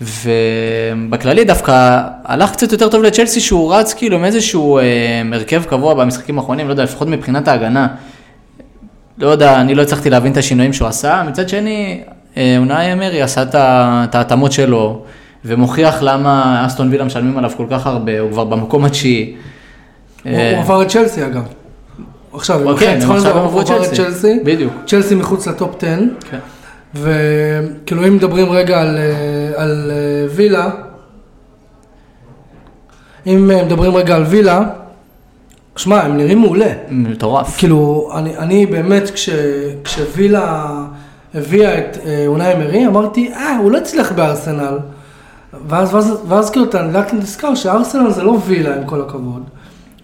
ובכללי 0.00 1.44
דווקא 1.44 2.00
הלך 2.24 2.52
קצת 2.52 2.72
יותר 2.72 2.88
טוב 2.88 3.02
לצ'לסי 3.02 3.40
שהוא 3.40 3.74
רץ 3.74 3.94
כאילו 3.94 4.16
עם 4.16 4.24
איזשהו 4.24 4.78
אה, 4.78 4.82
הרכב 5.32 5.64
קבוע 5.64 5.94
במשחקים 5.94 6.38
האחרונים, 6.38 6.66
לא 6.66 6.72
יודע, 6.72 6.84
לפחות 6.84 7.08
מבחינת 7.08 7.48
ההגנה. 7.48 7.88
לא 9.18 9.28
יודע, 9.28 9.60
אני 9.60 9.74
לא 9.74 9.82
הצלחתי 9.82 10.10
להבין 10.10 10.32
את 10.32 10.36
השינויים 10.36 10.72
שהוא 10.72 10.88
עשה, 10.88 11.22
מצד 11.28 11.48
שני, 11.48 12.00
אה, 12.36 12.56
אונאי 12.58 12.92
אמרי 12.92 13.22
עשה 13.22 13.42
את 13.52 14.14
ההתאמות 14.14 14.52
שלו, 14.52 15.02
ומוכיח 15.44 16.02
למה 16.02 16.62
אסטון 16.66 16.88
וילה 16.90 17.04
משלמים 17.04 17.38
עליו 17.38 17.50
כל 17.56 17.66
כך 17.70 17.86
הרבה, 17.86 18.20
הוא 18.20 18.30
כבר 18.30 18.44
במקום 18.44 18.84
התשיעי. 18.84 19.34
הוא 20.24 20.32
אה, 20.32 20.60
עבר 20.60 20.82
את 20.82 20.88
צ'לסי 20.88 21.26
אגב. 21.26 21.42
עכשיו, 22.32 22.78
כן, 22.78 22.98
עכשיו 23.02 23.38
הוא 23.38 23.60
עבר 23.60 23.82
את. 23.84 23.94
צ'לסי. 23.94 24.40
בדיוק. 24.44 24.72
צ'לסי 24.86 25.14
מחוץ 25.14 25.46
לטופ 25.48 25.76
10. 25.76 25.86
כן. 26.30 26.38
וכאילו 26.94 28.06
אם 28.08 28.16
מדברים 28.16 28.50
רגע 28.50 28.80
על, 28.80 28.96
אה, 28.96 29.62
על 29.62 29.90
אה, 29.90 30.26
וילה, 30.34 30.70
אם 33.26 33.50
אה, 33.50 33.64
מדברים 33.64 33.96
רגע 33.96 34.16
על 34.16 34.22
וילה, 34.22 34.62
שמע, 35.76 36.02
הם 36.02 36.16
נראים 36.16 36.38
מעולה. 36.40 36.72
מטורף. 36.90 37.58
כאילו, 37.58 38.10
אני, 38.14 38.36
אני 38.36 38.66
באמת, 38.66 39.10
כש, 39.10 39.30
כשווילה 39.84 40.66
הביאה 41.34 41.78
את 41.78 41.98
אונאי 42.26 42.52
אמרי, 42.52 42.86
אמרתי, 42.86 43.32
אה, 43.32 43.56
הוא 43.56 43.70
לא 43.70 43.78
הצליח 43.78 44.12
בארסנל. 44.12 44.78
ואז, 45.68 45.94
ואז, 45.94 46.18
ואז 46.28 46.50
כאילו 46.50 46.64
אתה 46.64 46.82
לאט 46.82 47.14
נזכר 47.14 47.54
שארסנל 47.54 48.10
זה 48.10 48.22
לא 48.22 48.38
וילה, 48.46 48.76
עם 48.76 48.84
כל 48.84 49.00
הכבוד. 49.00 49.42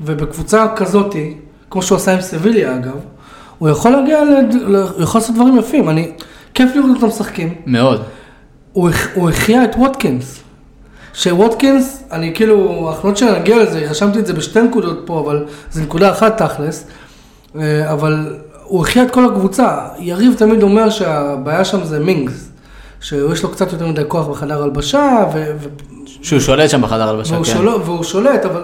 ובקבוצה 0.01 0.66
כזאתי, 0.77 1.35
כמו 1.70 1.83
שהוא 1.83 1.97
עשה 1.97 2.12
עם 2.12 2.20
סביליה 2.20 2.75
אגב, 2.75 3.01
הוא 3.59 3.68
יכול 3.68 3.90
להגיע, 3.90 4.25
לד... 4.25 4.55
הוא 4.55 5.03
יכול 5.03 5.20
לעשות 5.20 5.35
דברים 5.35 5.59
יפים. 5.59 5.88
אני, 5.88 6.12
כיף 6.55 6.71
לראות 6.75 6.90
אותם 6.95 7.07
משחקים. 7.07 7.55
מאוד. 7.67 8.03
הוא, 8.73 8.90
הוא 9.14 9.31
החיה 9.31 9.64
את 9.64 9.77
ווטקינס. 9.77 10.40
שווטקינס, 11.14 12.03
אני 12.12 12.35
כאילו, 12.35 12.57
עוד 13.03 13.17
שניה 13.17 13.38
נגיע 13.38 13.62
לזה, 13.62 13.79
רשמתי 13.90 14.19
את 14.19 14.27
זה 14.27 14.33
בשתי 14.33 14.62
נקודות 14.62 15.03
פה, 15.07 15.21
אבל 15.21 15.45
זה 15.71 15.83
נקודה 15.83 16.11
אחת 16.11 16.43
תכלס, 16.43 16.87
אה, 17.59 17.93
אבל 17.93 18.37
הוא 18.64 18.83
החיה 18.83 19.03
את 19.03 19.11
כל 19.11 19.25
הקבוצה. 19.25 19.79
יריב 19.99 20.35
תמיד 20.38 20.62
אומר 20.62 20.90
שהבעיה 20.90 21.64
שם 21.64 21.85
זה 21.85 22.01
מינגס, 22.01 22.51
שיש 23.01 23.43
לו 23.43 23.51
קצת 23.51 23.73
יותר 23.73 23.87
מדי 23.87 24.03
כוח 24.09 24.27
בחדר 24.29 24.62
הלבשה, 24.62 25.25
ו- 25.35 25.57
שהוא 26.23 26.40
שולט 26.40 26.71
שם 26.71 26.83
בחדר 26.83 27.09
הלבשה, 27.09 27.37
כן. 27.37 27.45
שולט, 27.45 27.81
והוא 27.85 28.05
שולט, 28.05 28.45
אבל 28.45 28.62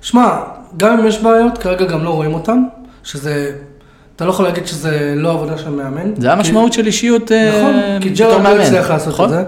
שמע, 0.00 0.36
גם 0.76 0.98
אם 0.98 1.06
יש 1.06 1.22
בעיות, 1.22 1.58
כרגע 1.58 1.84
גם 1.84 2.04
לא 2.04 2.10
רואים 2.10 2.34
אותם, 2.34 2.64
שזה, 3.04 3.52
אתה 4.22 4.28
לא 4.28 4.34
יכול 4.34 4.44
להגיד 4.44 4.66
שזה 4.66 5.14
לא 5.16 5.30
עבודה 5.30 5.58
של 5.58 5.70
מאמן. 5.70 6.10
זה 6.18 6.32
המשמעות 6.32 6.72
של 6.72 6.86
אישיות 6.86 7.32
אה, 7.32 7.48
נכון, 7.58 7.74
כי 8.00 8.10
בתור 8.10 8.26
ג'רד 8.26 8.36
לא 8.36 8.42
מאמן. 8.42 8.60
הצליח 8.60 8.90
לעשות 8.90 9.12
נכון? 9.14 9.24
את 9.24 9.30
זה. 9.30 9.42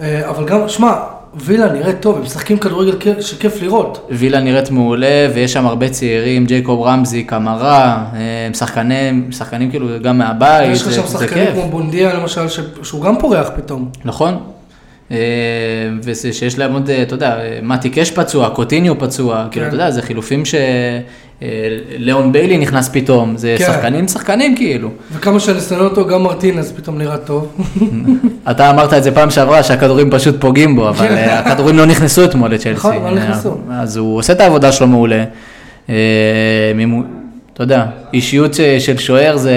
אה, 0.00 0.28
אבל 0.30 0.44
גם, 0.44 0.68
שמע, 0.68 0.92
וילה 1.34 1.72
נראית 1.72 2.00
טוב, 2.00 2.16
הם 2.16 2.22
משחקים 2.22 2.58
כדורגל 2.58 2.96
כיף- 3.00 3.20
שכיף 3.20 3.62
לראות. 3.62 4.08
וילה 4.10 4.40
נראית 4.40 4.70
מעולה, 4.70 5.28
ויש 5.34 5.52
שם 5.52 5.66
הרבה 5.66 5.88
צעירים, 5.88 6.46
ג'ייקוב 6.46 6.82
רמזי, 6.82 7.22
קמרה, 7.24 8.04
אה, 8.14 8.46
הם 8.46 8.54
שחקנים, 8.54 9.28
שחקנים 9.32 9.70
כאילו 9.70 9.86
גם 10.02 10.18
מהבית, 10.18 10.70
יש 10.72 10.82
לך 10.82 10.88
זה, 10.88 10.94
שם 10.94 11.06
זה 11.06 11.18
שחקנים 11.18 11.44
כיף, 11.46 11.54
כמו 11.54 11.68
בונדיה 11.68 12.14
למשל, 12.14 12.40
שהוא 12.82 13.02
גם 13.02 13.18
פורח 13.20 13.50
פתאום. 13.56 13.88
נכון? 14.04 14.38
אה, 15.10 15.16
ושיש 16.04 16.58
להם 16.58 16.72
עוד, 16.72 16.90
אה, 16.90 17.02
אתה 17.02 17.14
יודע, 17.14 17.36
אה, 17.38 17.58
מתי 17.62 17.90
קש 17.90 18.10
פצוע, 18.10 18.50
קוטיניו 18.50 18.98
פצוע, 18.98 19.46
כאילו, 19.50 19.64
כן. 19.64 19.68
אתה 19.68 19.84
יודע, 19.84 19.90
זה 19.90 20.02
חילופים 20.02 20.44
ש... 20.44 20.54
אה, 21.42 21.48
ליאון 21.98 22.32
ביילי 22.32 22.58
נכנס 22.58 22.88
פתאום, 22.92 23.36
זה 23.36 23.54
כן. 23.58 23.64
שחקנים, 23.66 24.08
שחקנים 24.08 24.56
כאילו. 24.56 24.88
וכמה 25.12 25.40
שאני 25.40 25.60
שונא 25.60 25.82
אותו, 25.82 26.06
גם 26.06 26.22
מרטינס 26.22 26.72
פתאום 26.76 26.98
נראה 26.98 27.16
טוב. 27.16 27.56
אתה 28.50 28.70
אמרת 28.70 28.92
את 28.92 29.02
זה 29.02 29.14
פעם 29.14 29.30
שעברה, 29.30 29.62
שהכדורים 29.62 30.10
פשוט 30.10 30.40
פוגעים 30.40 30.76
בו, 30.76 30.88
אבל 30.88 31.06
אה, 31.06 31.38
הכדורים 31.38 31.76
לא 31.76 31.86
נכנסו 31.86 32.24
אתמול 32.24 32.50
לצ'לסי. 32.50 32.70
נכון, 32.70 32.94
לא 32.94 33.10
נכנסו. 33.10 33.56
אה, 33.70 33.80
אז 33.80 33.96
הוא 33.96 34.18
עושה 34.18 34.32
את 34.32 34.40
העבודה 34.40 34.72
שלו 34.72 34.86
מעולה. 34.86 35.24
אתה 37.54 37.62
יודע, 37.62 37.86
אישיות 38.12 38.54
של 38.78 38.98
שוער 38.98 39.36
זה 39.36 39.54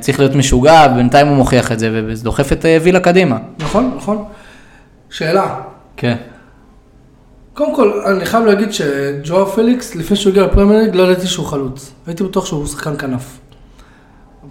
צריך 0.00 0.18
להיות 0.18 0.34
משוגע, 0.34 0.88
בינתיים 0.88 1.26
הוא 1.26 1.36
מוכיח 1.36 1.72
את 1.72 1.78
זה, 1.78 1.90
וזה 1.92 2.24
דוחף 2.24 2.52
את 2.52 2.64
וילה 2.82 3.00
קדימה. 3.00 3.36
נכון, 3.58 3.92
נכון. 3.96 4.24
שאלה, 5.10 5.54
כן. 5.96 6.14
קודם 7.54 7.74
כל, 7.74 8.00
אני 8.06 8.26
חייב 8.26 8.44
להגיד 8.44 8.72
שג'ואר 8.72 9.44
פליקס, 9.46 9.94
לפני 9.94 10.16
שהוא 10.16 10.30
הגיע 10.30 10.42
לפרמייר 10.42 10.82
ליג, 10.82 10.94
לא 10.94 11.02
ידעתי 11.02 11.26
שהוא 11.26 11.46
חלוץ. 11.46 11.92
הייתי 12.06 12.24
בטוח 12.24 12.46
שהוא 12.46 12.66
שחקן 12.66 12.96
כנף. 12.98 13.38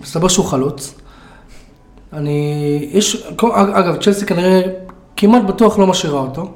מסתבר 0.01 0.27
שהוא 0.27 0.45
חלוץ. 0.45 0.95
אני... 2.13 2.89
יש... 2.91 3.27
אגב, 3.53 3.95
צ'לסי 4.01 4.25
כנראה 4.25 4.61
כמעט 5.17 5.43
בטוח 5.43 5.79
לא 5.79 5.87
משאירה 5.87 6.19
אותו. 6.19 6.51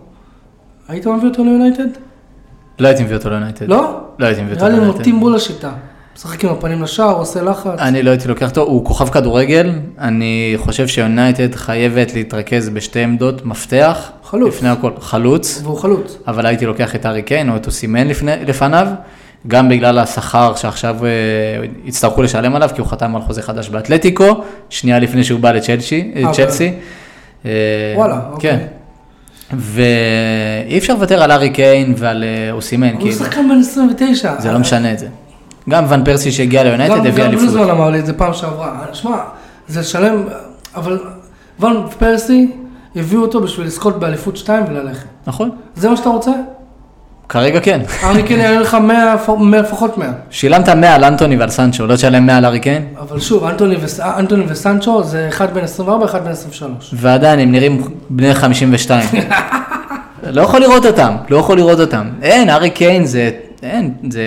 היית 0.88 1.08
מביא 1.08 1.30
אותו 1.30 1.44
ליונייטד? 1.44 1.88
לא 2.80 2.88
הייתי 2.88 3.04
מביא 3.04 3.16
אותו 3.16 3.30
ליונייטד. 3.30 3.70
לא? 3.70 4.00
לא 4.20 4.26
הייתי 4.26 4.42
מביא 4.42 4.54
אותו 4.54 4.66
נראה 4.66 4.74
לי 4.74 4.80
ליונייטד. 4.80 4.98
מוטים 4.98 5.20
בול 5.20 5.36
השיטה. 5.36 5.72
משחק 6.16 6.46
עם 6.46 6.52
הפנים 6.52 6.84
לשער, 6.84 7.16
עושה 7.16 7.42
לחץ. 7.42 7.80
אני 7.80 8.04
לא 8.04 8.10
הייתי 8.10 8.28
לוקח 8.28 8.50
אותו, 8.50 8.62
הוא 8.62 8.86
כוכב 8.86 9.10
כדורגל, 9.10 9.72
אני 10.00 10.54
חושב 10.58 10.88
שיונייטד 10.88 11.56
חייבת 11.56 12.14
להתרכז 12.14 12.70
בשתי 12.70 13.00
עמדות 13.00 13.46
מפתח. 13.46 14.12
חלוץ. 14.36 14.56
לפני 14.56 14.70
הכל, 14.70 14.92
חלוץ. 15.00 15.62
והוא 15.64 15.78
חלוץ. 15.80 16.18
אבל 16.28 16.46
הייתי 16.46 16.66
לוקח 16.66 16.96
את 16.96 17.06
ארי 17.06 17.22
קיין 17.22 17.50
או 17.50 17.56
את 17.56 17.66
אוסימן 17.66 18.08
לפני- 18.08 18.46
לפניו, 18.48 18.88
גם 19.48 19.70
בגלל 19.70 20.00
השכר 20.00 20.56
שעכשיו 20.56 21.06
אה, 21.06 21.10
יצטרכו 21.86 22.22
לשלם 22.22 22.56
עליו, 22.56 22.70
כי 22.76 22.82
הוא 22.82 22.88
חתם 22.88 23.16
על 23.16 23.22
חוזה 23.22 23.42
חדש 23.42 23.70
באתלטיקו, 23.70 24.42
שנייה 24.70 25.00
לפני 25.00 25.24
שהוא 25.24 25.40
בא 25.40 25.52
לצ'לסי. 25.52 26.12
אה. 26.16 26.22
אה, 27.46 27.52
וואלה, 27.96 28.20
אוקיי. 28.32 28.52
כן. 28.52 28.66
ואי 29.54 30.78
אפשר 30.78 30.94
לוותר 30.94 31.24
על 31.24 31.32
ארי 31.32 31.50
קיין 31.50 31.94
ועל 31.98 32.24
אוסימן, 32.52 32.94
הוא 33.00 33.12
שחקן 33.12 33.50
בן 33.50 33.60
29. 33.60 34.34
זה 34.40 34.52
לא 34.52 34.60
משנה 34.60 34.92
את 34.94 35.00
זה. 35.00 35.08
גם 35.70 35.86
ון 35.90 36.04
פרסי 36.06 36.32
שהגיע 36.32 36.64
ליונייטד 36.64 36.96
גם- 36.96 37.06
הביא 37.06 37.24
גם 37.24 37.30
אליפות. 37.30 37.50
בלוזמן 37.50 37.70
אמר 37.70 37.90
לי 37.90 38.00
את 38.00 38.06
זה 38.06 38.14
פעם 38.14 38.34
שעברה. 38.34 38.86
שמע, 38.94 39.18
זה 39.68 39.80
לשלם, 39.80 40.24
אבל 40.76 41.00
ון 41.60 41.74
פרסי, 42.00 42.52
הביאו 42.96 43.22
אותו 43.22 43.42
בשביל 43.42 43.68
לזכות 43.68 44.00
באליפות 44.00 44.38
2 44.38 44.64
וללכת. 44.68 45.06
נכון, 45.28 45.50
זה 45.76 45.90
מה 45.90 45.98
שאתה 45.98 46.10
רוצה? 46.10 46.32
כרגע 47.30 47.60
כן. 47.60 47.82
ארי 48.04 48.24
קיין 48.24 48.40
יעלה 48.40 48.60
לך 48.60 48.74
100, 48.74 49.16
100, 49.40 49.62
לפחות 49.62 49.98
100. 49.98 50.10
שילמת 50.30 50.70
100 50.70 50.96
על 50.96 51.04
אנטוני 51.04 51.38
ועל 51.38 51.50
סנצ'ו, 51.50 51.88
לא 51.88 51.96
תשלם 51.96 52.26
100 52.26 52.38
על 52.38 52.46
ארי 52.46 52.60
קיין? 52.60 52.86
אבל 53.00 53.20
שוב, 53.20 53.44
אנטוני, 53.44 53.76
וס... 53.82 54.00
אנטוני 54.00 54.44
וסנצ'ו 54.48 55.04
זה 55.04 55.28
אחד 55.28 55.54
בן 55.54 55.64
24, 55.64 56.06
אחד 56.06 56.24
בן 56.24 56.32
23. 56.32 56.94
ועדיין 56.94 57.40
הם 57.40 57.52
נראים 57.52 57.82
בני 58.10 58.34
52. 58.34 59.10
לא 60.24 60.42
יכול 60.42 60.62
לראות 60.62 60.86
אותם, 60.86 61.16
לא 61.30 61.38
יכול 61.38 61.58
לראות 61.58 61.80
אותם. 61.80 62.10
אין, 62.22 62.50
הארי 62.50 62.70
קיין 62.70 63.06
זה, 63.06 63.30
אין, 63.64 63.94
זה 64.10 64.24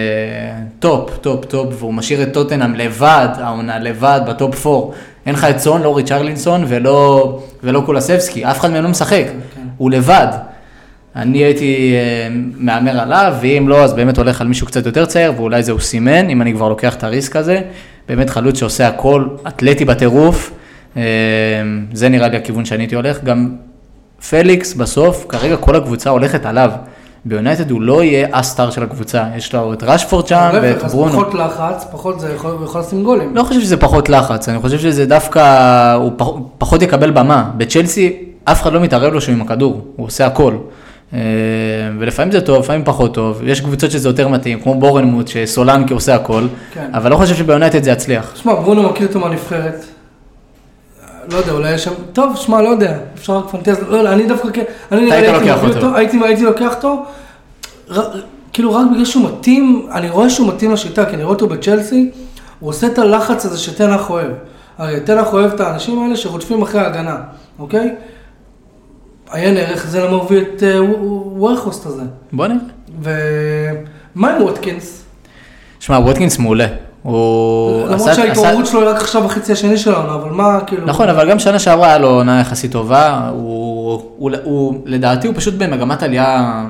top, 0.78 1.10
top, 1.20 1.44
top, 1.44 1.74
והוא 1.78 1.94
משאיר 1.94 2.22
את 2.22 2.32
טוטנאם 2.32 2.74
לבד, 2.74 3.28
העונה 3.38 3.78
לבד 3.78 4.20
ב 4.26 4.36
top 4.36 4.66
4. 4.66 4.86
אין 5.28 5.34
לך 5.34 5.44
את 5.44 5.58
סון, 5.58 5.82
לא 5.82 5.96
ריצ'רלינסון 5.96 6.64
ולא, 6.68 7.38
ולא 7.62 7.82
קולוסבסקי, 7.86 8.44
אף 8.44 8.60
אחד 8.60 8.70
מהם 8.70 8.84
לא 8.84 8.90
משחק, 8.90 9.24
כן. 9.54 9.60
הוא 9.76 9.90
לבד. 9.90 10.26
אני 11.16 11.38
הייתי 11.38 11.94
אה, 11.94 12.28
מהמר 12.56 13.00
עליו, 13.00 13.34
ואם 13.40 13.68
לא, 13.68 13.84
אז 13.84 13.92
באמת 13.92 14.18
הולך 14.18 14.40
על 14.40 14.46
מישהו 14.46 14.66
קצת 14.66 14.86
יותר 14.86 15.06
צעיר, 15.06 15.32
ואולי 15.36 15.62
זה 15.62 15.80
אוסימן, 15.80 16.30
אם 16.30 16.42
אני 16.42 16.52
כבר 16.52 16.68
לוקח 16.68 16.94
את 16.94 17.04
ה 17.04 17.11
risk 17.11 17.36
הזה. 17.36 17.60
באמת 18.08 18.30
חלוץ 18.30 18.58
שעושה 18.58 18.88
הכל, 18.88 19.26
אתלטי 19.48 19.84
בטירוף, 19.84 20.52
אה, 20.96 21.02
זה 21.92 22.08
נראה 22.08 22.28
לי 22.28 22.36
הכיוון 22.36 22.64
שאני 22.64 22.82
הייתי 22.82 22.94
הולך. 22.94 23.24
גם 23.24 23.48
פליקס 24.30 24.74
בסוף, 24.74 25.26
כרגע 25.28 25.56
כל 25.56 25.76
הקבוצה 25.76 26.10
הולכת 26.10 26.46
עליו. 26.46 26.70
ביונייטד 27.24 27.70
הוא 27.70 27.80
לא 27.82 28.02
יהיה 28.02 28.28
הסטאר 28.32 28.70
של 28.70 28.82
הקבוצה, 28.82 29.24
יש 29.36 29.54
לו 29.54 29.72
את 29.72 29.82
רשפורד 29.82 30.26
שם 30.26 30.50
ואת 30.62 30.84
אז 30.84 30.92
ברונו. 30.94 31.12
פחות 31.12 31.34
לחץ, 31.34 31.86
פחות 31.92 32.20
זה, 32.20 32.32
יכול- 32.34 32.56
יכול 32.64 32.80
לשים 32.80 33.02
גולים. 33.04 33.36
לא 33.36 33.42
חושב 33.42 33.60
שזה 33.60 33.76
פחות 33.76 34.08
לחץ, 34.08 34.48
אני 34.48 34.58
חושב 34.58 34.78
שזה 34.78 35.06
דווקא, 35.06 35.40
הוא 35.94 36.12
פח, 36.16 36.26
פחות 36.58 36.82
יקבל 36.82 37.10
במה. 37.10 37.50
בצ'לסי 37.56 38.12
אף 38.44 38.62
אחד 38.62 38.72
לא 38.72 38.80
מתערב 38.80 39.12
לו 39.12 39.20
שהוא 39.20 39.34
עם 39.34 39.42
הכדור, 39.42 39.84
הוא 39.96 40.06
עושה 40.06 40.26
הכל. 40.26 40.54
אה, 41.14 41.18
ולפעמים 41.98 42.32
זה 42.32 42.40
טוב, 42.40 42.58
לפעמים 42.58 42.84
פחות 42.84 43.14
טוב. 43.14 43.40
יש 43.44 43.60
קבוצות 43.60 43.90
שזה 43.90 44.08
יותר 44.08 44.28
מתאים, 44.28 44.60
כמו 44.60 44.74
בורנמוט, 44.80 45.28
שסולנקי 45.28 45.94
עושה 45.94 46.14
הכל, 46.14 46.46
כן. 46.74 46.90
אבל 46.94 47.10
לא 47.10 47.16
חושב 47.16 47.34
שביונייטד 47.34 47.82
זה 47.82 47.90
יצליח. 47.90 48.32
שמע, 48.34 48.54
ברונו 48.54 48.82
מכיר 48.82 49.06
אותו 49.06 49.20
מהנבחרת. 49.20 49.84
לא 51.32 51.36
יודע, 51.36 51.52
אולי 51.52 51.72
יש 51.74 51.84
שם, 51.84 51.90
טוב, 52.12 52.36
שמע, 52.36 52.62
לא 52.62 52.68
יודע, 52.68 52.98
אפשר 53.14 53.36
רק 53.38 53.44
פנטזיה, 53.50 53.84
לא 53.88 53.96
יודע, 53.96 54.12
אני 54.12 54.26
דווקא 54.26 54.48
כן, 54.52 54.62
אני 54.92 55.00
נראה 55.04 55.20
לי 55.20 55.26
היית 55.28 55.42
הייתי 55.42 55.66
מביא 55.66 55.76
אותו. 55.76 55.96
הייתי 55.96 56.18
הייתי 56.24 56.44
לוקח 56.44 56.74
אותו, 56.76 57.04
ר- 57.90 58.20
כאילו 58.52 58.74
רק 58.74 58.86
בגלל 58.92 59.04
שהוא 59.04 59.28
מתאים, 59.28 59.86
אני 59.92 60.10
רואה 60.10 60.30
שהוא 60.30 60.48
מתאים 60.48 60.72
לשיטה, 60.72 61.04
כי 61.06 61.14
אני 61.14 61.22
רואה 61.22 61.34
אותו 61.34 61.46
בצ'לסי, 61.48 62.10
הוא 62.60 62.70
עושה 62.70 62.86
את 62.86 62.98
הלחץ 62.98 63.46
הזה 63.46 63.58
שתנח 63.58 64.10
אוהב. 64.10 64.30
הרי 64.78 65.00
תנח 65.00 65.32
אוהב 65.32 65.52
את 65.54 65.60
האנשים 65.60 66.02
האלה 66.02 66.16
שרודפים 66.16 66.62
אחרי 66.62 66.80
ההגנה, 66.80 67.16
אוקיי? 67.58 67.94
עיין 69.32 69.56
ערך, 69.56 69.86
זה 69.86 70.00
למה 70.04 70.10
הוא 70.16 70.22
הביא 70.22 70.40
את 70.40 70.62
אה, 70.62 70.82
וו- 70.84 71.32
וורחוסט 71.36 71.86
הזה. 71.86 72.02
בוא 72.32 72.46
נראה. 72.46 72.58
ומה 73.02 74.30
עם 74.36 74.42
ווטקינס? 74.42 75.02
שמע, 75.80 75.96
ווטקינס 75.98 76.38
מעולה. 76.38 76.66
הוא 77.08 77.88
למרות 77.88 78.14
שההתעוררות 78.14 78.66
שלו 78.66 78.80
היא 78.80 78.88
רק 78.88 78.96
עכשיו 78.96 79.22
בחצי 79.22 79.52
השני 79.52 79.78
של 79.78 79.92
העונה, 79.92 80.14
אבל 80.14 80.30
מה, 80.30 80.60
כאילו... 80.66 80.86
נכון, 80.86 81.08
אבל 81.08 81.30
גם 81.30 81.38
שנה 81.38 81.58
שעברה 81.58 81.88
היה 81.88 81.98
לו 81.98 82.08
עונה 82.08 82.40
יחסית 82.40 82.72
טובה, 82.72 83.30
הוא, 83.32 84.74
לדעתי 84.84 85.26
הוא 85.26 85.36
פשוט 85.36 85.54
במגמת 85.54 86.02
עלייה 86.02 86.64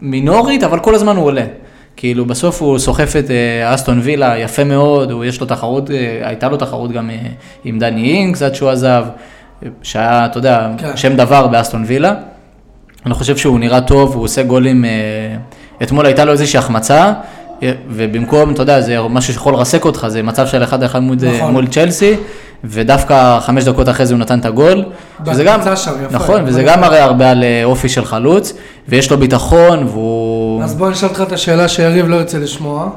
מינורית, 0.00 0.62
אבל 0.62 0.78
כל 0.78 0.94
הזמן 0.94 1.16
הוא 1.16 1.26
עולה. 1.26 1.44
כאילו 1.96 2.24
בסוף 2.26 2.62
הוא 2.62 2.78
סוחף 2.78 3.16
את 3.18 3.30
אה, 3.30 3.74
אסטון 3.74 4.00
וילה 4.02 4.38
יפה 4.38 4.64
מאוד, 4.64 5.10
הוא, 5.10 5.24
יש 5.24 5.40
לו 5.40 5.46
תחרות, 5.46 5.90
אה, 5.90 6.20
הייתה 6.22 6.48
לו 6.48 6.56
תחרות 6.56 6.92
גם 6.92 7.10
אה, 7.10 7.16
עם 7.64 7.78
דני 7.78 8.10
אינגס 8.10 8.42
עד 8.42 8.54
שהוא 8.54 8.70
עזב, 8.70 9.04
שהיה, 9.82 10.26
אתה 10.26 10.38
יודע, 10.38 10.68
כן. 10.78 10.96
שם 10.96 11.16
דבר 11.16 11.46
באסטון 11.46 11.84
וילה. 11.86 12.14
אני 13.06 13.14
חושב 13.14 13.36
שהוא 13.36 13.58
נראה 13.58 13.80
טוב, 13.80 14.14
הוא 14.14 14.24
עושה 14.24 14.42
גולים, 14.42 14.84
אתמול 15.82 16.06
הייתה 16.06 16.24
לו 16.24 16.32
איזושהי 16.32 16.58
החמצה, 16.58 17.12
ובמקום, 17.88 18.50
אתה 18.50 18.62
יודע, 18.62 18.80
זה 18.80 19.00
משהו 19.10 19.32
שיכול 19.32 19.54
לרסק 19.54 19.84
אותך, 19.84 20.06
זה 20.08 20.22
מצב 20.22 20.46
של 20.46 20.64
אחד 20.64 20.82
אחד 20.82 20.98
מול, 20.98 21.16
נכון. 21.36 21.52
מול 21.52 21.66
צ'לסי, 21.66 22.16
ודווקא 22.64 23.40
חמש 23.40 23.64
דקות 23.64 23.88
אחרי 23.88 24.06
זה 24.06 24.14
הוא 24.14 24.20
נתן 24.20 24.38
את 24.38 24.44
הגול. 24.44 24.84
וזה 25.26 25.44
גם, 25.44 25.60
שם, 25.76 25.90
יפה. 26.04 26.14
נכון, 26.14 26.42
וזה 26.46 26.62
יפה. 26.62 26.72
גם 26.72 26.80
מראה 26.80 27.04
הרבה 27.04 27.30
על 27.30 27.44
אה, 27.44 27.64
אופי 27.64 27.88
של 27.88 28.04
חלוץ, 28.04 28.52
ויש 28.88 29.10
לו 29.10 29.18
ביטחון, 29.18 29.86
והוא... 29.86 30.62
אז 30.62 30.74
בוא 30.74 30.90
נשאל 30.90 31.08
אותך 31.08 31.20
את 31.20 31.32
השאלה 31.32 31.68
שיריב 31.68 32.08
לא 32.08 32.16
ירצה 32.16 32.38
לשמוע. 32.38 32.90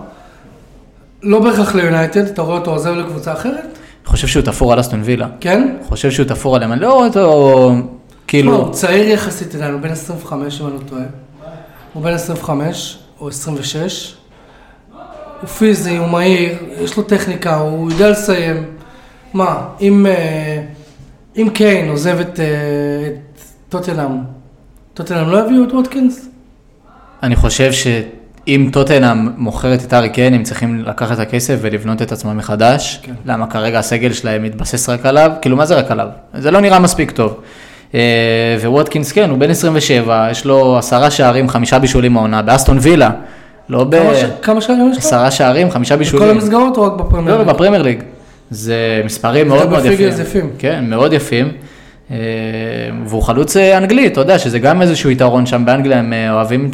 לא 1.24 1.40
בהכרח 1.40 1.76
ליונייטד, 1.76 2.26
אתה 2.26 2.42
רואה 2.42 2.58
אותו 2.58 2.72
עוזב 2.72 2.92
לקבוצה 2.92 3.34
אחרת? 3.34 3.54
אני 3.54 4.12
חושב 4.12 4.28
שהוא 4.28 4.44
תפור 4.44 4.74
על 4.74 4.80
אסטון 4.80 5.02
וילה. 5.04 5.28
כן? 5.40 5.76
חושב 5.88 6.12
שהוא 6.12 6.26
תפור 6.26 6.56
עליהם, 6.56 6.72
אני 6.72 6.82
לא 6.82 6.94
רואה 6.94 7.08
אותו, 7.08 7.20
לא, 7.20 7.72
כאילו, 8.28 8.56
הוא 8.56 8.74
צעיר 8.74 9.10
יחסית 9.10 9.56
הוא 9.56 9.82
בן 9.82 9.92
25 9.92 10.62
אם 10.62 10.68
אני 10.68 10.74
לא 10.76 10.80
טועה. 10.90 11.02
הוא 11.94 12.04
בן 12.04 12.14
25 12.14 12.98
או 13.20 13.28
26. 13.28 14.14
הוא 15.42 15.50
פיזי, 15.50 15.98
הוא 15.98 16.08
מהיר, 16.08 16.58
יש 16.82 16.98
לו 16.98 17.04
טכניקה, 17.04 17.56
הוא 17.56 17.92
יודע 17.92 18.10
לסיים. 18.10 18.64
מה, 19.34 19.68
אם, 19.82 20.06
אה, 20.06 20.62
אם 21.38 21.50
קיין 21.54 21.90
עוזב 21.90 22.20
את, 22.20 22.40
אה, 22.40 22.46
את 23.08 23.42
טוטנאם, 23.70 24.12
טוטנאם 24.94 25.30
לא 25.30 25.46
הביאו 25.46 25.64
את 25.64 25.74
ווטקינס? 25.74 26.30
אני 27.24 27.36
חושב 27.36 27.72
שאם 27.72 28.70
טוטנאם 28.74 29.30
מוכרת 29.38 29.84
את 29.84 29.94
הארי 29.94 30.10
קיין, 30.10 30.34
הם 30.34 30.44
צריכים 30.44 30.84
לקחת 30.86 31.16
את 31.16 31.20
הכסף 31.20 31.58
ולבנות 31.62 32.02
את 32.02 32.12
עצמם 32.12 32.38
מחדש. 32.38 33.00
כן. 33.04 33.14
למה 33.26 33.48
כרגע 33.48 33.80
הסגל 33.80 34.14
שלהם 34.14 34.44
מתבסס 34.44 34.90
רק 34.90 35.06
עליו? 35.06 35.32
כאילו, 35.42 35.58
מה 35.58 35.66
זה 35.66 35.76
רק 35.76 35.92
עליו? 35.92 36.08
זה 36.34 36.52
לא 36.52 36.62
נראה 36.62 36.80
מספיק 36.80 37.12
טוב. 37.12 37.40
אה, 37.94 38.58
ווטקינס 38.64 39.12
כן, 39.12 39.30
הוא 39.30 39.38
בן 39.38 39.50
27, 39.50 40.28
יש 40.32 40.46
לו 40.46 40.78
עשרה 40.78 41.12
שערים, 41.12 41.50
חמישה 41.50 41.80
בישולים 41.80 42.18
העונה, 42.18 42.42
באסטון 42.42 42.78
וילה. 42.82 43.10
לא 43.70 43.84
ב... 43.90 43.96
כמה 44.42 44.62
שערים 44.62 44.90
יש 44.92 44.98
לו? 44.98 45.00
עשרה 45.00 45.32
שערים, 45.32 45.72
חמישה 45.72 45.81
בישולים. 45.81 45.96
בכל 45.96 46.30
המסגרות 46.30 46.78
או 46.78 46.84
רק 46.84 46.94
בפרמייר? 46.94 47.38
לא, 47.38 47.44
league? 47.44 47.54
בפרמייר 47.54 47.82
ליג. 47.84 48.04
זה 48.52 49.02
מספרים 49.06 49.50
זה 49.50 49.56
מאוד 49.56 49.70
מאוד 49.70 49.80
יפים. 49.86 49.94
ב 49.94 49.97
figures 49.97 50.20
יפים. 50.20 50.50
כן, 50.60 50.86
מאוד 50.88 51.14
יפים. 51.14 51.52
אה, 52.12 52.18
והוא 53.06 53.24
חלוץ 53.24 53.58
אה, 53.58 53.78
אנגלי, 53.78 54.08
אתה 54.08 54.22
יודע 54.22 54.40
שזה 54.40 54.60
גם 54.60 54.82
איזשהו 54.82 55.10
יתרון 55.12 55.46
שם 55.46 55.66
באנגליה, 55.66 56.00
הם 56.00 56.14
אה, 56.14 56.34
אוהבים 56.34 56.72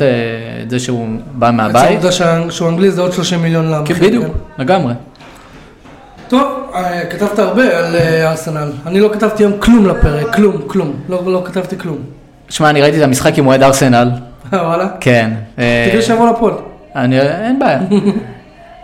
את 0.66 0.70
זה 0.70 0.80
שהוא 0.80 1.08
בעצם 1.34 1.56
מהבית. 1.58 1.76
העובדה 1.92 2.12
שה- 2.12 2.52
שהוא 2.52 2.70
אנגלי 2.70 2.92
זה 2.92 3.02
עוד 3.02 3.14
30 3.14 3.42
מיליון 3.42 3.66
כן, 3.66 3.72
למחיר. 3.72 3.96
בדיוק, 4.08 4.26
כן. 4.26 4.62
לגמרי. 4.64 4.94
טוב, 6.28 6.44
כתבת 7.10 7.40
הרבה 7.40 7.78
על 7.80 7.96
ארסנל. 8.24 8.72
אני 8.86 9.00
לא 9.00 9.10
כתבתי 9.14 9.44
היום 9.44 9.54
כלום 9.60 9.88
לפרק, 9.88 10.36
כלום, 10.36 10.58
כלום. 10.68 10.94
לא 11.10 11.22
לא 11.26 11.42
כתבתי 11.46 11.78
כלום. 11.78 11.98
שמע, 12.50 12.70
אני 12.70 12.82
ראיתי 12.82 12.98
את 12.98 13.04
המשחק 13.04 13.38
עם 13.38 13.48
אוהד 13.48 13.64
ארסנל, 13.64 14.10
וואלה? 14.54 14.88
כן. 15.00 15.32
תגיד 15.90 16.02
שיבוא 16.02 16.30
לפוד. 16.30 16.73
אני, 16.96 17.20
אין 17.20 17.60
בעיה. 17.60 17.80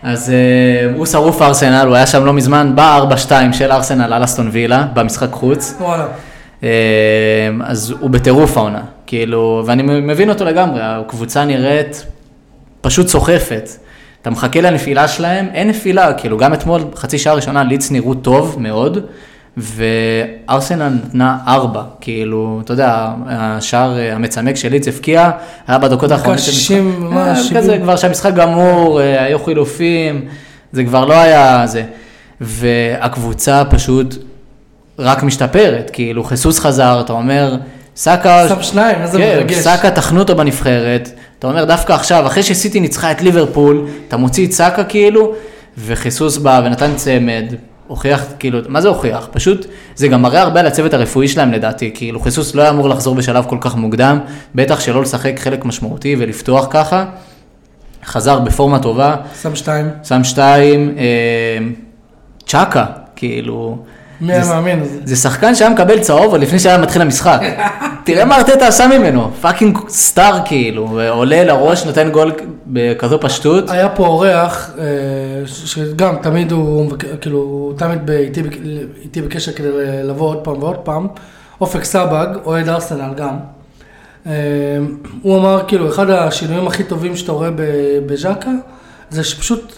אז 0.03 0.29
אה, 0.29 0.91
הוא 0.95 1.05
שרוף 1.05 1.41
ארסנל, 1.41 1.87
הוא 1.87 1.95
היה 1.95 2.07
שם 2.07 2.25
לא 2.25 2.33
מזמן, 2.33 2.71
בא 2.75 3.05
4-2 3.29 3.53
של 3.53 3.71
ארסנל 3.71 4.13
על 4.13 4.23
אסטון 4.23 4.49
וילה, 4.51 4.87
במשחק 4.93 5.31
חוץ. 5.31 5.75
וואלה. 5.79 6.07
אה, 6.63 6.69
אז 7.63 7.93
הוא 7.99 8.09
בטירוף 8.09 8.57
העונה, 8.57 8.81
כאילו, 9.07 9.63
ואני 9.65 9.83
מבין 9.83 10.29
אותו 10.29 10.45
לגמרי, 10.45 10.79
הקבוצה 10.83 11.45
נראית 11.45 12.05
פשוט 12.81 13.07
סוחפת. 13.07 13.69
אתה 14.21 14.29
מחכה 14.29 14.61
לנפילה 14.61 15.07
שלהם, 15.07 15.47
אין 15.53 15.67
נפילה, 15.67 16.13
כאילו, 16.13 16.37
גם 16.37 16.53
אתמול, 16.53 16.81
חצי 16.95 17.17
שעה 17.17 17.33
ראשונה, 17.33 17.63
ליץ 17.63 17.91
נראו 17.91 18.13
טוב 18.13 18.55
מאוד, 18.59 19.05
וארסנל 19.59 20.89
נתנה 20.89 21.37
ארבע, 21.47 21.83
כאילו, 22.01 22.61
אתה 22.63 22.73
יודע, 22.73 23.11
השער 23.27 23.97
אה, 23.97 24.15
המצמק 24.15 24.55
של 24.55 24.69
ליץ 24.69 24.87
הבקיע, 24.87 25.31
היה 25.67 25.77
בדקות 25.77 26.11
האחרונות 26.11 26.39
של 26.39 26.51
60, 26.51 27.07
המשחק. 27.11 27.17
אה, 27.17 27.43
70? 27.43 27.61
כזה, 27.61 27.77
כבר 27.81 27.95
שהמשחק 27.95 28.33
גמור, 28.33 29.01
אה, 29.01 29.23
היו 29.23 29.39
חילופים, 29.39 30.25
זה 30.71 30.83
כבר 30.83 31.05
לא 31.05 31.13
היה 31.13 31.67
זה. 31.67 31.83
והקבוצה 32.41 33.63
פשוט 33.69 34.15
רק 34.99 35.23
משתפרת, 35.23 35.89
כאילו 35.93 36.23
חיסוס 36.23 36.59
חזר, 36.59 37.01
אתה 37.05 37.13
אומר, 37.13 37.55
סאקה, 37.95 38.47
שם 38.49 38.63
שניים, 38.63 39.01
איזה 39.01 39.17
כן, 39.17 39.35
מרגש. 39.37 39.57
סאקה 39.57 39.91
תחנו 39.91 40.19
אותו 40.19 40.35
בנבחרת, 40.35 41.09
אתה 41.39 41.47
אומר 41.47 41.65
דווקא 41.65 41.93
עכשיו, 41.93 42.27
אחרי 42.27 42.43
שסיטי 42.43 42.79
ניצחה 42.79 43.11
את 43.11 43.21
ליברפול, 43.21 43.87
אתה 44.07 44.17
מוציא 44.17 44.47
את 44.47 44.51
סאקה 44.51 44.83
כאילו, 44.83 45.33
וחיסוס 45.77 46.37
בא 46.37 46.61
ונתן 46.65 46.95
צמד, 46.95 47.53
הוכיח, 47.89 48.23
כאילו, 48.39 48.59
מה 48.67 48.81
זה 48.81 48.87
הוכיח? 48.87 49.27
פשוט, 49.31 49.65
זה 49.95 50.07
גם 50.07 50.21
מראה 50.21 50.41
הרבה 50.41 50.59
על 50.59 50.65
הצוות 50.65 50.93
הרפואי 50.93 51.27
שלהם 51.27 51.51
לדעתי, 51.51 51.91
כאילו 51.93 52.19
חיסוס 52.19 52.55
לא 52.55 52.61
היה 52.61 52.71
אמור 52.71 52.89
לחזור 52.89 53.15
בשלב 53.15 53.45
כל 53.49 53.57
כך 53.61 53.75
מוקדם, 53.75 54.19
בטח 54.55 54.79
שלא 54.79 55.01
לשחק 55.01 55.39
חלק 55.39 55.65
משמעותי 55.65 56.15
ולפתוח 56.19 56.67
ככה, 56.69 57.05
חזר 58.05 58.39
בפורמה 58.39 58.79
טובה, 58.79 59.15
שם 59.41 59.55
שתיים. 59.55 59.89
שם 60.03 60.23
שתיים, 60.23 60.95
אה, 60.97 61.57
צ'אקה, 62.45 62.85
כאילו, 63.15 63.77
מי 64.21 64.33
היה 64.33 64.45
מאמין? 64.45 64.83
זה 65.03 65.15
שחקן 65.15 65.55
שהיה 65.55 65.69
מקבל 65.69 65.99
צהוב 65.99 66.31
עוד 66.31 66.41
לפני 66.41 66.59
שהיה 66.59 66.77
מתחיל 66.77 67.01
המשחק. 67.01 67.39
תראה 68.05 68.25
מה 68.25 68.37
ארטטה 68.37 68.67
עשה 68.67 68.87
ממנו, 68.87 69.31
fucking 69.41 69.77
star 69.89 70.39
כאילו, 70.45 70.99
עולה 71.09 71.43
לראש, 71.43 71.85
נותן 71.85 72.09
גול 72.11 72.31
בכזו 72.67 73.19
פשטות. 73.19 73.69
היה 73.69 73.89
פה 73.89 74.07
אורח, 74.07 74.71
אה, 74.79 74.83
שגם 75.45 76.15
תמיד 76.21 76.51
הוא, 76.51 76.91
כאילו, 77.21 77.37
הוא 77.39 77.73
תמיד 77.77 78.09
איתי 78.09 78.43
בק- 78.43 78.57
איתי 79.03 79.21
בקשר 79.21 79.51
כדי 79.51 79.67
לבוא 80.03 80.27
עוד 80.27 80.37
פעם 80.37 80.63
ועוד 80.63 80.75
פעם. 80.77 81.07
אופק 81.61 81.83
סבג, 81.83 82.27
אוהד 82.45 82.69
ארסנל 82.69 83.13
גם. 83.17 83.37
אה, 84.27 84.31
הוא 85.21 85.37
אמר, 85.39 85.63
כאילו, 85.67 85.89
אחד 85.89 86.09
השינויים 86.09 86.67
הכי 86.67 86.83
טובים 86.83 87.15
שאתה 87.15 87.31
רואה 87.31 87.49
בז'קה, 88.05 88.51
זה 89.09 89.23
שפשוט 89.23 89.73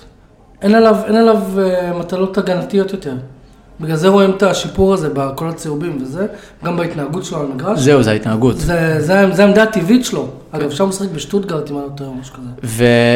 אין 0.62 0.76
עליו, 0.76 0.96
אין 1.06 1.16
עליו 1.16 1.38
אה, 1.60 1.94
מטלות 2.00 2.38
הגנתיות 2.38 2.92
יותר. 2.92 3.14
בגלל 3.82 3.96
זה 3.96 4.08
רואים 4.08 4.32
את 4.32 4.44
השיפור 4.44 4.94
הזה 4.94 5.10
בכל 5.14 5.50
הצהובים 5.50 5.98
וזה, 6.02 6.26
גם 6.66 6.78
בהתנהגות 6.78 7.26
שלו 7.26 7.40
על 7.40 7.46
המגרש. 7.52 7.80
זהו, 7.80 8.04
זה 8.04 8.12
ההתנהגות. 8.12 8.58
זה, 8.58 8.96
זה, 9.00 9.32
זה 9.32 9.44
העמדה 9.44 9.64
הטבעית 9.64 10.06
שלו. 10.06 10.28
אגב, 10.52 10.66
אפשר 10.66 10.86
לשחק 10.86 11.10
בשטוטגרט 11.10 11.72
אם 11.72 11.78
אני 11.78 11.84
לא 11.86 11.90
טועה 11.96 12.10
או 12.10 12.16
משהו 12.16 12.34
כזה. 12.34 12.50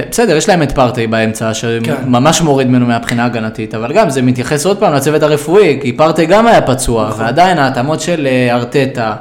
ובסדר, 0.08 0.36
יש 0.36 0.49
להם 0.49 0.63
את 0.63 0.71
פרטי 0.71 1.08
באמצע, 1.08 1.45
כן. 1.45 1.54
שממש 1.54 2.41
מוריד 2.41 2.67
ממנו 2.67 2.86
מהבחינה 2.86 3.23
ההגנתית, 3.23 3.75
אבל 3.75 3.93
גם 3.93 4.10
זה 4.10 4.21
מתייחס 4.21 4.65
עוד 4.65 4.78
פעם 4.78 4.93
לצוות 4.93 5.23
הרפואי, 5.23 5.80
כי 5.82 5.93
פרטי 5.97 6.25
גם 6.25 6.47
היה 6.47 6.62
פצוע, 6.62 7.08
נכון. 7.08 7.25
ועדיין 7.25 7.58
ההתאמות 7.58 8.01
של 8.01 8.28
אה, 8.28 8.56
ארטטה, 8.56 9.15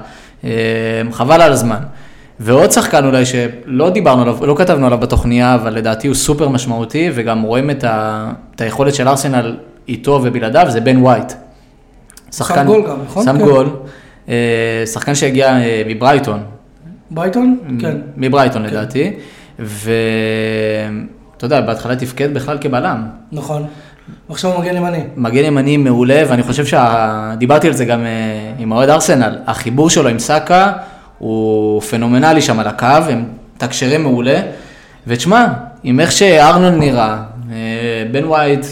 אה, 0.44 0.50
חבל 1.12 1.40
על 1.42 1.52
הזמן. 1.52 1.80
ועוד 2.40 2.72
שחקן 2.72 3.04
אולי 3.04 3.24
שלא 3.26 3.90
דיברנו 3.90 4.22
עליו, 4.22 4.46
לא 4.46 4.54
כתבנו 4.58 4.86
עליו 4.86 4.98
בתוכניה, 4.98 5.54
אבל 5.54 5.74
לדעתי 5.74 6.06
הוא 6.06 6.14
סופר 6.14 6.48
משמעותי, 6.48 7.10
וגם 7.14 7.42
רואים 7.42 7.70
את, 7.70 7.84
ה, 7.84 8.30
את 8.54 8.60
היכולת 8.60 8.94
של 8.94 9.08
ארסנל 9.08 9.56
איתו 9.88 10.20
ובלעדיו, 10.24 10.66
זה 10.68 10.80
בן 10.80 10.96
ווייט. 10.96 11.32
שם 12.32 12.66
גול 12.66 12.84
גם, 12.88 12.96
נכון? 13.04 13.24
שם 13.24 13.38
כן. 13.38 13.44
גול, 13.44 13.68
אה, 14.28 14.82
שחקן 14.86 15.14
שהגיע 15.14 15.48
אה, 15.48 15.82
מברייטון, 15.86 16.40
ברייטון? 17.10 17.58
כן. 17.80 17.96
מברייטון 18.16 18.62
לדעתי, 18.62 19.12
ואתה 19.58 19.84
יודע, 21.42 21.60
בהתחלה 21.60 21.96
תפקד 21.96 22.34
בכלל 22.34 22.58
כבלם. 22.60 23.06
נכון. 23.32 23.66
ועכשיו 24.28 24.52
הוא 24.52 24.60
מגן 24.60 24.76
ימני. 24.76 25.00
מגן 25.16 25.44
ימני 25.44 25.76
מעולה, 25.76 26.22
ואני 26.28 26.42
חושב 26.42 26.64
שדיברתי 26.64 27.66
על 27.66 27.72
זה 27.72 27.84
גם 27.84 28.00
אה, 28.00 28.52
עם 28.58 28.72
האוהד 28.72 28.90
ארסנל, 28.90 29.38
החיבור 29.46 29.90
שלו 29.90 30.08
עם 30.08 30.18
סאקה 30.18 30.72
הוא 31.18 31.80
פנומנלי 31.80 32.40
שם 32.40 32.60
על 32.60 32.66
הקו, 32.66 32.86
הם 32.86 33.24
מתקשרים 33.56 34.02
מעולה, 34.02 34.40
ותשמע, 35.06 35.46
עם 35.82 36.00
איך 36.00 36.12
שארסנל 36.12 36.78
נראה, 36.78 37.16
אה, 37.52 37.56
בן 38.12 38.24
ווייט, 38.24 38.66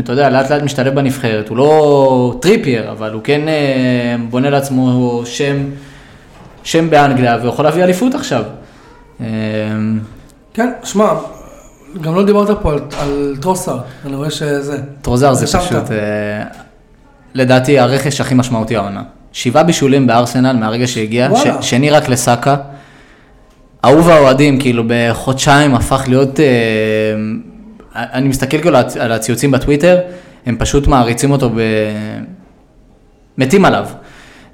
אתה 0.00 0.12
יודע, 0.12 0.30
לאט 0.30 0.50
לאט 0.50 0.62
משתלב 0.62 0.94
בנבחרת, 0.94 1.48
הוא 1.48 1.56
לא 1.56 2.38
טריפייר, 2.40 2.90
אבל 2.90 3.12
הוא 3.12 3.22
כן 3.24 3.48
אה, 3.48 4.16
בונה 4.30 4.50
לעצמו 4.50 5.22
שם, 5.24 5.56
שם 6.64 6.90
באנגליה, 6.90 7.38
ויכול 7.42 7.64
להביא 7.64 7.84
אליפות 7.84 8.14
עכשיו. 8.14 8.44
אה, 9.20 9.26
כן, 10.54 10.70
שמע, 10.84 11.12
גם 12.00 12.14
לא 12.14 12.24
דיברת 12.24 12.62
פה 12.62 12.72
על, 12.72 12.78
על 12.98 13.36
טרוסארד, 13.40 13.78
אני 14.06 14.16
רואה 14.16 14.30
שזה. 14.30 14.78
טרוסארד 15.02 15.32
זה 15.34 15.44
נרשמת. 15.44 15.62
פשוט, 15.62 15.90
אה, 15.90 16.44
לדעתי, 17.34 17.78
הרכש 17.78 18.20
הכי 18.20 18.34
משמעותי 18.34 18.76
העונה. 18.76 19.02
שבעה 19.32 19.62
בישולים 19.62 20.06
בארסנל 20.06 20.56
מהרגע 20.56 20.86
שהגיע, 20.86 21.28
ש. 21.36 21.46
שני 21.60 21.90
רק 21.90 22.08
לסאקה. 22.08 22.56
אהוב 23.84 24.08
האוהדים, 24.08 24.60
כאילו 24.60 24.84
בחודשיים 24.86 25.74
הפך 25.74 26.04
להיות, 26.08 26.40
אה, 26.40 26.44
אני 27.96 28.28
מסתכל 28.28 28.58
כאילו 28.58 28.76
על 28.78 28.84
הצ- 28.88 28.98
על 29.00 29.12
הציוצים 29.12 29.50
בטוויטר, 29.50 29.98
הם 30.46 30.56
פשוט 30.58 30.86
מעריצים 30.86 31.30
אותו, 31.30 31.50
ב... 31.50 31.60
מתים 33.38 33.64
עליו. 33.64 33.86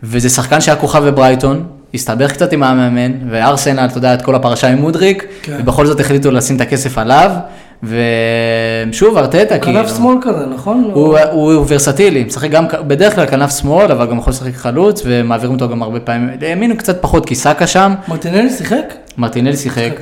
וזה 0.03 0.29
שחקן 0.29 0.61
שהיה 0.61 0.77
כוכב 0.77 1.05
בברייטון, 1.05 1.65
הסתבך 1.95 2.33
קצת 2.33 2.53
עם 2.53 2.63
המאמן, 2.63 3.13
וארסנל, 3.31 3.85
אתה 3.85 3.99
יודע, 3.99 4.15
את 4.15 4.23
כל 4.23 4.35
הפרשה 4.35 4.69
עם 4.69 4.79
מודריק, 4.79 5.25
כן. 5.43 5.57
ובכל 5.61 5.87
זאת 5.87 6.01
החליטו 6.01 6.31
לשים 6.31 6.57
את 6.57 6.61
הכסף 6.61 6.99
עליו, 6.99 7.31
ושוב, 7.83 9.17
ארטטה, 9.17 9.59
כאילו. 9.59 9.81
כנף 9.81 9.97
שמאל 9.97 10.17
כזה, 10.23 10.47
נכון? 10.55 10.91
הוא, 10.95 11.19
הוא, 11.19 11.53
הוא 11.53 11.65
ורסטילי, 11.69 12.25
משחק 12.25 12.51
גם, 12.51 12.65
בדרך 12.87 13.15
כלל 13.15 13.27
כנף 13.27 13.59
שמאל, 13.61 13.93
אבל 13.93 14.07
גם 14.07 14.19
יכול 14.19 14.31
לשחק 14.31 14.55
חלוץ, 14.55 15.03
ומעבירים 15.05 15.55
אותו 15.55 15.69
גם 15.69 15.83
הרבה 15.83 16.01
פעמים, 16.01 16.31
לימין 16.41 16.71
הוא 16.71 16.79
קצת 16.79 17.03
פחות, 17.03 17.27
כי 17.27 17.35
סאקה 17.35 17.67
שם, 17.67 17.95
מרטינלי 18.09 18.51
שיחק? 18.51 18.95
מרטינל 19.19 19.57
שיחק, 19.57 19.93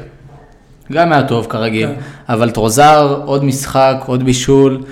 גם 0.93 1.13
היה 1.13 1.23
טוב 1.29 1.47
כרגיל, 1.51 1.87
כן. 1.89 1.95
אבל 2.29 2.51
טרוזר, 2.51 3.23
עוד 3.25 3.45
משחק, 3.45 3.97
עוד 4.07 4.23
בישול, 4.25 4.83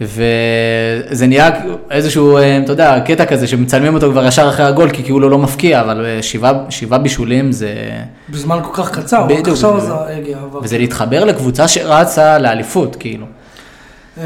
וזה 0.00 1.26
נהיה 1.26 1.50
איזשהו, 1.90 2.36
אה, 2.36 2.58
אתה 2.58 2.72
יודע, 2.72 3.00
קטע 3.00 3.24
כזה 3.24 3.46
שמצלמים 3.46 3.94
אותו 3.94 4.10
כבר 4.10 4.26
ישר 4.26 4.48
אחרי 4.48 4.66
הגול, 4.66 4.90
כי 4.90 5.02
כאילו 5.02 5.20
לא 5.30 5.38
מפקיע, 5.38 5.80
אבל 5.80 6.04
אה, 6.06 6.22
שבעה, 6.22 6.52
שבעה 6.68 6.98
בישולים 6.98 7.52
זה... 7.52 7.74
בזמן 8.30 8.58
כל 8.62 8.82
כך 8.82 8.98
קצר, 8.98 9.22
רק 9.22 9.30
בדיוק, 9.30 9.48
עכשיו 9.48 9.72
בדיוק. 9.74 9.88
זה 10.06 10.16
הגיע. 10.16 10.38
אבל- 10.52 10.60
וזה 10.62 10.78
להתחבר 10.78 11.24
לקבוצה 11.24 11.68
שרצה 11.68 12.38
לאליפות, 12.38 12.96
כאילו. 12.96 13.26
אמ, 14.18 14.22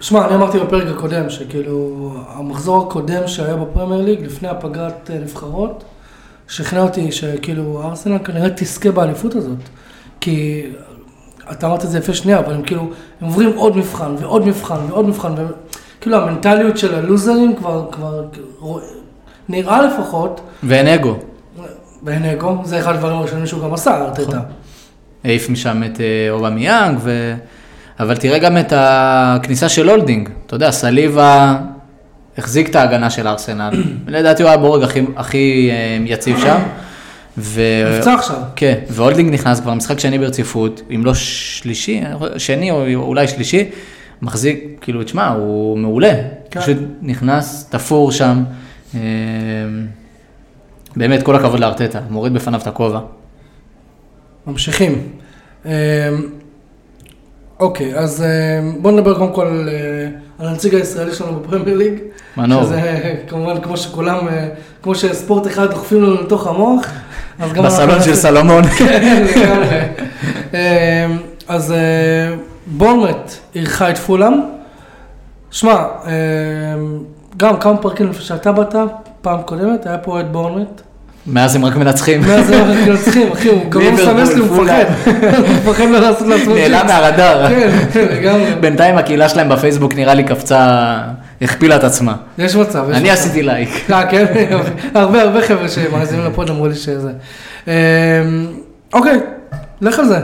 שמע, 0.00 0.26
אני 0.26 0.34
אמרתי 0.34 0.58
בפרק 0.58 0.86
הקודם, 0.96 1.30
שכאילו, 1.30 2.10
המחזור 2.34 2.86
הקודם 2.86 3.22
שהיה 3.26 3.56
בפרמייר 3.56 4.02
ליג, 4.04 4.24
לפני 4.24 4.48
הפגרת 4.48 5.10
אה, 5.14 5.18
נבחרות, 5.18 5.84
שכנע 6.48 6.80
אותי 6.82 7.12
שכאילו, 7.12 7.82
ארסנל 7.84 8.18
כנראה 8.24 8.48
תזכה 8.56 8.90
באליפות 8.90 9.34
הזאת. 9.34 9.58
כי, 10.20 10.62
אתה 11.52 11.66
אמרת 11.66 11.84
את 11.84 11.90
זה 11.90 11.98
יפה 11.98 12.14
שנייה, 12.14 12.38
אבל 12.38 12.54
הם 12.54 12.62
כאילו, 12.62 12.82
הם 13.20 13.26
עוברים 13.26 13.52
עוד 13.56 13.76
מבחן, 13.76 14.14
ועוד 14.20 14.46
מבחן, 14.46 14.76
ועוד 14.88 15.08
מבחן, 15.08 15.32
וכאילו, 15.98 16.16
המנטליות 16.16 16.78
של 16.78 16.94
הלוזרים 16.94 17.56
כבר, 17.56 17.86
כבר, 17.92 18.24
רוא- 18.60 18.80
נראה 19.48 19.82
לפחות, 19.82 20.40
ואין 20.62 20.86
אגו. 20.88 21.16
ואין 22.02 22.24
אגו, 22.24 22.56
זה 22.64 22.78
אחד 22.78 22.94
הדברים 22.94 23.16
הראשונים 23.16 23.46
שהוא 23.46 23.62
גם 23.62 23.74
עשה, 23.74 23.96
ארטטה. 23.96 24.40
העיף 25.24 25.50
משם 25.50 25.82
את 25.84 26.00
אה, 26.00 26.30
אובמיאנג, 26.30 26.98
ו... 27.00 27.34
אבל 28.00 28.16
תראה 28.16 28.38
גם 28.38 28.58
את 28.58 28.72
הכניסה 28.76 29.68
של 29.68 29.88
הולדינג. 29.88 30.28
אתה 30.46 30.56
יודע, 30.56 30.70
סליבה 30.70 31.56
החזיק 32.38 32.70
את 32.70 32.76
ההגנה 32.76 33.10
של 33.10 33.28
ארסנל. 33.28 33.70
לדעתי 34.06 34.42
הוא 34.42 34.48
היה 34.48 34.58
הבורג 34.58 34.82
הכי, 34.82 35.04
הכי 35.16 35.70
אה, 35.72 35.98
יציב 36.04 36.38
שם. 36.38 36.58
ו... 37.38 37.62
נפצע 37.98 38.14
עכשיו. 38.14 38.36
כן, 38.56 38.78
והולדינג 38.88 39.34
נכנס 39.34 39.60
כבר 39.60 39.74
משחק 39.74 39.98
שני 39.98 40.18
ברציפות, 40.18 40.82
אם 40.94 41.04
לא 41.04 41.14
שלישי, 41.14 42.00
שני 42.36 42.70
או 42.70 42.84
אולי 42.94 43.28
שלישי, 43.28 43.70
מחזיק, 44.22 44.78
כאילו, 44.80 45.04
תשמע, 45.04 45.28
הוא 45.28 45.78
מעולה. 45.78 46.12
כן. 46.50 46.60
פשוט 46.60 46.76
נכנס, 47.02 47.68
תפור 47.70 48.12
שם. 48.12 48.44
אה, 48.94 49.00
באמת, 50.96 51.22
כל 51.22 51.36
הכבוד 51.36 51.60
לארטטה, 51.60 52.00
מוריד 52.10 52.34
בפניו 52.34 52.60
את 52.60 52.66
הכובע. 52.66 53.00
ממשיכים. 54.46 55.08
אמ, 55.66 55.70
אוקיי, 57.60 57.98
אז 57.98 58.22
אמ, 58.22 58.82
בואו 58.82 58.94
נדבר 58.94 59.18
קודם 59.18 59.32
כל 59.32 59.46
על, 59.46 59.68
אה, 59.68 60.08
הנציג 60.38 60.74
הישראלי 60.74 61.14
שלנו 61.14 61.40
בפרמייר 61.40 61.76
ליג. 61.76 61.94
מנור. 62.36 62.64
שזה 62.64 63.14
כמובן 63.28 63.60
כמו 63.60 63.76
שכולם, 63.76 64.28
אה, 64.28 64.48
כמו 64.82 64.94
שספורט 64.94 65.46
אחד 65.46 65.70
דוחפים 65.70 66.02
לנו 66.02 66.14
לתוך 66.22 66.46
המוח. 66.46 66.86
בסלון 67.40 68.02
של 68.02 68.14
סלומון. 68.14 68.64
כן, 68.78 69.24
לגמרי. 69.26 69.78
אמ, 70.54 70.58
אז 71.48 71.72
אה, 71.72 72.36
בורנמט 72.66 73.32
אירחה 73.54 73.90
את 73.90 73.98
פולאם. 73.98 74.32
שמע, 75.50 75.74
אמ, 76.06 76.10
גם 77.36 77.56
כמה 77.56 77.76
פרקים 77.76 78.10
לפני 78.10 78.24
שאתה 78.24 78.52
באת, 78.52 78.74
פעם 79.20 79.42
קודמת, 79.42 79.86
היה 79.86 79.98
פה 79.98 80.20
את 80.20 80.32
בורנמט. 80.32 80.80
מאז 81.26 81.56
הם 81.56 81.64
רק 81.64 81.76
מנצחים. 81.76 82.20
מאז 82.20 82.50
הם 82.50 82.70
רק 82.70 82.88
מנצחים, 82.88 83.32
אחי, 83.32 83.48
הוא 83.48 83.70
גם 83.70 83.80
לא 83.80 83.92
מסמס 83.92 84.34
לי, 84.34 84.40
הוא. 84.40 84.62
מפחד. 84.64 84.84
הוא 85.38 85.48
מפחד 85.48 85.84
לא 85.90 85.98
לעשות 85.98 86.26
לעצמו 86.26 86.54
נעלם. 86.54 86.86
מהרדאר. 86.86 87.48
כן, 87.92 88.06
לגמרי. 88.10 88.54
בינתיים 88.60 88.98
הקהילה 88.98 89.28
שלהם 89.28 89.48
בפייסבוק 89.48 89.94
נראה 89.94 90.14
לי 90.14 90.24
קפצה, 90.24 90.98
הכפילה 91.42 91.76
את 91.76 91.84
עצמה. 91.84 92.16
יש 92.38 92.56
מצב, 92.56 92.84
יש 92.90 92.96
אני. 92.96 93.10
עשיתי 93.10 93.42
לייק. 93.42 93.68
אה, 93.92 94.06
כן, 94.10 94.24
הרבה 94.94 95.22
הרבה 95.22 95.42
חבר'ה 95.42 95.68
שמאזינים 95.68 96.24
לפוד 96.26 96.50
אמרו 96.50 96.66
לי 96.66 96.74
שזה. 96.74 97.12
אמ, 97.66 97.72
אוקיי, 98.92 99.20
לך 99.80 99.98
על 99.98 100.04
זה. 100.04 100.18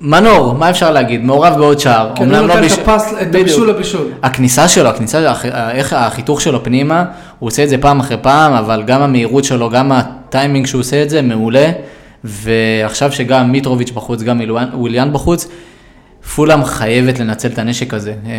מנור, 0.00 0.54
מה 0.54 0.70
אפשר 0.70 0.90
להגיד? 0.90 1.24
מעורב 1.24 1.54
בעוד 1.58 1.80
שער. 1.80 2.12
כן, 2.16 2.24
הוא 2.24 2.32
לא 2.32 2.40
נותן 2.40 2.64
את 2.64 2.70
הפס, 2.70 3.12
את 3.22 3.28
בדיוק. 3.28 3.34
הבישול 3.34 3.70
לבישול. 3.70 4.06
הכניסה 4.22 4.68
שלו, 4.68 4.88
הכניסה, 4.88 5.32
איך 5.72 5.92
החיתוך 5.92 6.40
שלו 6.40 6.64
פנימה, 6.64 7.04
הוא 7.38 7.46
עושה 7.46 7.64
את 7.64 7.68
זה 7.68 7.78
פעם 7.78 8.00
אחרי 8.00 8.16
פעם, 8.22 8.52
אבל 8.52 8.82
גם 8.82 9.02
המהירות 9.02 9.44
שלו, 9.44 9.70
גם 9.70 9.92
הטיימינג 9.92 10.66
שהוא 10.66 10.80
עושה 10.80 11.02
את 11.02 11.10
זה, 11.10 11.22
מעולה. 11.22 11.70
ועכשיו 12.24 13.12
שגם 13.12 13.52
מיטרוביץ' 13.52 13.90
בחוץ, 13.90 14.22
גם 14.22 14.40
וויליאן 14.74 15.12
בחוץ, 15.12 15.48
פולאם 16.34 16.64
חייבת 16.64 17.18
לנצל 17.18 17.48
את 17.48 17.58
הנשק 17.58 17.94
הזה. 17.94 18.14
אה, 18.26 18.32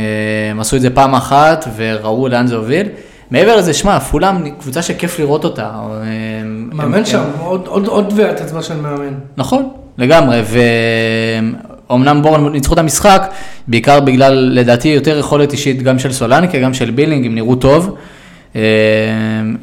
הם 0.51 0.59
עשו 0.59 0.75
את 0.75 0.81
זה 0.81 0.89
פעם 0.89 1.15
אחת 1.15 1.67
וראו 1.75 2.27
לאן 2.27 2.47
זה 2.47 2.55
הוביל. 2.55 2.87
מעבר 3.31 3.55
לזה, 3.55 3.73
שמע, 3.73 3.99
פולאם 3.99 4.49
קבוצה 4.49 4.81
שכיף 4.81 5.19
לראות 5.19 5.43
אותה. 5.43 5.61
אה, 5.63 6.01
הם- 6.41 6.69
מאמן 6.73 6.97
הם- 6.97 7.05
שם, 7.05 7.23
עוד- 7.39 7.67
עוד 7.67 7.87
עוד 7.87 8.09
טביעת 8.09 8.41
אצבע 8.41 8.61
של 8.61 8.75
מאמן. 8.81 9.13
נכון, 9.37 9.69
לגמרי, 9.97 10.41
ואומנם 11.89 12.21
בורן 12.21 12.51
ניצחו 12.51 12.73
את 12.73 12.79
המשחק, 12.79 13.31
בעיקר 13.67 13.99
בגלל, 13.99 14.33
לדעתי, 14.33 14.87
יותר 14.87 15.17
יכולת 15.17 15.51
אישית 15.51 15.81
גם 15.83 15.99
של 15.99 16.11
סולנקה, 16.11 16.59
גם 16.59 16.73
של 16.73 16.91
בילינג, 16.91 17.25
הם 17.25 17.35
נראו 17.35 17.55
טוב. 17.55 17.95
אה, 18.55 18.61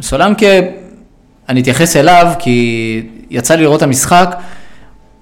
סולנקה, 0.02 0.46
אני 1.48 1.60
אתייחס 1.60 1.96
אליו, 1.96 2.32
כי 2.38 3.02
יצא 3.30 3.54
לי 3.54 3.62
לראות 3.62 3.78
את 3.78 3.82
המשחק, 3.82 4.36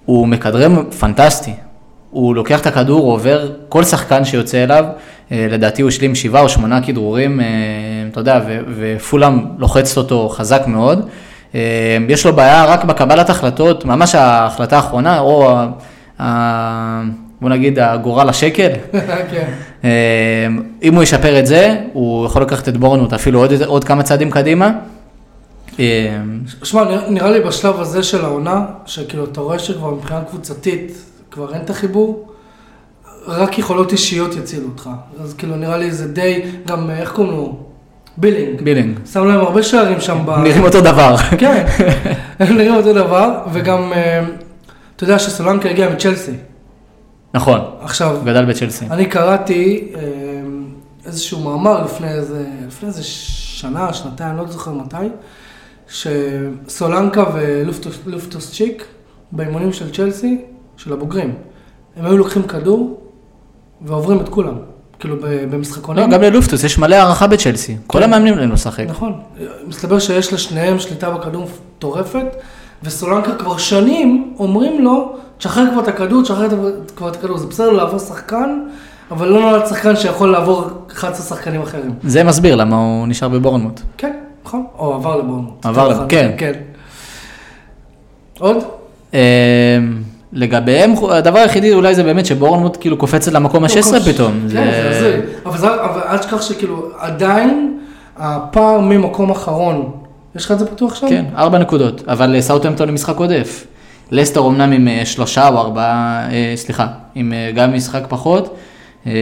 הוא 0.04 0.28
מכדרם 0.28 0.76
פנטסטי. 1.00 1.52
הוא 2.16 2.34
לוקח 2.34 2.60
את 2.60 2.66
הכדור, 2.66 3.00
הוא 3.00 3.12
עובר 3.12 3.48
כל 3.68 3.84
שחקן 3.84 4.24
שיוצא 4.24 4.64
אליו, 4.64 4.84
אה, 5.32 5.46
לדעתי 5.50 5.82
הוא 5.82 5.88
השלים 5.88 6.14
שבעה 6.14 6.42
או 6.42 6.48
שמונה 6.48 6.80
כדרורים, 6.82 7.40
אה, 7.40 7.46
אתה 8.12 8.20
יודע, 8.20 8.40
ופולאם 8.76 9.40
לוחצת 9.58 9.96
אותו 9.96 10.28
חזק 10.28 10.62
מאוד. 10.66 11.06
אה, 11.54 11.60
יש 12.08 12.26
לו 12.26 12.32
בעיה 12.36 12.64
רק 12.64 12.84
בקבלת 12.84 13.30
החלטות, 13.30 13.84
ממש 13.84 14.14
ההחלטה 14.14 14.76
האחרונה, 14.76 15.18
או 15.20 15.52
ה- 16.20 17.02
בוא 17.40 17.50
נגיד 17.50 17.78
הגורל 17.78 18.28
השקל. 18.28 18.68
כן. 19.30 19.50
אם 20.82 20.94
הוא 20.94 21.02
ישפר 21.02 21.38
את 21.38 21.46
זה, 21.46 21.76
הוא 21.92 22.26
יכול 22.26 22.42
לקחת 22.42 22.68
את 22.68 22.76
בורנות 22.76 23.12
אפילו 23.12 23.40
עוד, 23.40 23.62
עוד 23.62 23.84
כמה 23.84 24.02
צעדים 24.02 24.30
קדימה. 24.30 24.70
שמע, 26.62 26.82
נראה 27.08 27.30
לי 27.30 27.40
בשלב 27.40 27.80
הזה 27.80 28.02
של 28.02 28.24
העונה, 28.24 28.64
שכאילו 28.86 29.24
אתה 29.24 29.40
רואה 29.40 29.58
שכבר 29.58 29.90
מבחינה 29.90 30.20
קבוצתית 30.30 30.92
כבר 31.36 31.54
אין 31.54 31.62
את 31.62 31.70
החיבור, 31.70 32.28
רק 33.26 33.58
יכולות 33.58 33.92
אישיות 33.92 34.34
יצילו 34.34 34.68
אותך. 34.68 34.90
אז 35.20 35.34
כאילו 35.34 35.56
נראה 35.56 35.76
לי 35.76 35.90
זה 35.90 36.12
די, 36.12 36.42
גם 36.66 36.90
אה, 36.90 36.98
איך 36.98 37.12
קוראים 37.12 37.32
לו? 37.32 37.56
בילינג. 38.16 38.62
בילינג. 38.62 38.98
שם 39.12 39.24
להם 39.24 39.40
הרבה 39.40 39.62
שערים 39.62 40.00
שם 40.00 40.18
ב... 40.26 40.30
נראים 40.30 40.64
אותו 40.64 40.80
דבר. 40.80 41.16
כן, 41.16 41.66
הם 42.38 42.56
נראים 42.56 42.74
אותו 42.74 42.92
דבר, 42.92 43.38
וגם, 43.52 43.92
אה, 43.92 44.24
אתה 44.96 45.04
יודע 45.04 45.18
שסולנקי 45.18 45.70
הגיע 45.70 45.90
מצ'לסי. 45.90 46.32
נכון, 47.34 47.60
עכשיו, 47.80 48.18
גדל 48.24 48.44
בצ'לסי. 48.44 48.86
אני 48.90 49.06
קראתי 49.06 49.92
אה, 49.94 50.00
איזשהו 51.06 51.40
מאמר 51.40 51.84
לפני 51.84 52.08
איזה, 52.08 52.44
לפני 52.66 52.88
איזה 52.88 53.02
שנה, 53.04 53.92
שנתיים, 53.92 54.36
לא 54.36 54.46
זוכר 54.46 54.72
מתי, 54.72 54.96
שסולנקי 55.88 57.24
ולופטוס 58.04 58.52
צ'יק, 58.52 58.84
באימונים 59.32 59.72
של 59.72 59.92
צ'לסי, 59.92 60.38
של 60.76 60.92
הבוגרים, 60.92 61.34
הם 61.96 62.04
היו 62.04 62.16
לוקחים 62.18 62.42
כדור 62.42 63.00
ועוברים 63.82 64.20
את 64.20 64.28
כולם, 64.28 64.54
כאילו 64.98 65.16
ב- 65.16 65.24
לא, 65.24 65.46
במשחקונים. 65.50 66.10
גם 66.10 66.22
ללופטוס 66.22 66.64
יש 66.64 66.78
מלא 66.78 66.94
הערכה 66.96 67.26
בצ'לסי. 67.26 67.76
כל 67.86 67.98
כן. 67.98 68.04
המאמנים 68.04 68.38
לא 68.38 68.44
לשחק. 68.46 68.84
נכון, 68.88 69.20
מסתבר 69.68 69.98
שיש 69.98 70.32
לשניהם 70.32 70.78
שליטה 70.78 71.10
בכדור 71.10 71.46
מטורפת, 71.76 72.26
וסולנקה 72.82 73.34
כבר 73.34 73.56
שנים 73.56 74.34
אומרים 74.38 74.84
לו, 74.84 75.16
תשחרר 75.38 75.64
כבר 75.72 75.82
את 75.82 75.88
הכדור, 75.88 76.22
תשחרר 76.22 76.48
כבר 76.96 77.08
את 77.08 77.16
הכדור, 77.16 77.38
זה 77.38 77.46
בסדר 77.46 77.70
לעבור 77.70 77.98
שחקן, 77.98 78.60
אבל 79.10 79.28
לא 79.28 79.40
נולד 79.40 79.66
שחקן 79.66 79.96
שיכול 79.96 80.32
לעבור 80.32 80.64
11 80.92 81.26
שחקנים 81.36 81.62
אחרים. 81.62 81.90
זה 82.04 82.24
מסביר 82.24 82.56
למה 82.56 82.76
הוא 82.76 83.06
נשאר 83.06 83.28
בבורנמוט. 83.28 83.80
כן, 83.98 84.12
נכון, 84.44 84.66
או 84.78 84.94
עבר 84.94 85.16
לבורנמוט. 85.16 85.66
עבר 85.66 85.80
יותר 85.80 85.90
לב- 85.90 85.96
נכון, 85.96 86.06
כן. 86.08 86.30
כן. 86.38 86.52
עוד? 88.38 88.56
אה, 90.34 90.38
לגביהם, 90.38 90.94
הדבר 91.10 91.38
היחידי 91.38 91.72
אולי 91.74 91.94
זה 91.94 92.02
באמת 92.02 92.26
שבורנמוט 92.26 92.76
כאילו 92.80 92.96
קופצת 92.96 93.32
למקום 93.32 93.64
ה-16 93.64 94.00
פתאום. 94.12 94.32
כן, 94.42 94.48
זה 94.48 94.90
הזוי. 94.90 95.12
אבל 95.46 95.58
זה- 95.58 95.68
אבל 95.84 96.00
אל 96.08 96.18
תשכח 96.18 96.42
שכאילו, 96.42 96.88
עדיין 96.98 97.78
הפער 98.16 98.80
ממקום 98.80 99.30
אחרון, 99.30 99.90
יש 100.36 100.44
לך 100.44 100.52
את 100.52 100.58
זה 100.58 100.66
פתוח 100.66 100.94
שם? 100.94 101.08
כן, 101.08 101.24
ארבע 101.36 101.58
נקודות, 101.58 102.02
אבל 102.08 102.40
סאוטהמפטון 102.40 102.88
עם 102.88 102.94
משחק 102.94 103.16
עודף. 103.16 103.66
לסטר 104.10 104.46
אמנם 104.46 104.72
עם 104.72 104.88
אה, 104.88 105.02
שלושה 105.04 105.48
או 105.48 105.58
ארבעה, 105.58 106.26
אה, 106.30 106.52
סליחה, 106.56 106.86
עם 107.14 107.32
אה, 107.32 107.50
גם 107.54 107.74
משחק 107.74 108.02
פחות, 108.08 108.56
אה, 109.06 109.12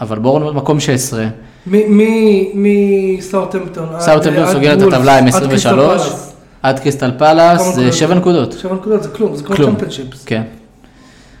אבל 0.00 0.18
בורנמוט 0.18 0.54
מקום 0.54 0.80
16. 0.80 1.24
מי- 1.66 1.84
מי 1.88 2.50
מי 2.54 3.16
סאוטהמפטון? 3.20 3.86
סוגרת 3.98 4.82
את 4.82 4.92
הטבלה 4.92 5.18
עם 5.18 5.26
עד 5.26 5.32
קריסטל 5.32 5.44
23, 5.54 6.02
פלאס. 6.02 6.33
עד 6.64 6.78
קריסטל 6.78 7.10
פלאס 7.18 7.74
זה? 7.74 7.92
שבע 7.92 8.14
נקודות. 8.14 8.52
שבע 8.52 8.74
נקודות 8.74 9.02
זה 9.02 9.08
כלום, 9.08 9.36
זה 9.36 9.44
כמו 9.44 9.56
כלום. 9.56 9.70
צ'מפיונשיפס. 9.70 10.24
כן. 10.24 10.42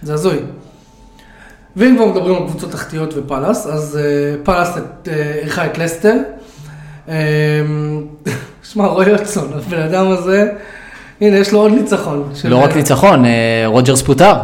זה 0.02 0.14
הזוי. 0.14 0.38
ואם 1.76 1.94
כבר 1.96 2.06
מדברים 2.06 2.34
על 2.34 2.48
קבוצות 2.48 2.70
תחתיות 2.70 3.14
ופאלאס, 3.16 3.66
אז 3.66 3.98
אה, 4.02 4.44
פאלאס 4.44 4.76
אה, 5.08 5.12
אירחה 5.42 5.66
את 5.66 5.78
לסטר. 5.78 6.16
אה, 7.08 7.14
שמע, 8.72 8.86
רוי 8.86 9.12
הודג'סון, 9.12 9.52
הבן 9.54 9.82
אדם 9.82 10.08
הזה, 10.08 10.50
הנה, 11.20 11.36
יש 11.36 11.52
לו 11.52 11.60
עוד 11.60 11.72
ניצחון. 11.72 12.32
לא 12.44 12.56
רק 12.56 12.76
ניצחון, 12.76 13.24
אה, 13.24 13.64
רוג'רס 13.66 14.02
פוטר. 14.02 14.34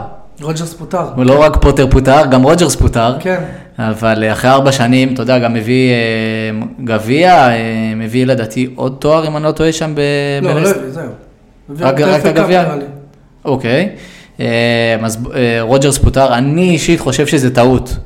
רוג'רס 0.42 0.74
פוטר. 0.74 1.04
לא 1.16 1.42
רק 1.42 1.56
פוטר 1.56 1.86
פוטר, 1.90 2.26
גם 2.30 2.42
רוג'רס 2.42 2.76
פוטר. 2.76 3.16
כן. 3.20 3.40
אבל 3.78 4.24
אחרי 4.32 4.50
ארבע 4.50 4.72
שנים, 4.72 5.14
אתה 5.14 5.22
יודע, 5.22 5.38
גם 5.38 5.54
מביא 5.54 5.90
אה, 5.90 5.96
גביע, 6.84 7.48
אה, 7.48 7.56
מביא 7.96 8.26
לדעתי 8.26 8.70
עוד 8.74 8.96
תואר, 8.98 9.26
אם 9.28 9.36
אני 9.36 9.44
לא 9.44 9.52
טועה 9.52 9.72
שם 9.72 9.94
ב- 9.94 10.00
לא, 10.44 10.60
לא 10.60 10.72
זהו. 10.88 11.04
רק- 11.80 12.00
הגביע? 12.26 12.64
אוקיי. 13.44 13.88
אה, 14.40 14.46
אז 15.02 15.18
רוג'רס 15.60 15.98
פוטר, 15.98 16.34
אני 16.34 16.70
אישית 16.70 17.00
חושב 17.00 17.26
שזה 17.26 17.54
טעות. 17.54 17.96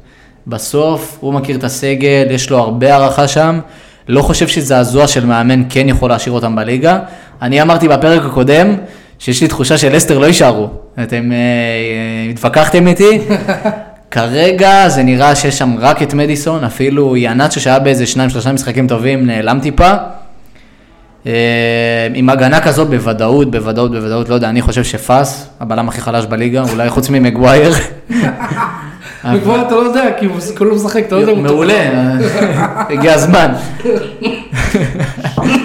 בסוף, 0.47 1.17
הוא 1.21 1.35
מכיר 1.35 1.57
את 1.57 1.65
הסגל, 1.65 2.27
יש 2.31 2.51
לו 2.51 2.59
הרבה 2.59 2.93
הערכה 2.95 3.29
שם. 3.29 3.61
לא 4.09 4.23
חושב 4.23 4.49
שזעזוע 4.49 5.07
של 5.07 5.27
מאמן 5.27 5.63
כן 5.69 5.89
יכול 5.89 6.11
להשאיר 6.11 6.35
אותם 6.35 6.57
בליגה. 6.57 6.99
אני 7.43 7.63
אמרתי 7.63 7.89
בפרק 7.89 8.23
הקודם, 8.25 8.75
שיש 9.19 9.43
לי 9.43 9.49
תחושה 9.49 9.79
שלסטר 9.79 10.19
לא 10.19 10.27
יישארו. 10.27 10.69
אתם 11.03 11.33
אה, 11.33 11.37
אה, 11.37 12.31
התווכחתם 12.31 12.87
איתי. 12.87 13.19
כרגע 14.11 14.89
זה 14.89 15.03
נראה 15.03 15.35
שיש 15.35 15.59
שם 15.59 15.77
רק 15.79 16.03
את 16.03 16.15
מדיסון, 16.15 16.65
אפילו 16.65 17.17
יאנצ'ו 17.17 17.61
שהיה 17.61 17.79
באיזה 17.79 18.07
שניים 18.07 18.31
שלושה 18.31 18.53
משחקים 18.53 18.87
טובים, 18.87 19.27
נעלם 19.27 19.59
טיפה. 19.63 19.93
אה, 21.27 21.33
עם 22.15 22.29
הגנה 22.29 22.61
כזאת 22.61 22.89
בוודאות, 22.89 23.51
בוודאות, 23.51 23.91
בוודאות, 23.91 24.29
לא 24.29 24.35
יודע, 24.35 24.49
אני 24.49 24.63
חושב 24.63 24.85
שפאס, 24.85 25.49
הבלם 25.61 25.89
הכי 25.89 26.01
חלש 26.01 26.27
בליגה, 26.27 26.63
אולי 26.73 26.91
חוץ 26.91 27.11
ממגווייר. 27.11 27.73
וכבר 29.35 29.67
אתה 29.67 29.75
לא 29.75 29.81
יודע, 29.81 30.05
כי 30.19 30.27
הוא 30.27 30.37
כולו 30.59 30.77
משחק, 30.77 31.05
אתה 31.07 31.15
לא 31.15 31.21
יודע. 31.21 31.35
מעולה, 31.35 31.91
הגיע 32.91 33.15
הזמן. 33.15 33.53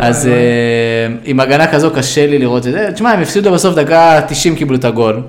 אז 0.00 0.26
אה, 0.26 0.32
עם 1.24 1.40
הגנה 1.40 1.66
כזו 1.66 1.90
קשה 1.90 2.26
לי 2.26 2.38
לראות 2.38 2.66
את 2.66 2.72
זה. 2.72 2.88
תשמע, 2.94 3.10
הם 3.10 3.20
הפסידו 3.22 3.52
בסוף 3.52 3.74
דקה 3.74 4.20
90 4.28 4.56
קיבלו 4.56 4.76
את 4.76 4.84
הגול. 4.84 5.20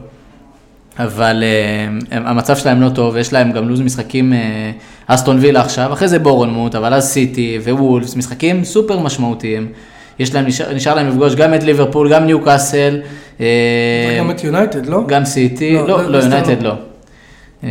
אבל 1.00 1.44
אה, 1.44 1.88
הם- 2.18 2.28
המצב 2.28 2.56
שלהם 2.58 2.82
לא 2.82 2.90
טוב, 2.90 3.18
יש 3.18 3.34
להם 3.34 3.52
גם 3.52 3.70
לו"ז 3.70 3.82
משחקים, 3.82 4.34
אה, 4.34 4.72
אסטון 5.08 5.38
וילה 5.40 5.62
עכשיו, 5.62 5.94
אחרי 5.94 6.08
זה 6.08 6.20
בורנמוט, 6.20 6.76
אבל 6.76 6.94
אז 6.94 7.10
סיטי 7.10 7.60
ווולפס, 7.64 8.16
משחקים 8.16 8.64
סופר 8.64 9.00
משמעותיים. 9.00 9.68
יש 10.20 10.36
להם, 10.36 10.46
נשאר, 10.46 10.74
נשאר 10.74 10.96
להם 10.96 11.08
לפגוש 11.08 11.36
גם 11.36 11.54
את 11.54 11.64
ליברפול, 11.64 12.12
גם 12.14 12.26
ניו 12.26 12.42
קאסל, 12.42 13.02
אה, 13.42 13.46
גם 14.20 14.32
את 14.32 14.44
יונייטד, 14.44 14.86
לא? 14.86 15.04
גם 15.08 15.26
סיטי, 15.26 15.74
לא, 15.74 15.88
לא, 15.88 15.98
לא, 15.98 16.04
לא, 16.04 16.10
לא, 16.20 16.24
יונייטד 16.24 16.62
לא. 16.64 16.70
לא. 16.70 16.76
אה, 17.64 17.70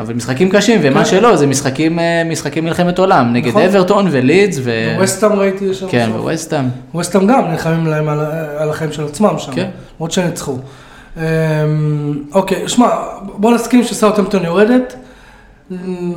אבל 0.00 0.14
משחקים 0.14 0.50
קשים, 0.50 0.80
ומה 0.82 1.04
כן. 1.04 1.10
שלא, 1.10 1.36
זה 1.36 1.46
משחקים, 1.46 1.98
אה, 1.98 2.22
משחקים 2.30 2.64
מלחמת 2.64 2.98
עולם, 2.98 3.32
נגד 3.32 3.48
נכון. 3.48 3.62
אברטון 3.62 4.08
ולידס, 4.10 4.58
ו... 4.62 4.94
ווסטאם 4.98 5.32
ראיתי 5.32 5.74
שם. 5.74 5.86
כן, 5.88 6.08
בסוף. 6.10 6.20
וווסטהאם. 6.20 6.64
ווסטאם 6.94 7.26
גם 7.26 7.50
נלחמים 7.50 7.86
להם 7.86 8.08
על, 8.08 8.20
על 8.58 8.70
החיים 8.70 8.92
של 8.92 9.04
עצמם 9.04 9.34
שם, 9.38 9.52
כן. 9.52 9.68
למרות 9.96 10.12
שניצחו. 10.12 10.58
אמ, 11.16 11.22
אוקיי, 12.32 12.68
שמע, 12.68 12.88
בוא 13.22 13.54
נסכים 13.54 13.84
שסאוטהמפטון 13.84 14.44
יורדת. 14.44 14.94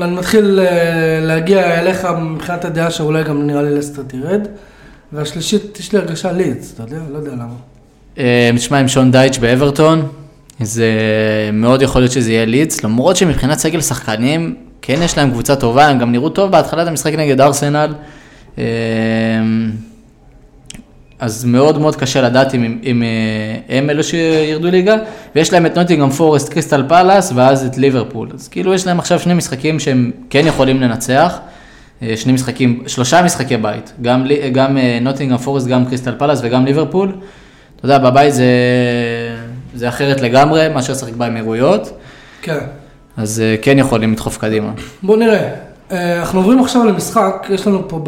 אני 0.02 0.16
מתחיל 0.16 0.60
אה, 0.60 1.20
להגיע 1.22 1.80
אליך 1.80 2.08
מבחינת 2.22 2.66
הדעה 2.66 2.92
שאולי 2.92 3.24
גם 3.24 3.48
נראה 3.48 3.62
לי 3.62 3.76
לסטר 3.76 4.02
תרד. 4.08 4.48
והשלישית, 5.14 5.80
יש 5.80 5.94
לי 5.94 6.00
הרגשה 6.00 6.32
לידס, 6.32 6.74
אתה 6.74 6.84
יודע? 6.84 6.98
לא 7.12 7.18
יודע 7.18 7.32
למה. 7.32 7.54
תשמע, 8.56 8.80
עם 8.80 8.88
שון 8.88 9.12
דייש 9.12 9.38
באברטון, 9.38 10.08
זה 10.62 10.92
מאוד 11.54 11.82
יכול 11.82 12.02
להיות 12.02 12.12
שזה 12.12 12.32
יהיה 12.32 12.46
לידס, 12.46 12.84
למרות 12.84 13.16
שמבחינת 13.16 13.58
סגל 13.58 13.82
שחקנים, 13.82 14.56
כן 14.82 15.00
יש 15.02 15.18
להם 15.18 15.32
קבוצה 15.32 15.56
טובה, 15.56 15.88
הם 15.88 16.00
גם 16.00 16.12
נראו 16.12 16.30
טוב 16.30 16.52
בהתחלת 16.52 16.88
המשחק 16.88 17.14
נגד 17.14 17.42
ארסנל. 17.42 17.94
אה, 18.58 18.64
אז 21.20 21.46
מאוד 21.46 21.78
מאוד 21.78 21.96
קשה 21.96 22.22
לדעת 22.22 22.56
אם, 22.56 22.80
אם 22.84 23.04
אה, 23.04 23.78
הם 23.78 23.90
אלו 23.90 24.04
שירדו 24.04 24.68
ליגה, 24.68 24.96
ויש 25.36 25.54
להם 25.54 25.66
את 25.66 25.78
נוטינגהאם 25.78 26.10
פורסט, 26.10 26.50
קריסטל 26.50 26.84
פאלאס, 26.88 27.32
ואז 27.36 27.66
את 27.66 27.78
ליברפול. 27.78 28.30
אז 28.34 28.48
כאילו 28.48 28.74
יש 28.74 28.88
להם 28.88 29.00
עכשיו 29.00 29.20
שני 29.20 29.34
משחקים 29.34 29.80
שהם 29.80 30.12
כן 30.30 30.48
יכולים 30.48 30.82
לנצח. 30.82 31.40
אה, 32.02 32.18
שני 32.18 32.34
משחקים, 32.34 32.84
שלושה 32.88 33.22
משחקי 33.22 33.58
בית, 33.58 33.94
גם, 34.02 34.28
גם 34.52 34.78
אה, 34.78 35.00
נוטינגהאם 35.02 35.38
פורסט, 35.38 35.68
גם 35.68 35.86
קריסטל 35.86 36.16
פאלאס 36.18 36.40
וגם 36.44 36.66
ליברפול. 36.66 37.16
אתה 37.76 37.86
יודע, 37.86 37.98
בבית 37.98 38.34
זה, 38.34 38.46
זה 39.78 39.90
אחרת 39.90 40.22
לגמרי, 40.22 40.70
מאשר 40.70 40.94
לשחק 40.94 41.14
באמירייטס, 41.14 41.92
כן. 42.42 42.60
אז 43.18 43.40
אה, 43.40 43.56
כן 43.62 43.80
יכולים 43.80 44.12
לדחוף 44.12 44.38
קדימה. 44.38 44.72
בוא 45.04 45.18
נראה. 45.18 45.54
אה, 45.92 46.20
אנחנו 46.20 46.40
עוברים 46.40 46.60
עכשיו 46.60 46.86
למשחק, 46.86 47.48
יש 47.50 47.68
לנו 47.68 47.90
פה 47.90 48.00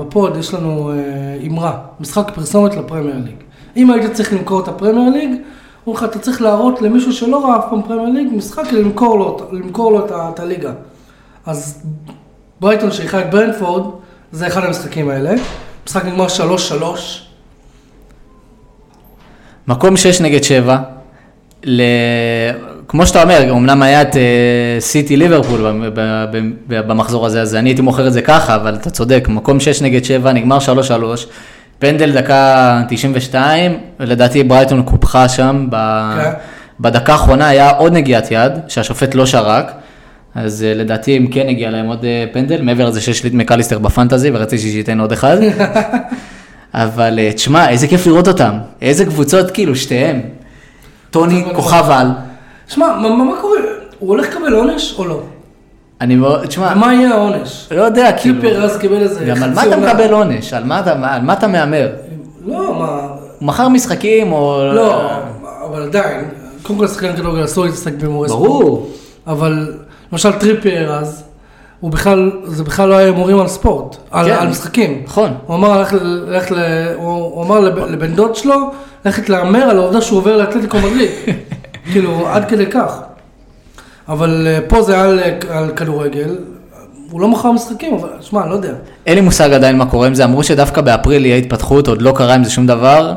בפוד, 0.00 0.36
יש 0.36 0.54
לנו 0.54 0.90
אה, 0.90 1.46
אמרה, 1.46 1.78
משחק 2.00 2.30
פרסומת 2.34 2.74
לפרמייר 2.74 3.16
ליג. 3.24 3.36
אם 3.76 3.90
היית 3.90 4.12
צריך 4.12 4.32
למכור 4.32 4.60
את 4.62 4.68
הפרמייר 4.68 5.10
ליג, 5.10 5.30
אומרים 5.86 6.04
לך, 6.04 6.10
אתה 6.10 6.18
צריך 6.18 6.42
להראות 6.42 6.82
למישהו 6.82 7.12
שלא 7.12 7.46
ראה 7.46 7.58
אף 7.58 7.64
פעם 7.70 7.82
פרמייר 7.82 8.08
ליג, 8.08 8.28
משחק 8.32 8.72
למכור 8.72 9.18
לו, 9.18 9.36
למכור 9.52 9.92
לו 9.92 10.06
את, 10.06 10.12
את 10.12 10.40
הליגה. 10.40 10.72
אז 11.46 11.82
ברייטון 12.60 12.92
שאירחה 12.92 13.20
את 13.20 13.30
ברנטפורד, 13.30 13.90
זה 14.32 14.46
אחד 14.46 14.64
המשחקים 14.64 15.08
האלה. 15.08 15.34
משחק 15.86 16.04
נגמר 16.04 16.26
3-3. 16.80 16.82
מקום 19.68 19.96
6 19.96 20.20
נגד 20.20 20.44
7, 20.44 20.78
ל... 21.64 21.82
כמו 22.88 23.06
שאתה 23.06 23.22
אומר, 23.22 23.50
אמנם 23.50 23.82
היה 23.82 24.02
את 24.02 24.16
אה, 24.16 24.22
סיטי 24.80 25.16
ליברפול 25.16 25.60
ב- 25.94 26.24
ב- 26.68 26.80
במחזור 26.88 27.26
הזה, 27.26 27.42
אז 27.42 27.54
אני 27.54 27.68
הייתי 27.68 27.82
מוכר 27.82 28.06
את 28.06 28.12
זה 28.12 28.22
ככה, 28.22 28.54
אבל 28.54 28.74
אתה 28.74 28.90
צודק, 28.90 29.26
מקום 29.28 29.60
6 29.60 29.82
נגד 29.82 30.04
7, 30.04 30.32
נגמר 30.32 30.58
3-3, 30.58 30.60
פנדל 31.78 32.12
דקה 32.12 32.82
92, 32.88 33.78
ולדעתי 34.00 34.42
ברייטון 34.44 34.82
קופחה 34.82 35.28
שם, 35.28 35.66
ב... 35.70 35.76
כן. 36.22 36.30
בדקה 36.80 37.12
האחרונה 37.12 37.48
היה 37.48 37.70
עוד 37.70 37.92
נגיעת 37.92 38.28
יד, 38.30 38.52
שהשופט 38.68 39.14
לא 39.14 39.26
שרק, 39.26 39.72
אז 40.34 40.62
אה, 40.62 40.74
לדעתי 40.74 41.16
אם 41.16 41.26
כן 41.26 41.48
הגיע 41.48 41.70
להם 41.70 41.86
עוד 41.86 42.04
אה, 42.04 42.24
פנדל, 42.32 42.62
מעבר 42.62 42.88
לזה 42.88 43.00
שיש 43.00 43.22
לי 43.24 43.28
את 43.28 43.34
מקליסטר 43.34 43.78
בפנטזי, 43.78 44.30
ורציתי 44.34 44.62
שייתן 44.62 45.00
עוד 45.00 45.12
אחד. 45.12 45.36
אבל 46.74 47.18
אה, 47.18 47.32
תשמע, 47.32 47.68
איזה 47.68 47.88
כיף 47.88 48.06
לראות 48.06 48.28
אותם, 48.28 48.58
איזה 48.82 49.04
קבוצות 49.04 49.50
כאילו, 49.50 49.76
שתיהם. 49.76 50.20
טוני, 51.10 51.44
כוכב 51.54 51.90
על. 51.90 52.06
שמע, 52.68 52.86
מה, 52.86 53.08
מה, 53.08 53.24
מה 53.24 53.40
קורה? 53.40 53.58
הוא 53.98 54.08
הולך 54.08 54.26
לקבל 54.36 54.52
עונש 54.52 54.94
או 54.98 55.04
לא? 55.04 55.20
אני 56.00 56.16
מאוד, 56.16 56.46
תשמע, 56.46 56.74
מה 56.74 56.94
יהיה 56.94 57.14
העונש? 57.14 57.68
לא 57.70 57.82
יודע, 57.82 58.12
כאילו, 58.18 58.40
קיפר 58.40 58.64
אז 58.64 58.78
קיבל 58.78 58.96
איזה 58.96 59.24
גם 59.24 59.42
על 59.42 59.50
מה 59.54 59.60
חצי 59.60 59.68
אתה. 59.68 59.76
מקבל 59.76 60.12
עונש? 60.12 60.52
על 60.52 60.64
מה 60.64 60.80
אתה- 61.32 61.46
מהמר? 61.48 61.88
לא, 62.46 62.74
מה... 62.78 62.98
מכר 63.40 63.68
משחקים 63.68 64.32
או... 64.32 64.62
לא, 64.74 65.10
אבל 65.70 65.82
עדיין, 65.82 66.28
קודם 66.62 66.78
כל 66.78 66.86
שחקן 66.88 67.16
כדורגל 67.16 67.44
אסור 67.44 67.64
להתעסק 67.64 67.92
בהימורי 67.92 68.28
ספורט. 68.28 68.48
ברור. 68.62 68.90
אבל 69.26 69.74
למשל 70.12 70.32
טריפייר 70.32 70.92
אז, 70.94 71.24
הוא 71.80 71.90
בכלל, 71.90 72.30
זה 72.44 72.64
בכלל 72.64 72.88
לא 72.88 72.94
היה 72.96 73.06
הימורים 73.06 73.40
על 73.40 73.48
ספורט, 73.48 73.96
על, 74.10 74.26
כן. 74.26 74.32
על 74.40 74.48
משחקים. 74.48 75.02
נכון. 75.04 75.34
הוא 75.46 75.56
אמר, 75.56 75.78
ללכת 75.78 75.92
ל- 76.02 76.24
ללכת 76.28 76.50
ל- 76.50 76.56
הוא 76.96 77.08
הוא 77.12 77.44
אמר 77.44 77.60
לב- 77.60 77.78
לבן 77.78 78.14
דוד 78.14 78.34
שלו, 78.36 78.70
ללכת 79.04 79.28
להמר 79.28 79.62
על 79.62 79.78
העובדה 79.78 80.00
שהוא 80.00 80.18
עובר 80.18 80.36
לאתלטיקו 80.36 80.78
מדריד. 80.78 81.10
כאילו, 81.92 82.28
עד 82.28 82.44
כדי 82.48 82.66
כך. 82.66 83.00
אבל 84.08 84.46
אה, 84.50 84.58
פה 84.68 84.82
זה 84.82 84.94
היה 84.94 85.04
על, 85.04 85.18
על 85.50 85.70
כדורגל, 85.76 86.36
הוא 87.10 87.20
לא 87.20 87.28
מכר 87.28 87.52
משחקים, 87.52 87.94
אבל 87.94 88.08
שמע, 88.20 88.46
לא 88.46 88.54
יודע. 88.54 88.72
אין 89.06 89.14
לי 89.14 89.20
מושג 89.20 89.52
עדיין 89.52 89.78
מה 89.78 89.86
קורה 89.86 90.06
עם 90.06 90.14
זה, 90.14 90.24
אמרו 90.24 90.44
שדווקא 90.44 90.80
באפריל 90.80 91.26
יהיה 91.26 91.36
התפתחות, 91.36 91.88
עוד 91.88 92.02
לא 92.02 92.12
קרה 92.16 92.34
עם 92.34 92.44
זה 92.44 92.50
שום 92.50 92.66
דבר, 92.66 93.12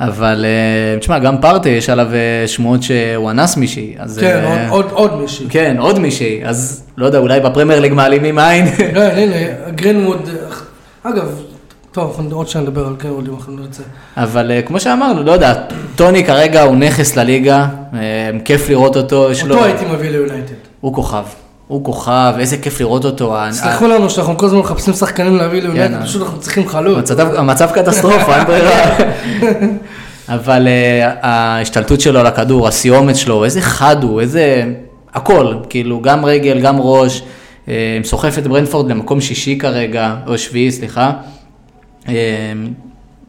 אבל 0.00 0.44
אה, 0.44 0.98
תשמע, 0.98 1.18
גם 1.18 1.40
פארטיי, 1.40 1.68
יש 1.68 1.90
עליו 1.90 2.06
אה, 2.14 2.48
שמועות 2.48 2.82
שהוא 2.82 3.30
אנס 3.30 3.56
מישהי, 3.56 3.94
אז... 3.98 4.18
כן, 4.20 4.40
אה, 4.44 4.68
עוד, 4.68 4.84
עוד, 4.90 5.10
עוד 5.10 5.20
מישהי. 5.20 5.46
כן, 5.50 5.76
עוד 5.78 5.98
מישהי, 5.98 6.40
אז 6.44 6.81
לא 6.96 7.06
יודע, 7.06 7.18
אולי 7.18 7.40
בפרמייר 7.40 7.80
ליג 7.80 7.92
מעלימים 7.92 8.38
עין. 8.38 8.66
כן, 8.76 9.10
הנה, 9.16 9.70
גרינווד, 9.74 10.28
אגב, 11.02 11.28
טוב, 11.92 12.14
אנחנו 12.18 12.36
עוד 12.36 12.48
שניה 12.48 12.64
נדבר 12.64 12.86
על 12.86 12.94
גרינווד 12.96 13.28
אם 13.28 13.34
אנחנו 13.34 13.52
נרצה. 13.52 13.82
אבל 14.16 14.50
אה, 14.50 14.62
כמו 14.62 14.80
שאמרנו, 14.80 15.22
לא 15.22 15.32
יודע, 15.32 15.54
טוני 15.96 16.24
כרגע 16.24 16.62
הוא 16.62 16.76
נכס 16.76 17.16
לליגה, 17.16 17.66
אה, 17.94 17.98
כיף 18.44 18.68
לראות 18.68 18.96
אותו. 18.96 19.28
אותו 19.42 19.64
הייתי 19.64 19.84
מביא 19.84 20.10
ליונייטד. 20.10 20.54
הוא 20.80 20.94
כוכב, 20.94 21.24
הוא 21.68 21.84
כוכב, 21.84 22.34
איזה 22.38 22.56
כיף 22.56 22.80
לראות 22.80 23.04
אותו. 23.04 23.36
סלחו 23.50 23.88
לנו 23.88 24.10
שאנחנו 24.10 24.38
כל 24.38 24.46
הזמן 24.46 24.58
מחפשים 24.58 24.94
שחקנים 24.94 25.36
להביא 25.36 25.62
ליונייטד, 25.62 25.94
כן, 25.94 26.04
פשוט 26.04 26.22
אנחנו 26.22 26.40
צריכים 26.40 26.68
חלוץ. 26.68 27.10
המצב, 27.36 27.70
קטסטרופה, 27.74 28.36
אין 28.36 28.46
ברירה. 28.46 28.96
אבל 30.28 30.66
uh, 30.66 31.26
ההשתלטות 31.26 32.00
שלו 32.00 32.20
על 32.20 32.26
הכדור, 32.26 32.68
הסיומת 32.68 33.16
שלו, 33.16 33.44
איזה 33.44 33.60
חד 33.60 34.02
הוא, 34.02 34.20
איזה... 34.20 34.64
הכל, 35.14 35.54
כאילו, 35.68 36.00
גם 36.00 36.24
רגל, 36.24 36.60
גם 36.60 36.76
ראש. 36.78 37.22
uh, 37.66 37.68
סוחף 38.04 38.38
את 38.38 38.46
ברנפורד 38.46 38.90
למקום 38.90 39.20
שישי 39.20 39.58
כרגע, 39.58 40.16
או 40.26 40.38
שביעי, 40.38 40.70
סליחה. 40.70 41.12
Uh, 42.04 42.08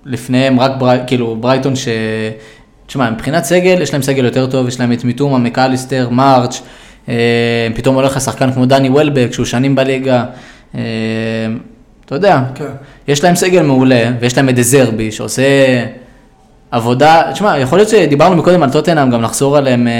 לפניהם 0.05 0.59
רק 0.59 0.71
ברי, 0.77 0.97
כאילו 1.07 1.35
ברייטון 1.35 1.75
ש... 1.75 1.87
תשמע, 2.87 3.09
מבחינת 3.09 3.43
סגל, 3.43 3.81
יש 3.81 3.93
להם 3.93 4.01
סגל 4.01 4.25
יותר 4.25 4.45
טוב, 4.45 4.67
יש 4.67 4.79
להם 4.79 4.91
את 4.91 5.03
מיטומה, 5.03 5.37
מקליסטר, 5.37 6.09
מרץ', 6.09 6.61
אה, 7.09 7.67
פתאום 7.75 7.95
הולך 7.95 8.15
לשחקן 8.17 8.51
כמו 8.51 8.65
דני 8.65 8.89
וולבק, 8.89 9.27
שהוא 9.31 9.45
שנים 9.45 9.75
בליגה. 9.75 10.25
אה, 10.75 10.81
אתה 12.05 12.15
יודע, 12.15 12.41
כן. 12.55 12.65
יש 13.07 13.23
להם 13.23 13.35
סגל 13.35 13.61
מעולה, 13.61 14.11
ויש 14.19 14.37
להם 14.37 14.49
את 14.49 14.55
דזרבי, 14.55 15.11
שעושה 15.11 15.41
עבודה, 16.73 17.21
תשמע, 17.33 17.59
יכול 17.59 17.77
להיות 17.77 17.89
שדיברנו 17.89 18.35
מקודם 18.35 18.63
על 18.63 18.71
טוטנאם, 18.71 19.09
גם 19.09 19.21
נחזור 19.21 19.57
עליהם 19.57 19.87
אה, 19.87 19.93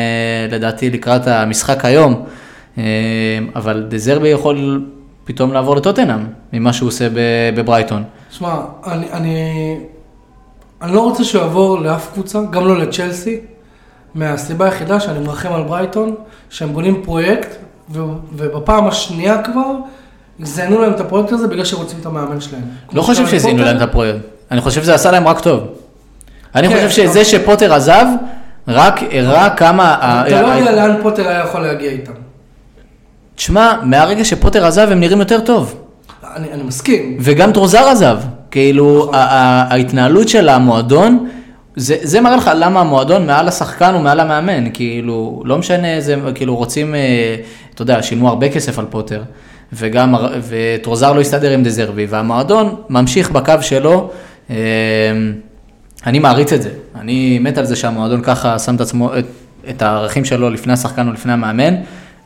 לדעתי 0.52 0.90
לקראת 0.90 1.28
המשחק 1.28 1.86
היום, 1.86 2.26
אה, 2.78 2.84
אבל 3.56 3.86
דזרבי 3.88 4.28
יכול 4.28 4.86
פתאום 5.24 5.54
לעבור 5.54 5.76
לטוטנאם, 5.76 6.20
ממה 6.54 6.74
שהוא 6.74 6.88
עושה 6.88 7.08
בברייטון. 7.56 8.04
שמע, 8.30 8.56
אני, 8.86 9.06
אני, 9.12 9.36
אני 10.82 10.94
לא 10.94 11.00
רוצה 11.00 11.24
שהוא 11.24 11.42
יעבור 11.42 11.80
לאף 11.80 12.10
קבוצה, 12.14 12.40
גם 12.50 12.68
לא 12.68 12.80
לצ'לסי, 12.80 13.40
מהסיבה 14.16 14.66
היחידה 14.66 15.00
שאני 15.00 15.20
מרחם 15.20 15.54
על 15.54 15.64
ברייטון, 15.64 16.16
שהם 16.50 16.74
בונים 16.74 17.02
פרויקט, 17.04 17.50
ו, 17.92 18.04
ובפעם 18.34 18.88
השנייה 18.88 19.44
כבר, 19.44 19.72
זיינו 20.40 20.82
להם 20.82 20.92
את 20.92 21.00
הפרויקט 21.00 21.32
הזה 21.32 21.48
בגלל 21.48 21.66
שהם 21.66 21.80
רוצים 21.80 22.00
את 22.02 22.06
המאמן 22.06 22.42
שלהם. 22.42 22.64
לא 22.94 23.02
חושב 23.02 23.24
לפוטר. 23.24 23.64
להם 23.64 23.78
את 23.78 23.82
הפרויקט, 23.82 24.20
אני 24.52 24.62
חושב 24.62 24.84
שזה 24.84 24.96
עשה 24.96 25.12
להם 25.12 25.28
רק 25.28 25.40
טוב. 25.40 25.83
אני 26.56 26.70
כן, 26.70 26.76
חושב 26.76 26.90
שזה 26.90 27.12
אבל- 27.20 27.24
שפוטר 27.24 27.74
עזב, 27.74 28.06
רק 28.68 29.00
הראה 29.12 29.50
כמה... 29.50 29.96
אתה 30.28 30.42
לא 30.42 30.48
יודע 30.48 30.72
לאן 30.72 30.96
פוטר 31.02 31.28
היה 31.30 31.40
יכול 31.40 31.62
להגיע 31.62 31.92
איתם. 31.92 32.12
תשמע, 33.36 33.74
מהרגע 33.84 34.26
שפוטר 34.26 34.66
עזב 34.66 34.88
הם 34.92 35.00
נראים 35.00 35.20
יותר 35.20 35.40
טוב. 35.40 35.76
אני, 36.36 36.48
אני 36.54 36.64
מסכים. 36.64 37.18
וגם 37.20 37.52
טרוסארד 37.52 37.88
עזב, 37.88 38.18
כאילו 38.52 39.12
ה- 39.14 39.74
ההתנהלות 39.74 40.30
של 40.30 40.50
המועדון, 40.50 41.30
זה, 41.76 41.96
זה 42.02 42.22
מראה 42.22 42.36
לך 42.36 42.52
למה 42.56 42.80
המועדון 42.82 43.28
מעל 43.28 43.48
השחקן 43.48 43.96
ומעל 43.96 44.20
המאמן, 44.20 44.64
כאילו, 44.74 45.42
לא 45.46 45.58
משנה 45.58 45.94
איזה, 45.96 46.16
כאילו 46.36 46.56
רוצים, 46.56 46.96
אה, 46.96 47.36
אתה 47.74 47.82
יודע, 47.82 48.04
שילמו 48.04 48.30
הרבה 48.30 48.50
כסף 48.50 48.80
על 48.80 48.86
פוטר, 48.90 49.22
וגם, 49.74 50.16
וטרוזר 50.50 51.14
לא 51.14 51.22
הסתדר 51.22 51.52
עם 51.52 51.64
דזרבי, 51.64 52.06
והמועדון 52.10 52.76
ממשיך 52.90 53.32
בקו 53.32 53.54
שלו, 53.62 54.10
אה, 54.50 54.56
אני 56.06 56.20
מעריץ 56.20 56.54
את 56.54 56.62
זה, 56.62 56.70
אני 57.00 57.40
מת 57.40 57.58
על 57.58 57.66
זה 57.66 57.76
שהמועדון 57.76 58.22
ככה 58.22 58.60
שם 58.60 58.76
את 58.76 58.82
עצמו, 58.82 59.10
את, 59.20 59.26
את 59.70 59.82
הערכים 59.82 60.26
שלו 60.26 60.50
לפני 60.50 60.74
השחקן 60.74 61.08
או 61.08 61.14
לפני 61.14 61.34
המאמן, 61.34 61.76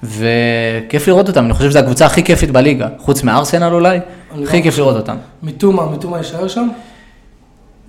וכיף 0.04 1.08
לראות 1.08 1.28
אותם, 1.28 1.46
אני 1.46 1.54
חושב 1.54 1.70
שזו 1.70 1.80
הקבוצה 1.80 2.06
הכי 2.06 2.24
כיפית 2.24 2.52
בליגה, 2.52 2.88
חוץ 2.98 3.24
מארסנל 3.24 3.74
אולי, 3.74 4.00
הכי 4.44 4.58
לא 4.58 4.64
כיף 4.64 4.78
לראות 4.78 4.96
אותם. 4.96 5.16
מיטומה, 5.44 5.86
מיטומה 5.86 6.18
יישאר 6.18 6.48
שם? 6.48 6.68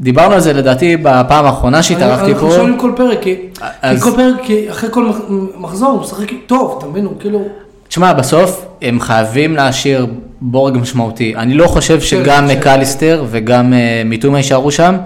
דיברנו 0.01 0.35
על 0.35 0.41
זה 0.41 0.53
לדעתי 0.53 0.97
בפעם 0.97 1.45
האחרונה 1.45 1.83
שהתארחתי 1.83 2.33
אנחנו 2.33 2.49
פה. 2.49 2.55
שואלים 2.55 2.79
כל 2.79 2.93
פרק, 2.97 3.19
כי, 3.23 3.35
כי 3.35 3.61
אז- 3.83 4.03
כל 4.03 4.11
פרק, 4.17 4.35
כי 4.43 4.71
אחרי 4.71 4.91
כל 4.93 5.05
מח- 5.09 5.21
מחזור 5.57 5.91
הוא 5.91 6.01
משחק 6.01 6.27
טוב, 6.47 6.75
אתה 6.79 6.87
מבין? 6.87 7.05
הוא 7.05 7.15
כאילו... 7.21 7.45
תשמע, 7.89 8.13
בסוף 8.13 8.65
הם 8.83 9.01
חייבים 9.01 9.57
להשאיר 9.57 10.07
בורג 10.41 10.77
משמעותי. 10.79 11.35
אני 11.37 11.55
לא 11.55 11.67
חושב 11.67 12.01
שגם 12.01 12.49
כן. 12.49 12.57
מקליסטר 12.59 13.25
וגם 13.31 13.73
אה, 13.73 14.03
מיטומה 14.05 14.39
יישארו 14.39 14.71
שם, 14.71 14.97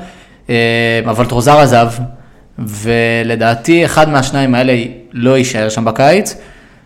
אבל 1.05 1.25
טרוזר 1.29 1.59
עזב, 1.59 1.89
ולדעתי 2.59 3.85
אחד 3.85 4.09
מהשניים 4.09 4.55
האלה 4.55 4.85
לא 5.13 5.39
יישאר 5.39 5.69
שם 5.69 5.85
בקיץ. 5.85 6.37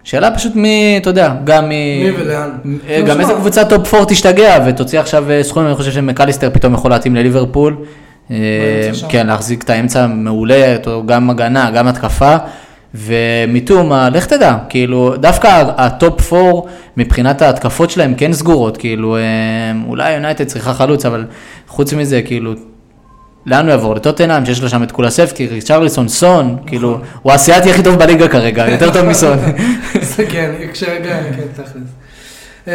שאלה 0.04 0.30
פשוט 0.30 0.56
מי, 0.56 0.98
אתה 1.02 1.10
יודע, 1.10 1.32
גם 1.44 1.64
מ... 1.64 1.68
מי 1.68 2.10
ולאן. 2.18 2.50
אה, 2.88 2.98
לא, 3.00 3.06
גם. 3.06 3.20
איזה 3.20 3.34
קבוצה 3.34 3.64
טופ 3.64 3.94
4 3.94 4.06
תשתגע 4.08 4.58
ותוציא 4.66 5.00
עכשיו 5.00 5.30
אה, 5.30 5.42
סכומים, 5.42 5.68
אני 5.68 5.76
חושב 5.76 5.92
שמקליסטר 5.92 6.50
פתאום 6.52 6.74
יכול 6.74 6.90
להתאים 6.90 7.14
לליברפול. 7.14 7.76
אה. 8.30 8.36
כן, 9.08 9.26
להחזיק 9.26 9.62
את 9.62 9.70
האמצע 9.70 10.06
מעולה, 10.06 10.76
גם 11.06 11.30
הגנה, 11.30 11.70
גם 11.70 11.88
התקפה. 11.88 12.36
ומיטומה, 12.94 14.10
לך 14.10 14.26
תדע, 14.26 14.56
כאילו, 14.68 15.16
דווקא 15.16 15.64
הטופ 15.76 16.32
4 16.32 16.60
מבחינת 16.96 17.42
ההתקפות 17.42 17.90
שלהם 17.90 18.14
כן 18.14 18.32
סגורות, 18.32 18.76
כאילו, 18.76 19.16
אה, 19.16 19.22
אולי 19.88 20.12
יונייטד 20.12 20.44
צריכה 20.44 20.74
חלוץ, 20.74 21.06
אבל 21.06 21.24
חוץ 21.68 21.92
מזה, 21.92 22.22
כאילו, 22.22 22.54
לאן 23.46 23.64
הוא 23.64 23.70
יעבור? 23.70 23.94
לטוטנאם, 23.94 24.46
שיש 24.46 24.62
לו 24.62 24.68
שם 24.68 24.82
את 24.82 24.92
קולוסבסקי, 24.92 25.46
ריצ'רליסון, 25.46 26.08
סון, 26.08 26.56
כאילו, 26.66 26.98
הוא 27.22 27.32
האסייתי 27.32 27.70
הכי 27.70 27.82
טוב 27.82 27.94
בליגה 27.94 28.28
כרגע, 28.28 28.70
יותר 28.70 28.92
טוב 28.92 29.02
מסון. 29.02 29.38
כן, 30.32 30.52
כשרגע, 30.72 31.18
כן, 31.36 31.62
תכלס. 31.62 31.82
אמ, 32.66 32.72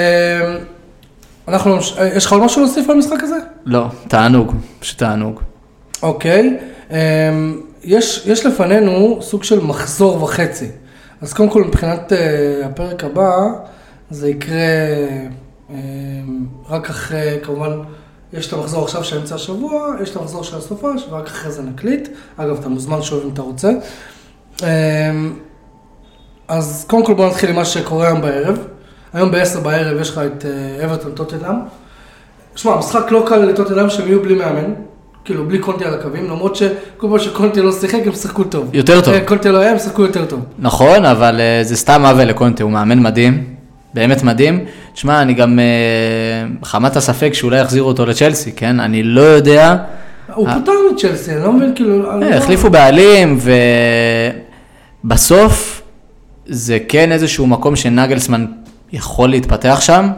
אנחנו, 1.48 1.78
יש 2.16 2.26
לך 2.26 2.32
עוד 2.32 2.42
משהו 2.44 2.62
להוסיף 2.62 2.90
על 2.90 2.96
המשחק 2.96 3.24
הזה? 3.24 3.36
לא, 3.66 3.86
תענוג, 4.08 4.56
פשוט 4.80 4.98
תענוג. 4.98 5.40
אוקיי. 6.04 6.58
אמ, 6.92 6.98
יש, 7.84 8.24
יש 8.26 8.46
לפנינו 8.46 9.20
סוג 9.22 9.44
של 9.44 9.60
מחזור 9.60 10.24
וחצי. 10.24 10.68
אז 11.22 11.34
קודם 11.34 11.50
כל 11.50 11.64
מבחינת 11.64 12.14
אה, 12.14 12.66
הפרק 12.66 13.04
הבא, 13.04 13.32
זה 14.10 14.30
יקרה 14.30 14.58
אמ, 15.70 15.76
רק 16.70 16.90
אחרי, 16.90 17.38
כמובן, 17.44 17.72
יש 18.34 18.48
את 18.48 18.54
המחזור 18.54 18.84
עכשיו 18.84 19.04
של 19.04 19.18
אמצע 19.18 19.36
השבוע, 19.36 19.96
יש 20.02 20.10
את 20.10 20.16
המחזור 20.16 20.44
של 20.44 20.58
הסופש, 20.58 21.06
ורק 21.10 21.28
אחרי 21.28 21.52
זה 21.52 21.62
נקליט. 21.62 22.10
אגב, 22.38 22.60
אתה 22.60 22.70
מוזמן 22.70 23.02
שוב 23.02 23.22
אם 23.24 23.30
אתה 23.34 23.42
רוצה. 23.42 23.72
אמ, 24.62 25.34
אז 26.48 26.86
קודם 26.88 27.06
כל 27.06 27.14
בוא 27.14 27.28
נתחיל 27.28 27.50
עם 27.50 27.56
מה 27.56 27.66
שקורה 27.66 28.08
היום 28.08 28.22
בערב. 28.22 28.58
היום 29.14 29.32
ב-10 29.32 29.60
בערב 29.60 30.02
יש 30.02 30.10
לך 30.10 30.22
את 30.26 30.46
אה, 30.46 30.86
אברטון 30.86 31.12
טוטנאם. 31.12 31.56
שמע, 32.56 32.76
משחק 32.76 33.12
לא 33.12 33.26
קל 33.28 33.38
לטוטנאם 33.38 33.90
שהם 33.90 34.08
יהיו 34.08 34.22
בלי 34.22 34.36
מאמן, 34.36 34.74
כאילו 35.26 35.48
בלי 35.48 35.60
קונטי 35.60 35.86
על 35.86 35.94
הקווים, 35.94 36.26
למרות 36.26 36.56
שכל 36.56 37.08
פעם 37.10 37.20
שקונטי 37.20 37.62
לא 37.62 37.72
שיחק 37.72 38.00
הם 38.06 38.14
שיחקו 38.14 38.44
טוב. 38.44 38.70
יותר 38.74 39.02
טוב. 39.02 39.14
אה, 39.14 39.26
קונטי 39.26 39.50
לא 39.50 39.58
היה, 39.58 39.72
הם 39.72 39.80
שיחקו 39.80 40.02
יותר 40.02 40.26
טוב. 40.26 40.40
נכון, 40.60 41.06
אבל 41.06 41.40
אה, 41.40 41.64
זה 41.64 41.76
סתם 41.76 42.06
עוול 42.06 42.24
לקונטה, 42.24 42.64
הוא 42.64 42.72
מאמן 42.72 43.00
מדהים, 43.00 43.51
באמת 43.94 44.24
מדהים. 44.24 44.66
תשמע, 44.94 45.22
אני 45.22 45.34
גם, 45.34 45.60
אה, 45.60 45.66
חמת 46.64 46.96
הספק 46.96 47.34
שאולי 47.34 47.60
יחזירו 47.60 47.88
אותו 47.88 48.06
לצ'לסי, 48.06 48.52
כן? 48.52 48.80
אני 48.80 49.04
לא 49.04 49.22
יודע. 49.22 49.76
הוא 50.34 50.48
אה. 50.48 50.54
פוטר 50.60 50.72
מצ'לסי, 50.94 51.32
אני 51.32 51.44
לא 51.44 51.54
מבין, 51.54 51.72
כאילו... 51.76 52.14
אני 52.14 52.26
אה, 52.32 52.38
החליפו 52.38 52.70
בעלים, 52.70 53.40
ובסוף 55.04 55.82
זה 56.46 56.78
כן 56.88 57.12
איזשהו 57.12 57.48
מקום 57.48 57.76
שנגלסמן 57.76 58.46
יכול 58.92 59.30
להתפתח 59.30 59.80
שם. 59.82 60.10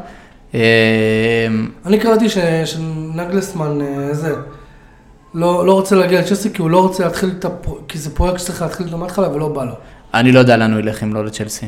אני 1.85 1.99
קראתי 1.99 2.29
ש- 2.29 2.37
שנגלסמן, 2.65 3.79
זה, 4.11 4.35
לא 5.33 5.65
לא 5.65 5.73
רוצה 5.73 5.95
להגיע 5.95 6.19
לצ'לסי 6.21 6.53
כי 6.53 6.61
הוא 6.61 6.69
לא 6.69 6.81
רוצה 6.81 7.03
להתחיל 7.03 7.29
את 7.39 7.45
הפרויקט, 7.45 7.83
כי 7.87 7.97
זה 7.97 8.15
פרויקט 8.15 8.39
שצריך 8.39 8.61
להתחיל 8.61 8.85
אותו 8.85 8.97
מההתחלה 8.97 9.29
ולא 9.29 9.47
בא 9.47 9.63
לו. 9.63 9.73
אני 10.13 10.31
לא 10.31 10.39
יודע 10.39 10.57
לאן 10.57 10.71
הוא 10.71 10.79
ילך 10.79 11.03
אם 11.03 11.13
לא 11.13 11.25
לצ'לסי. 11.25 11.65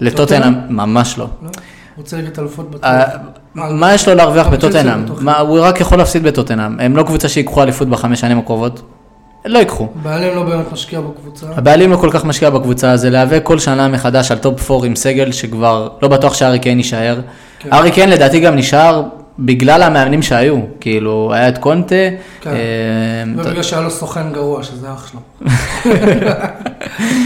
לטוטנאם, 0.00 0.54
ממש 0.68 1.18
לא. 1.18 1.26
לא? 1.42 1.50
רוצה 1.96 2.16
ליגת 2.16 2.38
אלופות 2.38 2.70
בטוח. 2.70 2.84
אה, 2.84 3.04
מה 3.54 3.94
יש 3.94 4.08
לו 4.08 4.14
להרוויח 4.14 4.46
בטוטנאם? 4.46 5.04
הוא 5.40 5.60
רק 5.60 5.80
יכול 5.80 5.98
להפסיד 5.98 6.22
בטוטנאם. 6.22 6.80
הם 6.80 6.96
לא 6.96 7.02
קבוצה 7.02 7.28
שיקחו 7.28 7.62
אליפות 7.62 7.88
בחמש 7.88 8.20
שנים 8.20 8.38
הקרובות. 8.38 8.82
לא 9.44 9.58
ייקחו. 9.58 9.88
בעלים 10.02 10.36
לא 10.36 10.42
באמת 10.42 10.72
משקיע 10.72 11.00
בקבוצה. 11.00 11.46
הבעלים 11.56 11.90
לא 11.90 11.96
כל 11.96 12.10
כך 12.12 12.24
משקיע 12.24 12.50
בקבוצה, 12.50 12.96
זה 12.96 13.10
להיאבק 13.10 13.40
כל 13.42 13.58
שנה 13.58 13.88
מחדש 13.88 14.30
על 14.30 14.38
טופ 14.38 14.70
4 14.70 14.86
עם 14.86 14.96
סגל 14.96 15.32
שכבר 15.32 15.88
לא 16.02 16.08
בטוח 16.08 16.34
שהארי 16.34 16.58
קיין 16.58 16.78
יישאר. 16.78 17.20
כן. 17.58 17.72
הארי 17.72 17.90
קיין 17.90 18.10
לדעתי 18.10 18.40
גם 18.40 18.56
נשאר 18.56 19.02
בגלל 19.40 19.82
המאמנים 19.82 20.22
שהיו, 20.22 20.56
כאילו 20.80 21.30
היה 21.34 21.48
את 21.48 21.58
קונטה. 21.58 21.94
כן. 22.40 22.50
אה, 22.50 22.56
ובגלל 23.36 23.62
שהיה 23.62 23.82
לו 23.82 23.90
סוכן 23.90 24.32
גרוע, 24.32 24.62
שזה 24.62 24.92
אח 24.92 25.12
שלו. 25.12 25.20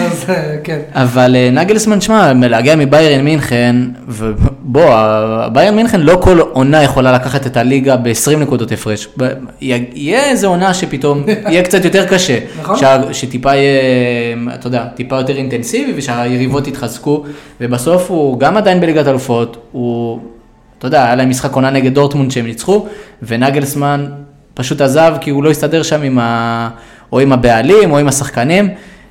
אז 0.05 0.25
אה, 0.29 0.57
כן. 0.65 0.79
אבל 0.93 1.37
אה, 1.37 1.51
נגלסמן, 1.53 2.01
שמע, 2.01 2.33
להגיע 2.33 2.77
מבאיירן 2.77 3.25
מינכן, 3.25 3.77
ובוא, 4.09 4.91
הביירן 4.95 5.77
מינכן 5.77 6.01
לא 6.01 6.19
כל 6.23 6.39
עונה 6.41 6.83
יכולה 6.83 7.13
לקחת 7.13 7.47
את 7.47 7.57
הליגה 7.57 7.97
ב-20 7.97 8.37
נקודות 8.37 8.73
הפרש. 8.73 9.09
יהיה 9.61 10.25
איזה 10.25 10.47
עונה 10.47 10.75
שפתאום 10.75 11.25
יהיה 11.49 11.63
קצת 11.63 11.85
יותר 11.85 12.07
קשה. 12.07 12.39
נכון. 12.61 12.77
שטיפה 13.13 13.55
יהיה, 13.55 13.73
אתה 14.55 14.67
יודע, 14.67 14.85
טיפה 14.95 15.17
יותר 15.17 15.37
אינטנסיבי 15.37 15.93
ושהיריבות 15.97 16.67
יתחזקו, 16.67 17.25
ובסוף 17.61 18.11
הוא 18.11 18.41
גם 18.41 18.57
עדיין 18.57 18.81
בליגת 18.81 19.07
אלופות, 19.09 19.57
הוא, 19.73 20.21
אתה 20.79 20.87
יודע, 20.87 21.05
היה 21.05 21.15
להם 21.15 21.31
משחק 21.31 21.53
עונה 21.53 21.71
נגד 21.71 21.95
דורטמונד 21.95 22.31
שהם 22.31 22.47
ניצחו, 22.47 22.87
ונגלסמן 23.23 24.07
פשוט 24.55 24.81
עזב 24.81 25.15
כי 25.21 25.31
הוא 25.31 25.45
לא 25.45 25.51
הסתדר 25.51 25.83
שם 25.83 26.03
עם 26.03 26.19
ה... 26.19 26.71
או 27.13 27.21
עם 27.21 27.33
הבעלים 27.33 27.91
או 27.91 27.99
עם 27.99 28.09
השחקנים. 28.09 28.69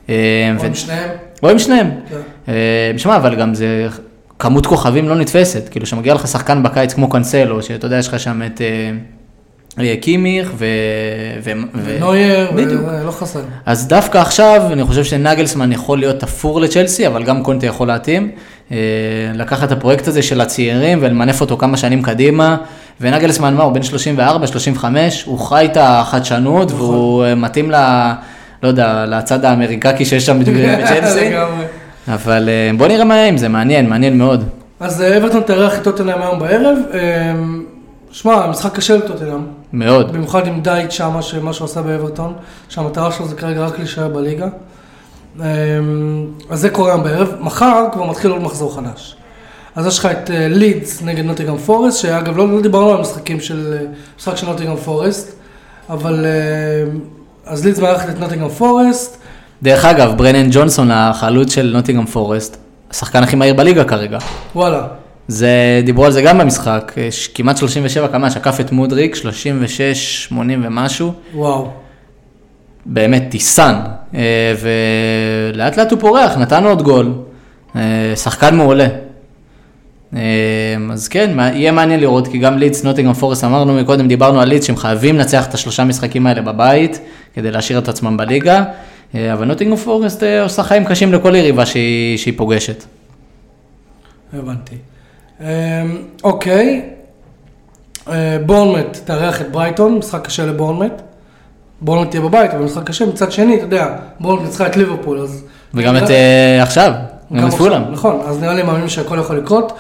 אה, 0.10 0.52
או 0.56 0.62
ו- 0.62 0.66
עם 0.66 0.76
שניהם. 0.76 1.10
או 1.44 1.50
עם 1.50 1.60
שניהם. 1.60 1.92
כן. 2.10 2.16
אה, 2.48 2.92
שמע, 2.98 3.16
אבל 3.16 3.36
גם 3.36 3.54
זה 3.54 3.88
כמות 4.40 4.66
כוכבים 4.66 5.10
לא 5.10 5.16
נתפסת. 5.16 5.70
כאילו, 5.70 5.86
שמגיע 5.86 6.14
לך 6.14 6.28
שחקן 6.28 6.64
בקיץ 6.64 6.94
כמו 6.94 7.10
קאנסלו, 7.10 7.64
שאתה 7.64 7.86
יודע, 7.86 7.98
יש 7.98 8.08
לך 8.08 8.20
שם 8.20 8.42
את 8.46 8.62
אה, 8.62 8.92
קימיך 10.02 10.52
ו... 10.56 10.66
ו... 11.44 11.52
ו... 11.76 11.98
נוייר, 12.00 12.52
בדיוק. 12.56 12.82
וזה 12.88 13.04
לא 13.04 13.12
חסר. 13.12 13.40
אז 13.66 13.88
דווקא 13.88 14.18
עכשיו, 14.18 14.62
אני 14.72 14.84
חושב 14.84 15.04
שנגלסמן 15.04 15.72
יכול 15.72 16.00
להיות 16.00 16.20
תפור 16.20 16.62
לצ'לסי, 16.62 17.08
אבל 17.08 17.24
גם 17.24 17.44
קונטה 17.44 17.66
יכול 17.66 17.88
להתאים. 17.88 18.32
אה, 18.72 18.78
לקחת 19.34 19.68
את 19.68 19.72
הפרויקט 19.72 20.08
הזה 20.08 20.22
של 20.22 20.42
הצעירים 20.42 21.00
ולמנף 21.02 21.42
אותו 21.42 21.58
כמה 21.58 21.78
שנים 21.78 22.02
קדימה. 22.02 22.58
ונגלסמן, 23.02 23.54
מה, 23.54 23.64
הוא 23.64 23.74
בן 23.74 23.84
34, 23.84 24.48
35, 24.48 25.24
הוא 25.24 25.40
חי 25.40 25.66
את 25.72 25.78
החדשנות, 25.80 26.72
נכון. 26.72 26.82
והוא 26.82 27.26
אה, 27.26 27.36
מתאים 27.36 27.72
ל... 27.72 27.76
לא 28.64 28.68
יודע, 28.68 29.06
לצד 29.06 29.46
האמריקקי 29.46 30.06
שיש 30.06 30.26
שם 30.26 30.40
בצ'לסי. 30.40 31.32
אבל 32.14 32.50
אה, 32.50 32.78
בוא 32.78 32.88
נראה 32.88 33.06
מה 33.06 33.24
עם 33.24 33.38
זה, 33.38 33.50
מעניין, 33.50 33.90
מעניין 33.90 34.18
מאוד. 34.18 34.44
אז 34.80 35.02
אה, 35.02 35.18
אברטון 35.18 35.42
תארח 35.42 35.78
את 35.78 35.84
טוטנאם 35.84 36.22
היום 36.22 36.40
בערב. 36.40 36.78
אה, 38.14 38.18
שמע, 38.18 38.48
משחק 38.48 38.76
קשה 38.76 38.98
לטוטנאם. 38.98 39.46
מאוד. 39.74 40.14
במיוחד 40.14 40.48
עם 40.48 40.62
דייט 40.62 40.92
שמה, 40.92 41.22
שמה 41.22 41.54
שהוא 41.54 41.66
עשה 41.66 41.82
באברטון, 41.82 42.34
שהמטרה 42.70 43.12
שלו 43.12 43.28
זה 43.28 43.36
כרגע 43.36 43.66
רק 43.66 43.80
להישאר 43.80 44.08
בליגה. 44.08 44.48
אמ, 45.40 45.44
אז 46.50 46.60
זה 46.60 46.70
קורה 46.70 46.92
היום 46.92 47.04
בערב. 47.04 47.36
מחר 47.40 47.86
כבר 47.92 48.04
מתחיל 48.04 48.32
עוד 48.32 48.42
מחזור 48.42 48.76
חדש. 48.76 49.16
אז 49.76 49.88
יש 49.88 50.00
לך 50.00 50.06
את 50.06 50.32
אה, 50.32 50.48
לידס 50.48 51.02
נגד 51.02 51.26
נוטיגרם 51.26 51.58
פורסט, 51.58 52.02
שאגב 52.02 52.38
לא, 52.38 52.50
לא 52.50 52.62
דיברנו 52.62 52.90
על 52.90 52.98
המשחקים 52.98 53.40
של, 53.40 53.74
אה, 53.74 53.86
משחק 54.18 54.36
של 54.36 54.48
נוטיגרם 54.48 54.76
פורסט, 54.76 55.36
אבל 55.90 56.26
אה, 56.26 56.92
אז 57.46 57.66
לידס 57.66 57.80
מארחת 57.80 58.10
את 58.10 58.20
נוטיגרם 58.20 58.50
פורסט. 58.50 59.18
דרך 59.64 59.86
אגב, 59.86 60.18
ברנן 60.18 60.48
ג'ונסון, 60.52 60.92
החלוץ 60.92 61.54
של 61.54 61.72
נוטינגרם 61.76 62.06
פורסט, 62.06 62.58
השחקן 62.92 63.24
הכי 63.24 63.36
מהיר 63.36 63.54
בליגה 63.54 63.84
כרגע. 63.84 64.18
וואלה, 64.56 64.88
זה, 65.28 65.82
דיברו 65.86 66.06
על 66.06 66.12
זה 66.12 66.22
גם 66.22 66.38
במשחק, 66.38 66.94
יש 66.98 67.28
כמעט 67.28 67.58
37 67.58 68.08
קמ"ש, 68.08 68.38
עקף 68.38 68.60
את 68.60 68.72
מודריק, 68.72 69.16
36, 69.16 70.24
80 70.24 70.62
ומשהו, 70.66 71.14
וואו. 71.36 71.72
באמת 72.86 73.24
טיסן, 73.30 73.76
אה, 74.16 74.54
ולאט 75.54 75.78
לאט 75.78 75.92
הוא 75.92 76.00
פורח, 76.00 76.38
נתן 76.38 76.64
עוד 76.66 76.82
גול, 76.82 77.14
אה, 77.76 78.14
שחקן 78.16 78.56
מעולה. 78.56 78.88
אה, 80.16 80.22
אז 80.92 81.08
כן, 81.08 81.40
יהיה 81.40 81.72
מעניין 81.72 82.00
לראות, 82.00 82.28
כי 82.28 82.38
גם 82.38 82.58
לידס, 82.58 82.84
נוטינגרם 82.84 83.14
פורסט, 83.14 83.44
אמרנו 83.44 83.74
מקודם, 83.74 84.08
דיברנו 84.08 84.42
על 84.42 84.48
לידס 84.48 84.66
שהם 84.66 84.78
חייבים 84.78 85.16
לנצח 85.18 85.48
את 85.48 85.54
השלושה 85.54 85.84
משחקים 85.84 86.28
האלה 86.28 86.42
בבית, 86.42 87.00
כדי 87.34 87.52
להשאיר 87.52 87.80
את 87.80 87.88
עצמם 87.88 88.18
בליגה, 88.18 88.64
אה, 89.16 89.34
אבל 89.34 89.46
נוטינגרם 89.46 89.78
פורסט 89.78 90.24
אה, 90.24 90.44
עושה 90.44 90.64
חיים 90.64 90.86
קשים 90.86 91.14
לכל 91.14 91.36
יריבה 91.36 91.66
שהיא, 91.66 92.18
שהיא 92.18 92.34
פוגשת. 92.38 92.84
הבנתי. 94.34 94.76
אמ, 95.44 95.48
אוקיי, 96.24 96.82
אה, 98.08 98.38
בורנמט 98.46 98.98
תארח 99.06 99.42
את 99.42 99.52
ברייטון, 99.52 99.98
משחק 99.98 100.26
קשה 100.26 100.46
לבורנמט. 100.46 101.02
בורנמט 101.82 102.10
תהיה 102.10 102.22
בבית, 102.22 102.52
אבל 102.52 102.64
משחק 102.64 102.84
קשה. 102.84 103.06
מצד 103.06 103.32
שני, 103.32 103.56
אתה 103.56 103.64
יודע, 103.64 103.96
בורנמט 104.20 104.42
ניצחה 104.46 104.68
את 104.68 104.78
ליברפול, 104.78 105.20
אז... 105.20 105.44
וגם 105.74 105.98
את 105.98 106.10
אה, 106.10 106.64
עכשיו, 106.64 106.94
גם 107.34 107.48
את 107.48 107.54
פולאם. 107.54 107.82
נכון, 107.92 108.22
אז 108.26 108.42
נראה 108.42 108.54
לי 108.54 108.64
מאמין 108.64 108.90
שהכל 108.90 109.18
יכול 109.20 109.38
לקרות. 109.38 109.74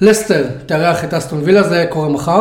לסטר 0.00 0.44
תארח 0.66 1.04
את 1.04 1.14
אסטון 1.14 1.40
וילה, 1.44 1.62
זה 1.62 1.86
קורה 1.88 2.08
מחר. 2.08 2.40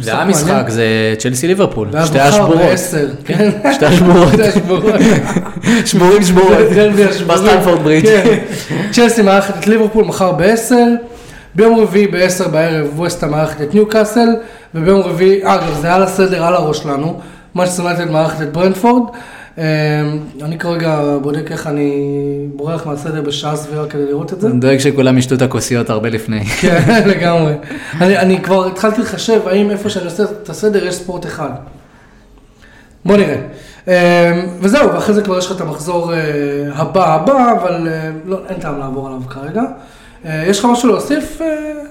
זה 0.00 0.12
היה. 0.12 0.24
משחק, 0.24 0.64
זה 0.68 1.14
צ'לסי 1.18 1.46
ליברפול, 1.46 1.88
שתי 2.06 2.20
השבורות. 2.20 2.56
בעשר, 2.56 3.06
כן. 3.24 3.50
שתי 3.72 3.86
השבורות. 3.86 4.32
שבורים 5.86 6.22
שבורות. 6.22 6.58
בסטנפורד 7.26 7.82
ברידג'. 7.82 8.06
כן. 8.24 8.38
צ'לסי 8.92 9.22
מארחת 9.22 9.58
את 9.58 9.66
ליברפול 9.66 10.04
מחר 10.04 10.32
ב-10, 10.32 10.74
ביום 11.54 11.80
רביעי 11.80 12.06
ב-10 12.06 12.48
בערב 12.48 12.86
ווסטהאם 12.96 13.26
מארחת 13.26 13.62
את 13.62 13.74
ניוקאסל, 13.74 14.28
וביום 14.74 15.00
רביעי, 15.00 15.40
אגב 15.42 15.78
זה 15.80 15.94
על 15.94 16.02
הסדר, 16.02 16.44
על 16.44 16.54
הראש 16.54 16.78
שלנו, 16.78 17.20
מנצ'סטר 17.54 17.82
יונייטד 17.82 18.10
מארחת 18.10 18.42
את 18.42 18.52
ברנפורד. 18.52 19.02
אה, 19.58 19.64
אני 20.42 20.58
כרגע 20.58 21.00
בודק 21.22 21.52
איך 21.52 21.66
אני 21.66 22.16
בורח 22.56 22.86
מהסדר 22.86 23.22
בשעה 23.22 23.56
סבירה 23.56 23.86
כדי 23.86 24.06
לראות 24.06 24.32
את 24.32 24.40
זה. 24.40 24.48
אני 24.48 24.60
דואג 24.60 24.78
שכולם 24.78 25.18
ישתו 25.18 25.34
את 25.34 25.42
הכוסיות 25.42 25.90
הרבה 25.90 26.08
לפני. 26.08 26.44
כן, 26.60 27.02
לגמרי. 27.06 27.52
אני, 28.00 28.18
אני 28.18 28.42
כבר 28.42 28.66
התחלתי 28.66 29.00
לחשב 29.00 29.40
האם 29.48 29.70
איפה 29.70 29.90
שאני 29.90 30.04
עושה 30.04 30.22
את 30.22 30.50
הסדר 30.50 30.86
יש 30.86 30.94
ספורט 30.94 31.26
אחד. 31.26 31.50
בוא 33.04 33.16
נראה. 33.16 33.36
אה, 33.88 34.42
וזהו, 34.60 34.92
ואחרי 34.94 35.14
זה 35.14 35.22
כבר 35.22 35.38
יש 35.38 35.46
לך 35.46 35.56
את 35.56 35.60
המחזור 35.60 36.14
אה, 36.14 36.18
הבא 36.74 37.14
הבא, 37.14 37.52
אבל 37.52 37.88
אה, 37.88 38.10
לא, 38.24 38.40
אין 38.48 38.60
טעם 38.60 38.78
לעבור 38.78 39.06
עליו 39.06 39.20
כרגע. 39.28 39.62
אה, 40.24 40.44
יש 40.46 40.58
לך 40.58 40.64
משהו 40.64 40.88
להוסיף, 40.88 41.40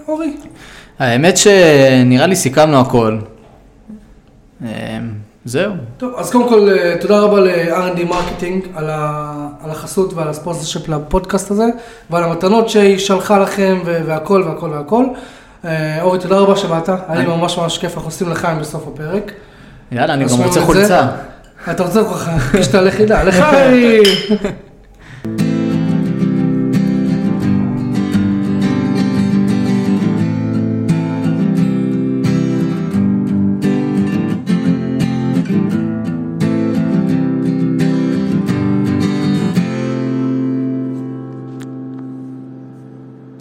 אורי? 0.08 0.34
האמת 1.00 1.38
שנראה 1.38 2.28
לי 2.28 2.36
סיכמנו 2.36 2.80
הכל. 2.80 3.18
זהו. 5.50 5.72
טוב, 5.98 6.14
אז 6.18 6.32
קודם 6.32 6.50
כל, 6.50 6.70
אה, 6.70 6.96
תודה 7.02 7.20
רבה 7.20 7.40
ל-R&D 7.40 8.04
Marketing 8.10 8.64
על, 8.76 8.90
ה- 8.90 9.48
על 9.64 9.72
החסות 9.72 10.14
ועל 10.14 10.28
ה 10.28 10.33
sponsorship 10.33 10.90
לפודקאסט 10.90 11.52
הזה, 11.52 11.66
ועל 12.10 12.24
המתנות 12.24 12.70
שהיא 12.70 12.98
שלחה 12.98 13.40
לכם, 13.40 13.80
והכל 13.86 14.44
והכל 14.48 14.70
והכל. 14.70 15.06
אה, 15.66 16.02
אורי, 16.02 16.20
תודה 16.20 16.38
רבה 16.38 16.56
שבאת, 16.56 16.90
היה 16.90 17.20
לי 17.20 17.26
ממש 17.26 17.58
ממש 17.58 17.78
כיף, 17.78 17.94
אנחנו 17.96 18.08
עושים 18.08 18.30
לחיים 18.30 18.60
בסוף 18.60 18.88
הפרק. 18.94 19.32
יאללה, 19.92 20.14
אני 20.14 20.26
גם 20.26 20.42
רוצה. 20.44 20.62
חולצה. 20.62 21.08
אתה 21.72 21.84
רוצה 21.84 22.02
להרגיש 22.02 22.68
את 22.68 22.76
הלכידה, 22.76 23.24
לחיים! 23.24 24.04